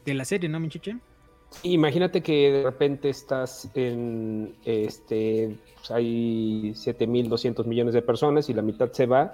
de 0.06 0.14
la 0.14 0.24
serie, 0.24 0.48
¿no, 0.48 0.58
Michiche? 0.58 0.96
Imagínate 1.62 2.22
que 2.22 2.50
de 2.50 2.62
repente 2.62 3.10
estás 3.10 3.68
en, 3.74 4.54
este, 4.64 5.58
pues 5.74 5.90
hay 5.90 6.70
7.200 6.70 7.64
millones 7.66 7.92
de 7.92 8.02
personas 8.02 8.48
y 8.48 8.54
la 8.54 8.62
mitad 8.62 8.90
se 8.92 9.06
va 9.06 9.32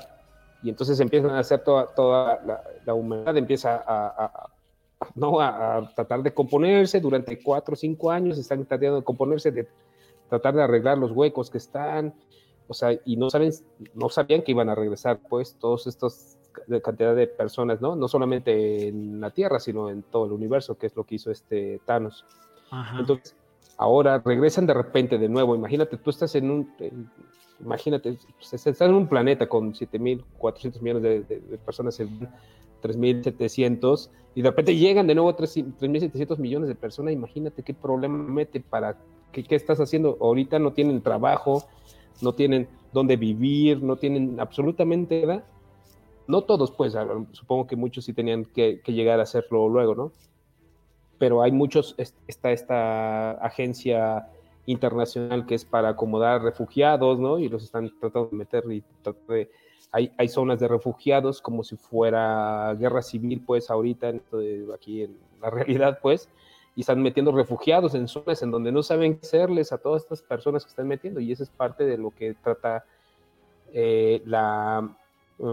y 0.62 0.70
entonces 0.70 0.98
empiezan 0.98 1.30
a 1.30 1.38
hacer 1.38 1.62
toda, 1.62 1.94
toda 1.94 2.62
la, 2.84 2.94
humanidad 2.94 3.36
empieza 3.36 3.84
a, 3.86 4.50
no, 5.14 5.40
a, 5.40 5.92
tratar 5.94 6.22
de 6.22 6.32
componerse 6.32 7.00
durante 7.00 7.38
4 7.38 7.74
o 7.74 7.76
5 7.76 8.11
años, 8.11 8.38
están 8.38 8.64
tratando 8.64 8.96
de 8.96 9.04
componerse, 9.04 9.52
de 9.52 9.68
tratar 10.28 10.54
de 10.54 10.62
arreglar 10.62 10.98
los 10.98 11.12
huecos 11.12 11.50
que 11.50 11.59
están 11.59 12.14
o 12.68 12.74
sea, 12.74 12.98
y 13.04 13.16
no 13.16 13.30
saben, 13.30 13.52
no 13.94 14.09
sabían 14.09 14.42
que 14.42 14.52
iban 14.52 14.68
a 14.68 14.74
regresar, 14.74 15.20
pues, 15.28 15.57
todos 15.59 15.86
estos 15.86 16.36
de 16.66 16.80
cantidad 16.82 17.14
de 17.14 17.26
personas, 17.26 17.80
¿no? 17.80 17.96
No 17.96 18.09
solamente 18.09 18.88
en 18.88 19.20
la 19.20 19.30
Tierra, 19.30 19.59
sino 19.61 19.90
en 19.90 20.02
todo 20.02 20.26
el 20.26 20.32
universo, 20.32 20.76
que 20.76 20.86
es 20.86 20.96
lo 20.96 21.04
que 21.04 21.16
hizo 21.16 21.30
este 21.30 21.80
Thanos. 21.84 22.24
Ajá. 22.70 22.98
Entonces, 23.00 23.36
ahora 23.78 24.22
regresan 24.24 24.66
de 24.66 24.74
repente 24.74 25.18
de 25.18 25.28
nuevo. 25.28 25.54
Imagínate, 25.54 25.96
tú 25.98 26.11
estás 26.11 26.34
en 26.34 26.50
un, 26.50 26.70
en- 26.80 27.09
imagínate, 27.61 28.18
pues, 28.38 28.52
estás 28.54 28.80
en 28.88 28.94
un 28.94 29.07
planeta 29.09 29.48
con 29.48 29.72
7.400 29.74 30.80
millones 30.82 31.02
de, 31.02 31.20
de- 31.22 31.40
de 31.40 31.59
personas, 31.59 31.94
se 31.94 32.04
van 32.04 32.30
3.700, 32.82 34.11
y 34.34 34.42
de 34.42 34.50
repente 34.50 34.76
llegan 34.76 35.07
de 35.07 35.14
nuevo 35.14 35.34
3 35.34 35.57
3.700 35.57 36.38
millones 36.38 36.68
de 36.68 36.74
personas. 36.74 37.12
Imagínate 37.12 37.62
qué 37.62 37.72
problema 37.74 38.16
mete 38.18 38.61
para, 38.61 38.98
qué, 39.32 39.42
qué 39.42 39.54
estás 39.54 39.80
haciendo. 39.80 40.18
Ahorita 40.20 40.59
no 40.59 40.72
tienen 40.72 41.00
trabajo, 41.02 41.64
no 42.20 42.32
tienen 42.34 42.68
dónde 42.92 43.16
vivir, 43.16 43.82
no 43.82 43.96
tienen 43.96 44.38
absolutamente 44.40 45.24
nada. 45.26 45.44
No 46.26 46.42
todos, 46.42 46.72
pues, 46.72 46.94
supongo 47.32 47.66
que 47.66 47.76
muchos 47.76 48.04
sí 48.04 48.12
tenían 48.12 48.44
que, 48.44 48.80
llegar 48.86 49.20
a 49.20 49.24
hacerlo 49.24 49.68
luego, 49.68 49.94
¿no? 49.94 50.12
Pero 51.18 51.42
hay 51.42 51.52
muchos, 51.52 51.94
es- 51.98 52.14
está 52.26 52.50
esta 52.52 53.32
agencia 53.32 54.28
internacional 54.66 55.46
que 55.46 55.54
es 55.54 55.64
para 55.64 55.90
acomodar 55.90 56.42
refugiados, 56.42 57.18
¿no? 57.18 57.38
Y 57.38 57.48
los 57.48 57.62
están 57.62 57.92
tratando 58.00 58.28
de 58.30 58.36
meter 58.36 58.64
y 58.70 58.82
de... 59.28 59.50
Hay, 59.92 60.12
hay 60.18 60.28
zonas 60.28 60.58
de 60.58 60.66
refugiados 60.68 61.40
como 61.40 61.62
si 61.62 61.76
fuera 61.76 62.74
guerra 62.74 63.02
civil, 63.02 63.42
pues, 63.46 63.70
ahorita, 63.70 64.12
aquí 64.74 65.04
en 65.04 65.16
la 65.40 65.50
realidad, 65.50 66.00
pues, 66.02 66.28
y 66.74 66.80
están 66.80 67.00
metiendo 67.02 67.32
refugiados 67.32 67.94
en 67.94 68.08
zonas 68.08 68.42
en 68.42 68.50
donde 68.50 68.72
no 68.72 68.82
saben 68.82 69.14
qué 69.14 69.26
hacerles 69.26 69.72
a 69.72 69.78
todas 69.78 70.02
estas 70.02 70.22
personas 70.22 70.64
que 70.64 70.70
están 70.70 70.88
metiendo, 70.88 71.20
y 71.20 71.32
eso 71.32 71.44
es 71.44 71.50
parte 71.50 71.84
de 71.84 71.96
lo 71.96 72.10
que 72.10 72.34
trata 72.34 72.84
eh, 73.72 74.22
la 74.26 74.94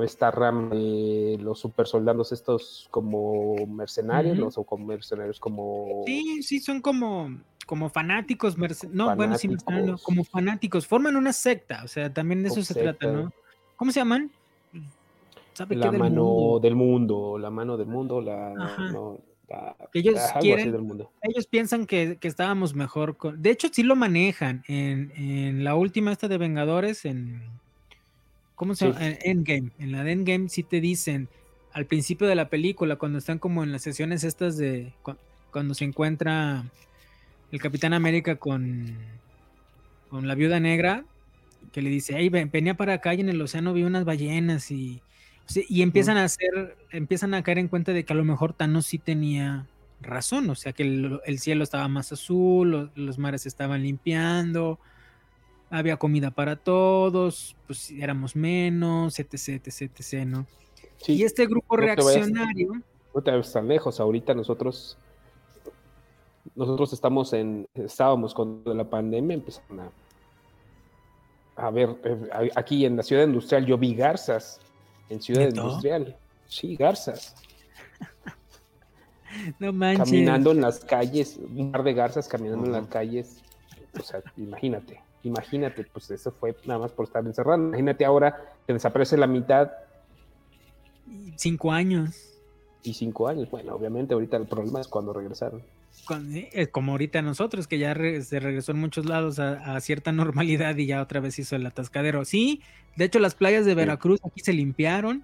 esta 0.03 0.31
rama 0.31 0.73
de 0.73 1.37
los 1.41 1.59
super 1.59 1.87
soldados 1.87 2.31
estos 2.31 2.87
como 2.89 3.55
mercenarios, 3.67 4.37
los 4.37 4.57
o 4.57 4.63
como 4.63 4.85
mercenarios 4.85 5.39
como 5.39 6.03
Sí, 6.05 6.41
sí, 6.41 6.59
son 6.61 6.79
como, 6.81 7.37
como 7.65 7.89
fanáticos, 7.89 8.57
merce- 8.57 8.89
no, 8.89 9.13
bueno, 9.15 9.37
sí, 9.37 9.49
mercenarios, 9.49 9.87
no, 9.91 9.97
como 10.03 10.23
fanáticos, 10.23 10.87
forman 10.87 11.15
una 11.17 11.33
secta, 11.33 11.81
o 11.83 11.87
sea, 11.87 12.13
también 12.13 12.43
de 12.43 12.49
eso 12.49 12.63
se 12.63 12.73
trata, 12.73 13.05
secta. 13.07 13.11
¿no? 13.11 13.33
¿Cómo 13.75 13.91
se 13.91 13.99
llaman? 13.99 14.31
¿Sabe 15.53 15.75
qué 15.75 15.79
la 15.81 15.91
del 15.91 15.99
mano 15.99 16.23
mundo? 16.23 16.59
del 16.61 16.75
mundo, 16.75 17.37
la 17.37 17.49
mano 17.49 17.77
del 17.77 17.87
mundo, 17.87 18.21
la, 18.21 18.53
no, 18.53 19.19
ellos 19.93 20.19
quieren- 20.39 20.71
del 20.71 20.81
mundo. 20.81 21.11
Ellos 21.21 21.45
piensan 21.45 21.85
que, 21.85 22.17
que 22.19 22.27
estábamos 22.27 22.73
mejor 22.73 23.17
con... 23.17 23.41
De 23.41 23.51
hecho, 23.51 23.67
sí 23.71 23.83
lo 23.83 23.95
manejan 23.95 24.63
en, 24.67 25.11
en 25.15 25.63
la 25.63 25.75
última 25.75 26.11
esta 26.11 26.27
de 26.27 26.37
Vengadores, 26.37 27.05
en... 27.05 27.43
¿Cómo 28.55 28.75
se 28.75 28.87
llama? 28.87 29.05
En 29.05 29.17
Endgame. 29.23 29.71
En 29.79 29.91
la 29.91 30.03
de 30.03 30.11
Endgame 30.11 30.49
sí 30.49 30.63
te 30.63 30.79
dicen 30.81 31.27
al 31.73 31.85
principio 31.85 32.27
de 32.27 32.35
la 32.35 32.49
película, 32.49 32.97
cuando 32.97 33.17
están 33.17 33.39
como 33.39 33.63
en 33.63 33.71
las 33.71 33.81
sesiones 33.81 34.23
estas 34.23 34.57
de... 34.57 34.93
cu- 35.01 35.17
Cuando 35.51 35.73
se 35.73 35.85
encuentra 35.85 36.63
el 37.51 37.59
Capitán 37.61 37.93
América 37.93 38.35
con, 38.35 38.95
con 40.09 40.27
la 40.27 40.35
Viuda 40.35 40.59
Negra, 40.59 41.05
que 41.71 41.81
le 41.81 41.89
dice, 41.89 42.13
hey, 42.17 42.29
ven, 42.29 42.49
venía 42.51 42.75
para 42.75 42.93
acá 42.93 43.13
y 43.13 43.21
en 43.21 43.29
el 43.29 43.41
océano 43.41 43.73
vi 43.73 43.83
unas 43.83 44.05
ballenas 44.05 44.69
y... 44.71 45.01
y 45.69 45.81
empiezan 45.81 46.17
a 46.17 46.25
hacer, 46.25 46.77
empiezan 46.91 47.33
a 47.33 47.41
caer 47.43 47.57
en 47.57 47.67
cuenta 47.67 47.91
de 47.93 48.03
que 48.05 48.13
a 48.13 48.15
lo 48.15 48.23
mejor 48.23 48.53
Thanos 48.53 48.85
sí 48.85 48.97
tenía 48.99 49.65
razón, 50.01 50.49
o 50.49 50.55
sea 50.55 50.73
que 50.73 50.83
el, 50.83 51.19
el 51.25 51.39
cielo 51.39 51.63
estaba 51.63 51.87
más 51.87 52.11
azul, 52.11 52.69
lo- 52.71 52.89
los, 52.95 53.17
mares 53.17 53.45
estaban 53.45 53.81
limpiando, 53.83 54.79
había 55.77 55.97
comida 55.97 56.31
para 56.31 56.55
todos, 56.55 57.55
pues 57.67 57.89
éramos 57.91 58.35
menos, 58.35 59.19
etc, 59.19 59.33
etc, 59.65 59.81
etc, 59.81 60.25
¿no? 60.25 60.45
Sí, 60.97 61.13
y 61.13 61.23
este 61.23 61.45
grupo 61.47 61.75
no 61.75 61.81
te 61.83 61.95
vayas- 61.95 62.05
reaccionario, 62.05 62.73
no 63.13 63.21
te 63.21 63.31
vayas 63.31 63.51
tan 63.51 63.67
lejos, 63.67 63.99
ahorita 63.99 64.33
nosotros 64.33 64.97
nosotros 66.55 66.93
estamos 66.93 67.33
en 67.33 67.67
estábamos 67.73 68.33
con 68.33 68.61
la 68.65 68.83
pandemia, 68.83 69.33
empezaron 69.35 69.79
a 69.79 69.91
a 71.55 71.69
ver, 71.69 71.95
eh, 72.03 72.49
aquí 72.55 72.85
en 72.85 72.95
la 72.97 73.03
ciudad 73.03 73.25
industrial 73.25 73.65
yo 73.65 73.77
vi 73.77 73.93
garzas 73.95 74.59
en 75.09 75.21
ciudad 75.21 75.45
¿Neta? 75.45 75.61
industrial. 75.61 76.17
Sí, 76.47 76.75
garzas. 76.75 77.35
no 79.59 79.71
manches, 79.71 80.09
caminando 80.09 80.51
en 80.51 80.61
las 80.61 80.79
calles, 80.83 81.37
un 81.37 81.71
par 81.71 81.83
de 81.83 81.93
garzas 81.93 82.27
caminando 82.27 82.65
en 82.65 82.71
las 82.71 82.87
calles. 82.87 83.41
O 83.99 84.01
sea, 84.01 84.21
imagínate, 84.37 84.99
imagínate, 85.23 85.85
pues 85.85 86.11
eso 86.11 86.31
fue 86.31 86.55
nada 86.65 86.79
más 86.79 86.91
por 86.91 87.05
estar 87.05 87.25
encerrado. 87.25 87.61
Imagínate 87.63 88.05
ahora 88.05 88.41
que 88.67 88.73
desaparece 88.73 89.17
la 89.17 89.27
mitad 89.27 89.71
cinco 91.35 91.71
años, 91.71 92.33
y 92.83 92.93
cinco 92.93 93.27
años. 93.27 93.49
Bueno, 93.49 93.73
obviamente 93.75 94.13
ahorita 94.13 94.37
el 94.37 94.45
problema 94.45 94.81
es 94.81 94.87
cuando 94.87 95.13
regresaron. 95.13 95.61
eh, 96.33 96.49
eh, 96.53 96.67
como 96.67 96.91
ahorita 96.93 97.21
nosotros, 97.21 97.67
que 97.67 97.77
ya 97.77 97.93
se 97.93 98.39
regresó 98.39 98.71
en 98.73 98.79
muchos 98.79 99.05
lados 99.05 99.39
a, 99.39 99.75
a 99.75 99.81
cierta 99.81 100.11
normalidad 100.11 100.75
y 100.77 100.85
ya 100.85 101.01
otra 101.01 101.19
vez 101.19 101.39
hizo 101.39 101.55
el 101.55 101.65
atascadero. 101.65 102.25
Sí, 102.25 102.61
de 102.95 103.05
hecho 103.05 103.19
las 103.19 103.35
playas 103.35 103.65
de 103.65 103.75
Veracruz 103.75 104.19
aquí 104.25 104.41
se 104.41 104.53
limpiaron, 104.53 105.23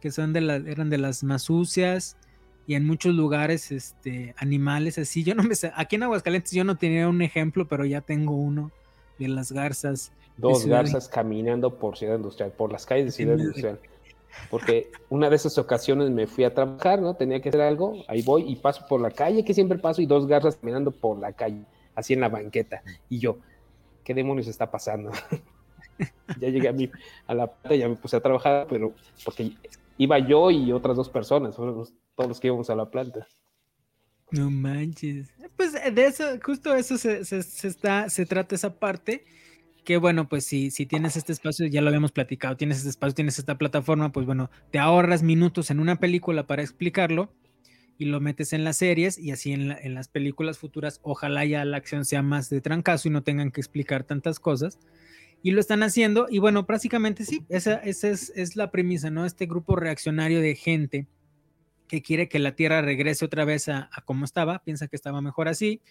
que 0.00 0.10
son 0.10 0.32
de 0.32 0.40
las, 0.40 0.66
eran 0.66 0.90
de 0.90 0.98
las 0.98 1.22
más 1.22 1.42
sucias 1.42 2.16
y 2.66 2.74
en 2.74 2.86
muchos 2.86 3.14
lugares, 3.14 3.70
este, 3.72 4.34
animales 4.38 4.98
así. 4.98 5.24
Yo 5.24 5.34
no 5.34 5.42
me 5.42 5.54
sé, 5.54 5.72
aquí 5.76 5.96
en 5.96 6.04
Aguascalientes 6.04 6.52
yo 6.52 6.64
no 6.64 6.76
tenía 6.76 7.08
un 7.08 7.22
ejemplo, 7.22 7.66
pero 7.68 7.84
ya 7.84 8.00
tengo 8.00 8.34
uno 8.34 8.70
de 9.22 9.28
las 9.28 9.52
garzas. 9.52 10.12
Dos 10.36 10.66
garzas 10.66 11.08
caminando 11.08 11.78
por 11.78 11.96
Ciudad 11.96 12.16
Industrial, 12.16 12.50
por 12.52 12.72
las 12.72 12.86
calles 12.86 13.06
de 13.06 13.10
Ciudad 13.12 13.36
Sí, 13.36 13.42
Industrial. 13.42 13.78
Porque 14.50 14.90
una 15.10 15.28
de 15.28 15.36
esas 15.36 15.58
ocasiones 15.58 16.10
me 16.10 16.26
fui 16.26 16.44
a 16.44 16.54
trabajar, 16.54 17.00
¿no? 17.00 17.14
Tenía 17.14 17.40
que 17.40 17.50
hacer 17.50 17.60
algo, 17.60 18.02
ahí 18.08 18.22
voy 18.22 18.50
y 18.50 18.56
paso 18.56 18.86
por 18.88 19.00
la 19.00 19.10
calle, 19.10 19.44
que 19.44 19.54
siempre 19.54 19.78
paso, 19.78 20.00
y 20.00 20.06
dos 20.06 20.26
garzas 20.26 20.56
caminando 20.56 20.90
por 20.90 21.18
la 21.18 21.32
calle, 21.32 21.64
así 21.94 22.14
en 22.14 22.20
la 22.20 22.28
banqueta. 22.28 22.82
Y 23.08 23.18
yo, 23.18 23.38
¿qué 24.04 24.14
demonios 24.14 24.48
está 24.48 24.70
pasando? 24.70 25.10
ya 26.40 26.48
llegué 26.48 26.68
a, 26.68 26.72
mi, 26.72 26.90
a 27.26 27.34
la 27.34 27.46
planta, 27.46 27.76
ya 27.76 27.88
me 27.88 27.96
puse 27.96 28.16
a 28.16 28.20
trabajar, 28.20 28.66
pero 28.68 28.94
porque 29.24 29.52
iba 29.98 30.18
yo 30.18 30.50
y 30.50 30.72
otras 30.72 30.96
dos 30.96 31.08
personas, 31.08 31.56
fueron 31.56 31.84
todos 32.14 32.28
los 32.28 32.40
que 32.40 32.48
íbamos 32.48 32.70
a 32.70 32.74
la 32.74 32.90
planta. 32.90 33.26
No 34.32 34.50
manches. 34.50 35.28
Pues 35.56 35.74
eh, 35.74 35.90
de 35.90 36.06
eso, 36.06 36.24
justo 36.42 36.74
eso 36.74 36.96
se, 36.98 37.24
se- 37.24 37.68
está, 37.68 38.08
se 38.08 38.26
trata 38.26 38.54
esa 38.54 38.78
parte. 38.78 39.24
Que 39.84 39.96
bueno, 39.96 40.28
pues 40.28 40.46
si, 40.46 40.70
si 40.70 40.86
tienes 40.86 41.16
este 41.16 41.32
espacio, 41.32 41.66
ya 41.66 41.82
lo 41.82 41.88
habíamos 41.88 42.12
platicado, 42.12 42.56
tienes 42.56 42.78
este 42.78 42.90
espacio, 42.90 43.16
tienes 43.16 43.40
esta 43.40 43.58
plataforma, 43.58 44.12
pues 44.12 44.26
bueno, 44.26 44.48
te 44.70 44.78
ahorras 44.78 45.24
minutos 45.24 45.72
en 45.72 45.80
una 45.80 45.96
película 45.98 46.46
para 46.46 46.62
explicarlo 46.62 47.32
y 47.98 48.04
lo 48.04 48.20
metes 48.20 48.52
en 48.52 48.62
las 48.62 48.76
series 48.76 49.18
y 49.18 49.32
así 49.32 49.52
en, 49.52 49.72
en 49.72 49.94
las 49.94 50.06
películas 50.06 50.58
futuras, 50.58 51.00
ojalá 51.02 51.44
ya 51.44 51.64
la 51.64 51.78
acción 51.78 52.04
sea 52.04 52.22
más 52.22 52.48
de 52.48 52.60
trancazo 52.60 53.08
y 53.08 53.10
no 53.10 53.24
tengan 53.24 53.50
que 53.50 53.60
explicar 53.60 54.04
tantas 54.04 54.38
cosas. 54.38 54.78
Y 55.42 55.50
lo 55.50 55.58
están 55.60 55.82
haciendo 55.82 56.28
y 56.30 56.38
bueno, 56.38 56.64
prácticamente 56.64 57.24
sí, 57.24 57.44
esa, 57.48 57.74
esa 57.74 58.08
es, 58.08 58.32
es 58.36 58.54
la 58.54 58.70
premisa, 58.70 59.10
¿no? 59.10 59.26
Este 59.26 59.46
grupo 59.46 59.74
reaccionario 59.74 60.40
de 60.40 60.54
gente 60.54 61.08
que 61.92 62.00
quiere 62.00 62.26
que 62.26 62.38
la 62.38 62.56
Tierra 62.56 62.80
regrese 62.80 63.22
otra 63.22 63.44
vez 63.44 63.68
a, 63.68 63.90
a 63.92 64.00
como 64.00 64.24
estaba, 64.24 64.60
piensa 64.64 64.88
que 64.88 64.96
estaba 64.96 65.20
mejor 65.20 65.46
así, 65.46 65.82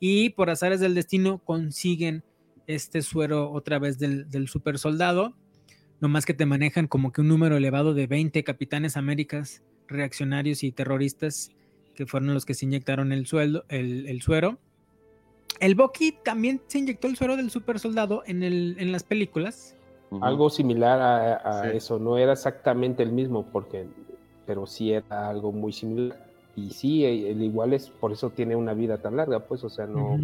y 0.00 0.30
por 0.30 0.48
azares 0.48 0.80
del 0.80 0.94
destino 0.94 1.40
consiguen 1.44 2.24
este 2.66 3.02
suero 3.02 3.52
otra 3.52 3.78
vez 3.78 3.98
del, 3.98 4.30
del 4.30 4.48
super 4.48 4.78
soldado, 4.78 5.36
nomás 6.00 6.24
que 6.24 6.32
te 6.32 6.46
manejan 6.46 6.86
como 6.86 7.12
que 7.12 7.20
un 7.20 7.28
número 7.28 7.58
elevado 7.58 7.92
de 7.92 8.06
20 8.06 8.42
capitanes 8.44 8.96
américas 8.96 9.62
reaccionarios 9.88 10.64
y 10.64 10.72
terroristas 10.72 11.50
que 11.94 12.06
fueron 12.06 12.32
los 12.32 12.46
que 12.46 12.54
se 12.54 12.64
inyectaron 12.64 13.12
el, 13.12 13.26
sueldo, 13.26 13.66
el, 13.68 14.06
el 14.08 14.22
suero. 14.22 14.58
El 15.60 15.74
Bucky 15.74 16.16
también 16.24 16.62
se 16.66 16.78
inyectó 16.78 17.08
el 17.08 17.16
suero 17.16 17.36
del 17.36 17.50
super 17.50 17.78
soldado 17.78 18.22
en, 18.24 18.42
el, 18.42 18.76
en 18.78 18.90
las 18.90 19.02
películas. 19.04 19.76
Algo 20.22 20.48
similar 20.48 20.98
a, 20.98 21.34
a 21.36 21.70
Sí. 21.70 21.76
eso, 21.76 21.98
no 21.98 22.16
era 22.16 22.32
exactamente 22.32 23.02
el 23.02 23.12
mismo, 23.12 23.44
porque, 23.52 23.86
pero 24.46 24.66
sí 24.66 24.92
era 24.92 25.28
algo 25.28 25.52
muy 25.52 25.72
similar. 25.72 26.24
Y 26.54 26.70
sí, 26.70 27.04
el 27.04 27.42
igual 27.42 27.74
es, 27.74 27.90
por 27.90 28.12
eso 28.12 28.30
tiene 28.30 28.56
una 28.56 28.72
vida 28.72 28.96
tan 28.98 29.16
larga, 29.16 29.40
pues, 29.40 29.62
o 29.64 29.68
sea, 29.68 29.86
no 29.86 30.18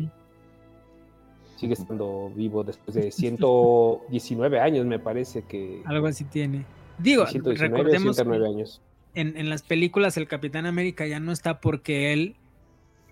sigue 1.62 1.74
estando 1.74 2.32
vivo 2.34 2.64
después 2.64 2.96
de 2.96 3.12
119 3.12 4.58
años, 4.60 4.86
me 4.86 4.98
parece 4.98 5.42
que. 5.42 5.82
Algo 5.84 6.06
así 6.06 6.24
tiene. 6.24 6.64
Digo, 6.98 7.26
119, 7.26 7.76
recordemos 7.76 8.16
109 8.16 8.48
años. 8.48 8.80
en, 9.14 9.36
en 9.36 9.48
las 9.48 9.62
películas 9.62 10.16
el 10.16 10.26
Capitán 10.26 10.66
América 10.66 11.06
ya 11.06 11.20
no 11.20 11.32
está 11.32 11.60
porque 11.60 12.12
él, 12.12 12.34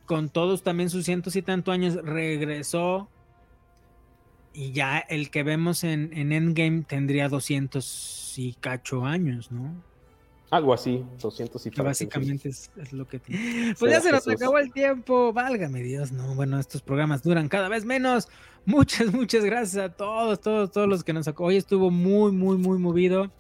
con 0.07 0.31
todos 0.31 0.63
también 0.63 0.91
sus 0.91 1.05
cientos 1.05 1.37
y 1.37 1.43
tantos 1.43 1.73
años, 1.73 1.95
regresó. 2.03 3.09
Y 4.53 4.73
ya 4.73 4.99
el 4.99 5.31
que 5.31 5.45
vemos 5.45 5.85
en, 5.85 6.11
en 6.13 6.33
Endgame 6.33 6.83
tendría 6.83 7.29
200 7.29 8.35
y 8.37 8.55
cacho 8.55 9.05
años, 9.05 9.53
¿no? 9.53 9.75
Algo 10.51 10.75
así, 10.75 11.05
200 11.21 11.65
y 11.67 11.71
Que 11.71 11.83
básicamente 11.83 12.49
es, 12.49 12.71
es 12.77 12.93
lo 12.93 13.07
que... 13.07 13.19
tiene. 13.21 13.75
Pues 13.79 13.93
ya 13.93 14.01
se 14.01 14.11
nos 14.11 14.27
acabó 14.27 14.59
el 14.59 14.73
tiempo, 14.73 15.33
válgame 15.33 15.81
Dios, 15.83 16.11
no, 16.11 16.35
bueno, 16.35 16.59
estos 16.59 16.83
programas 16.83 17.23
duran 17.23 17.49
cada 17.49 17.69
vez 17.69 17.85
menos. 17.85 18.29
Muchas, 18.67 19.13
muchas 19.15 19.45
gracias 19.45 19.85
a 19.85 19.89
todos, 19.91 20.41
todos, 20.41 20.73
todos 20.73 20.89
los 20.89 21.05
que 21.05 21.13
nos 21.13 21.27
sacó. 21.27 21.45
Hoy 21.45 21.57
estuvo 21.57 21.91
muy, 21.91 22.33
muy, 22.33 22.59
muy 22.59 22.79
movido. 22.79 23.31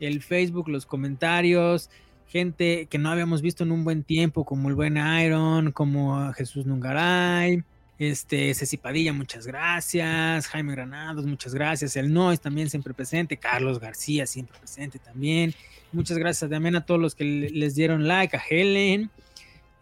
El 0.00 0.22
Facebook, 0.22 0.68
los 0.68 0.86
comentarios, 0.86 1.88
gente 2.26 2.86
que 2.86 2.98
no 2.98 3.10
habíamos 3.10 3.42
visto 3.42 3.62
en 3.62 3.70
un 3.70 3.84
buen 3.84 4.02
tiempo, 4.02 4.44
como 4.44 4.68
el 4.68 4.74
buen 4.74 4.96
Iron, 4.96 5.70
como 5.72 6.32
Jesús 6.32 6.66
Nungaray, 6.66 7.62
este, 8.00 8.54
Ceci 8.54 8.78
Padilla, 8.78 9.12
muchas 9.12 9.46
gracias, 9.46 10.46
Jaime 10.48 10.72
Granados, 10.72 11.26
muchas 11.26 11.54
gracias, 11.54 11.96
el 11.96 12.12
Nois 12.12 12.40
también 12.40 12.70
siempre 12.70 12.94
presente, 12.94 13.36
Carlos 13.36 13.78
García 13.78 14.26
siempre 14.26 14.58
presente 14.58 14.98
también. 14.98 15.54
Muchas 15.92 16.16
gracias 16.16 16.50
también 16.50 16.76
a 16.76 16.86
todos 16.86 16.98
los 16.98 17.14
que 17.14 17.24
le- 17.24 17.50
les 17.50 17.74
dieron 17.74 18.08
like, 18.08 18.34
a 18.36 18.40
Helen, 18.48 19.10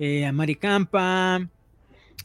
eh, 0.01 0.27
a 0.27 0.33
Mari 0.33 0.57
Campa, 0.57 1.49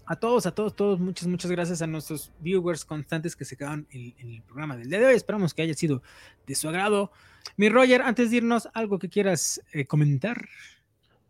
a 0.06 0.16
todos, 0.16 0.46
a 0.48 0.52
todos, 0.56 0.76
todos, 0.76 1.00
muchas, 1.00 1.28
muchas 1.28 1.52
gracias 1.52 1.82
a 1.84 1.88
nuestros 1.88 2.32
viewers 2.40 2.84
constantes 2.86 3.36
que 3.36 3.46
se 3.46 3.56
quedaron 3.56 3.86
en, 3.92 4.16
en 4.18 4.30
el 4.36 4.42
programa 4.42 4.76
del 4.76 4.90
día 4.90 5.00
de 5.00 5.06
hoy. 5.06 5.14
Esperamos 5.14 5.54
que 5.54 5.62
haya 5.62 5.74
sido 5.76 6.02
de 6.48 6.56
su 6.56 6.68
agrado. 6.70 7.12
Mi 7.56 7.70
Roger, 7.70 8.02
antes 8.02 8.32
de 8.32 8.38
irnos, 8.38 8.68
algo 8.74 8.98
que 9.00 9.10
quieras 9.10 9.62
eh, 9.74 9.86
comentar. 9.86 10.48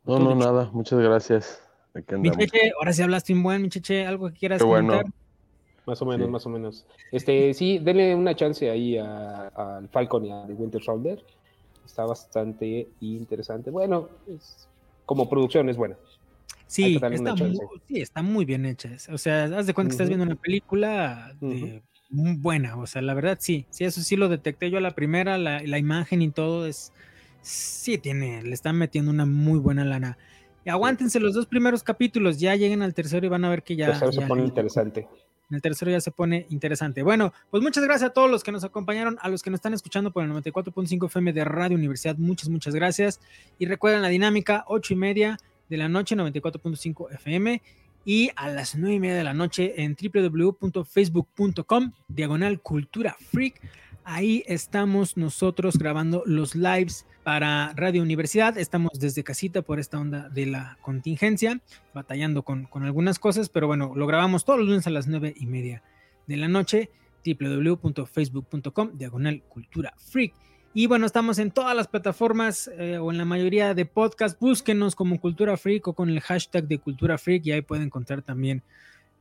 No, 0.06 0.20
no, 0.20 0.36
nada, 0.36 0.70
muchas 0.72 1.00
gracias. 1.00 1.62
Mi. 2.18 2.32
Cheche, 2.32 2.72
ahora 2.78 2.92
sí 2.94 3.02
hablaste 3.04 3.34
un 3.34 3.44
buen, 3.44 3.62
mi 3.62 3.70
Cheche, 3.70 4.06
algo 4.06 4.30
que 4.30 4.38
quieras 4.38 4.60
Qué 4.60 4.66
bueno. 4.66 4.94
comentar. 4.94 5.14
Más 5.86 6.02
o 6.02 6.06
menos, 6.06 6.26
Sí. 6.28 6.32
más 6.32 6.46
o 6.46 6.50
menos. 6.50 6.86
Este, 7.12 7.54
sí, 7.54 7.78
denle 7.78 8.16
una 8.16 8.36
chance 8.36 8.70
ahí 8.70 8.98
a- 8.98 9.48
al 9.50 9.90
Falcon 9.90 10.26
y 10.26 10.32
a 10.32 10.46
The 10.48 10.54
Winter 10.54 10.82
Soldier. 10.82 11.24
Está 11.86 12.06
bastante 12.06 12.88
interesante. 13.02 13.70
Bueno, 13.70 14.10
es- 14.28 14.68
como 15.06 15.30
producción 15.30 15.68
es 15.70 15.78
buena. 15.78 15.98
Sí 16.66 16.96
está, 16.96 17.10
muy, 17.10 17.58
sí, 17.88 18.02
está 18.02 18.22
muy 18.24 18.46
bien 18.46 18.66
hecha. 18.66 18.90
O 19.12 19.18
sea, 19.20 19.44
haz 19.44 19.68
de 19.68 19.74
cuenta 19.76 19.90
que 19.90 19.94
estás 19.96 20.08
viendo 20.08 20.26
una 20.26 20.36
película 20.36 21.34
de- 21.40 21.84
muy 22.10 22.36
buena. 22.38 22.78
O 22.78 22.88
sea, 22.88 23.02
la 23.04 23.14
verdad 23.14 23.38
sí. 23.40 23.66
Sí, 23.70 23.84
eso 23.84 24.02
sí 24.02 24.16
lo 24.16 24.30
detecté 24.30 24.72
yo 24.72 24.78
a 24.78 24.82
la 24.82 24.92
primera. 24.96 25.38
La, 25.38 25.62
la 25.62 25.78
imagen 25.78 26.22
y 26.24 26.32
todo 26.32 26.66
es. 26.66 26.92
Sí, 27.42 27.98
tiene. 27.98 28.42
Le 28.42 28.54
están 28.54 28.78
metiendo 28.78 29.12
una 29.12 29.26
muy 29.26 29.60
buena 29.60 29.84
lana. 29.84 30.18
Y 30.66 30.70
aguántense 30.70 31.20
los 31.20 31.34
dos 31.34 31.46
primeros 31.46 31.84
capítulos. 31.84 32.40
Ya 32.40 32.56
lleguen 32.56 32.82
al 32.82 32.94
tercero 32.94 33.26
y 33.26 33.30
van 33.30 33.44
a 33.46 33.50
ver 33.50 33.64
que 33.64 33.76
ya. 33.76 33.88
Tercero 33.88 34.12
se 34.12 34.20
ya- 34.22 34.28
pone 34.28 34.44
interesante. 34.44 35.08
en 35.50 35.56
el 35.56 35.62
tercero 35.62 35.92
ya 35.92 36.02
se 36.02 36.10
pone 36.10 36.48
interesante. 36.50 37.04
Bueno, 37.04 37.32
pues 37.52 37.62
muchas 37.62 37.84
gracias 37.84 38.10
a 38.10 38.14
todos 38.14 38.32
los 38.32 38.44
que 38.44 38.52
nos 38.52 38.64
acompañaron, 38.64 39.18
a 39.22 39.30
los 39.30 39.44
que 39.44 39.50
nos 39.52 39.58
están 39.60 39.74
escuchando 39.74 40.12
por 40.12 40.24
el 40.24 40.30
94.5 40.32 41.06
FM 41.08 41.32
de 41.34 41.44
Radio 41.46 41.78
Universidad. 41.78 42.16
Muchas, 42.18 42.50
muchas 42.50 42.74
gracias. 42.74 43.20
Y 43.60 43.66
recuerden 43.68 44.02
la 44.02 44.08
dinámica, 44.10 44.64
8 44.68 44.94
y 44.94 44.96
media 44.98 45.38
de 45.70 45.78
la 45.78 45.90
noche, 45.90 46.16
94.5 46.16 47.12
FM. 47.14 47.62
Y 48.06 48.32
a 48.36 48.50
las 48.50 48.76
9 48.76 48.96
y 48.96 49.00
media 49.00 49.16
de 49.16 49.24
la 49.24 49.34
noche 49.34 49.82
en 49.84 49.96
www.facebook.com, 49.96 51.92
diagonal 52.08 52.60
cultura 52.62 53.16
freak. 53.32 53.62
Ahí 54.06 54.44
estamos 54.48 55.16
nosotros 55.16 55.78
grabando 55.78 56.24
los 56.26 56.56
lives 56.56 57.06
para 57.24 57.72
Radio 57.76 58.02
Universidad. 58.02 58.58
Estamos 58.58 59.00
desde 59.00 59.24
casita 59.24 59.62
por 59.62 59.80
esta 59.80 59.98
onda 59.98 60.28
de 60.28 60.46
la 60.46 60.78
contingencia, 60.82 61.62
batallando 61.94 62.44
con, 62.44 62.66
con 62.66 62.84
algunas 62.84 63.18
cosas, 63.18 63.48
pero 63.48 63.68
bueno, 63.68 63.94
lo 63.96 64.06
grabamos 64.06 64.44
todos 64.44 64.60
los 64.60 64.68
lunes 64.68 64.88
a 64.88 64.90
las 64.90 65.08
nueve 65.08 65.34
y 65.38 65.46
media 65.46 65.84
de 66.28 66.38
la 66.38 66.50
noche. 66.50 66.90
www.facebook.com, 67.26 68.98
diagonal 68.98 69.42
cultura 69.44 69.94
freak. 69.98 70.34
Y 70.74 70.88
bueno, 70.88 71.06
estamos 71.06 71.38
en 71.40 71.52
todas 71.52 71.76
las 71.76 71.88
plataformas 71.88 72.70
eh, 72.78 72.98
o 72.98 73.12
en 73.12 73.18
la 73.18 73.26
mayoría 73.26 73.74
de 73.74 73.86
podcasts. 73.86 74.38
Búsquenos 74.40 74.96
como 74.96 75.22
Cultura 75.22 75.56
Freak 75.56 75.88
o 75.88 75.94
con 75.94 76.10
el 76.10 76.20
hashtag 76.20 76.68
de 76.68 76.80
Cultura 76.80 77.20
Freak 77.20 77.46
y 77.46 77.52
ahí 77.52 77.62
pueden 77.62 77.86
encontrar 77.86 78.24
también 78.24 78.64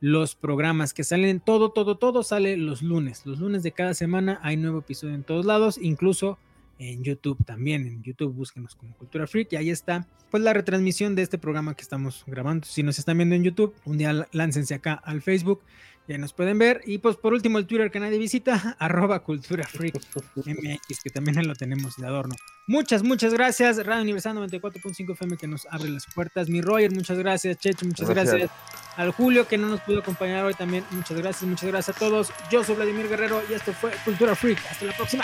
los 0.03 0.35
programas 0.35 0.93
que 0.93 1.05
salen. 1.05 1.39
Todo, 1.39 1.71
todo, 1.71 1.97
todo 1.97 2.23
sale 2.23 2.57
los 2.57 2.81
lunes. 2.81 3.25
Los 3.25 3.39
lunes 3.39 3.63
de 3.63 3.71
cada 3.71 3.93
semana 3.93 4.37
hay 4.43 4.57
nuevo 4.57 4.79
episodio 4.79 5.15
en 5.15 5.23
todos 5.23 5.45
lados, 5.45 5.79
incluso 5.81 6.37
en 6.77 7.05
YouTube 7.05 7.37
también. 7.45 7.87
En 7.87 8.03
YouTube 8.03 8.33
búsquenos 8.33 8.75
como 8.75 8.93
Cultura 8.97 9.27
Freak 9.27 9.53
y 9.53 9.55
ahí 9.55 9.69
está 9.69 10.05
pues 10.29 10.43
la 10.43 10.51
retransmisión 10.51 11.15
de 11.15 11.21
este 11.21 11.37
programa 11.37 11.73
que 11.73 11.83
estamos 11.83 12.25
grabando. 12.27 12.67
Si 12.67 12.83
nos 12.83 12.99
están 12.99 13.15
viendo 13.15 13.33
en 13.35 13.45
YouTube, 13.45 13.73
un 13.85 13.97
día 13.97 14.27
láncense 14.33 14.73
acá 14.73 14.95
al 14.95 15.21
Facebook. 15.21 15.61
Ya 16.07 16.17
nos 16.17 16.33
pueden 16.33 16.57
ver. 16.57 16.81
Y 16.85 16.97
pues 16.97 17.15
por 17.15 17.33
último 17.33 17.57
el 17.57 17.65
Twitter 17.65 17.89
que 17.89 17.99
nadie 17.99 18.17
visita, 18.17 18.75
arroba 18.79 19.19
cultura 19.19 19.65
freak 19.65 19.95
MX, 20.35 20.99
que 21.03 21.09
también 21.09 21.47
lo 21.47 21.55
tenemos 21.55 21.95
de 21.97 22.05
adorno. 22.07 22.35
Muchas, 22.67 23.03
muchas 23.03 23.33
gracias. 23.33 23.83
Radio 23.85 24.03
Universal 24.03 24.37
94.5 24.37 25.13
FM 25.13 25.37
que 25.37 25.47
nos 25.47 25.65
abre 25.69 25.89
las 25.89 26.05
puertas. 26.13 26.49
Mi 26.49 26.61
Roger, 26.61 26.91
muchas 26.91 27.17
gracias. 27.17 27.57
Checho, 27.57 27.85
muchas 27.85 28.09
gracias. 28.09 28.37
Gracias. 28.37 28.97
Al 28.97 29.11
Julio 29.11 29.47
que 29.47 29.57
no 29.57 29.67
nos 29.67 29.81
pudo 29.81 29.99
acompañar 29.99 30.43
hoy 30.45 30.53
también. 30.53 30.83
Muchas 30.91 31.17
gracias, 31.17 31.43
muchas 31.49 31.69
gracias 31.69 31.95
a 31.95 31.99
todos. 31.99 32.31
Yo 32.51 32.63
soy 32.63 32.75
Vladimir 32.75 33.07
Guerrero 33.07 33.41
y 33.49 33.53
esto 33.53 33.73
fue 33.73 33.91
Cultura 34.05 34.35
Freak. 34.35 34.59
Hasta 34.69 34.85
la 34.85 34.93
próxima. 34.93 35.23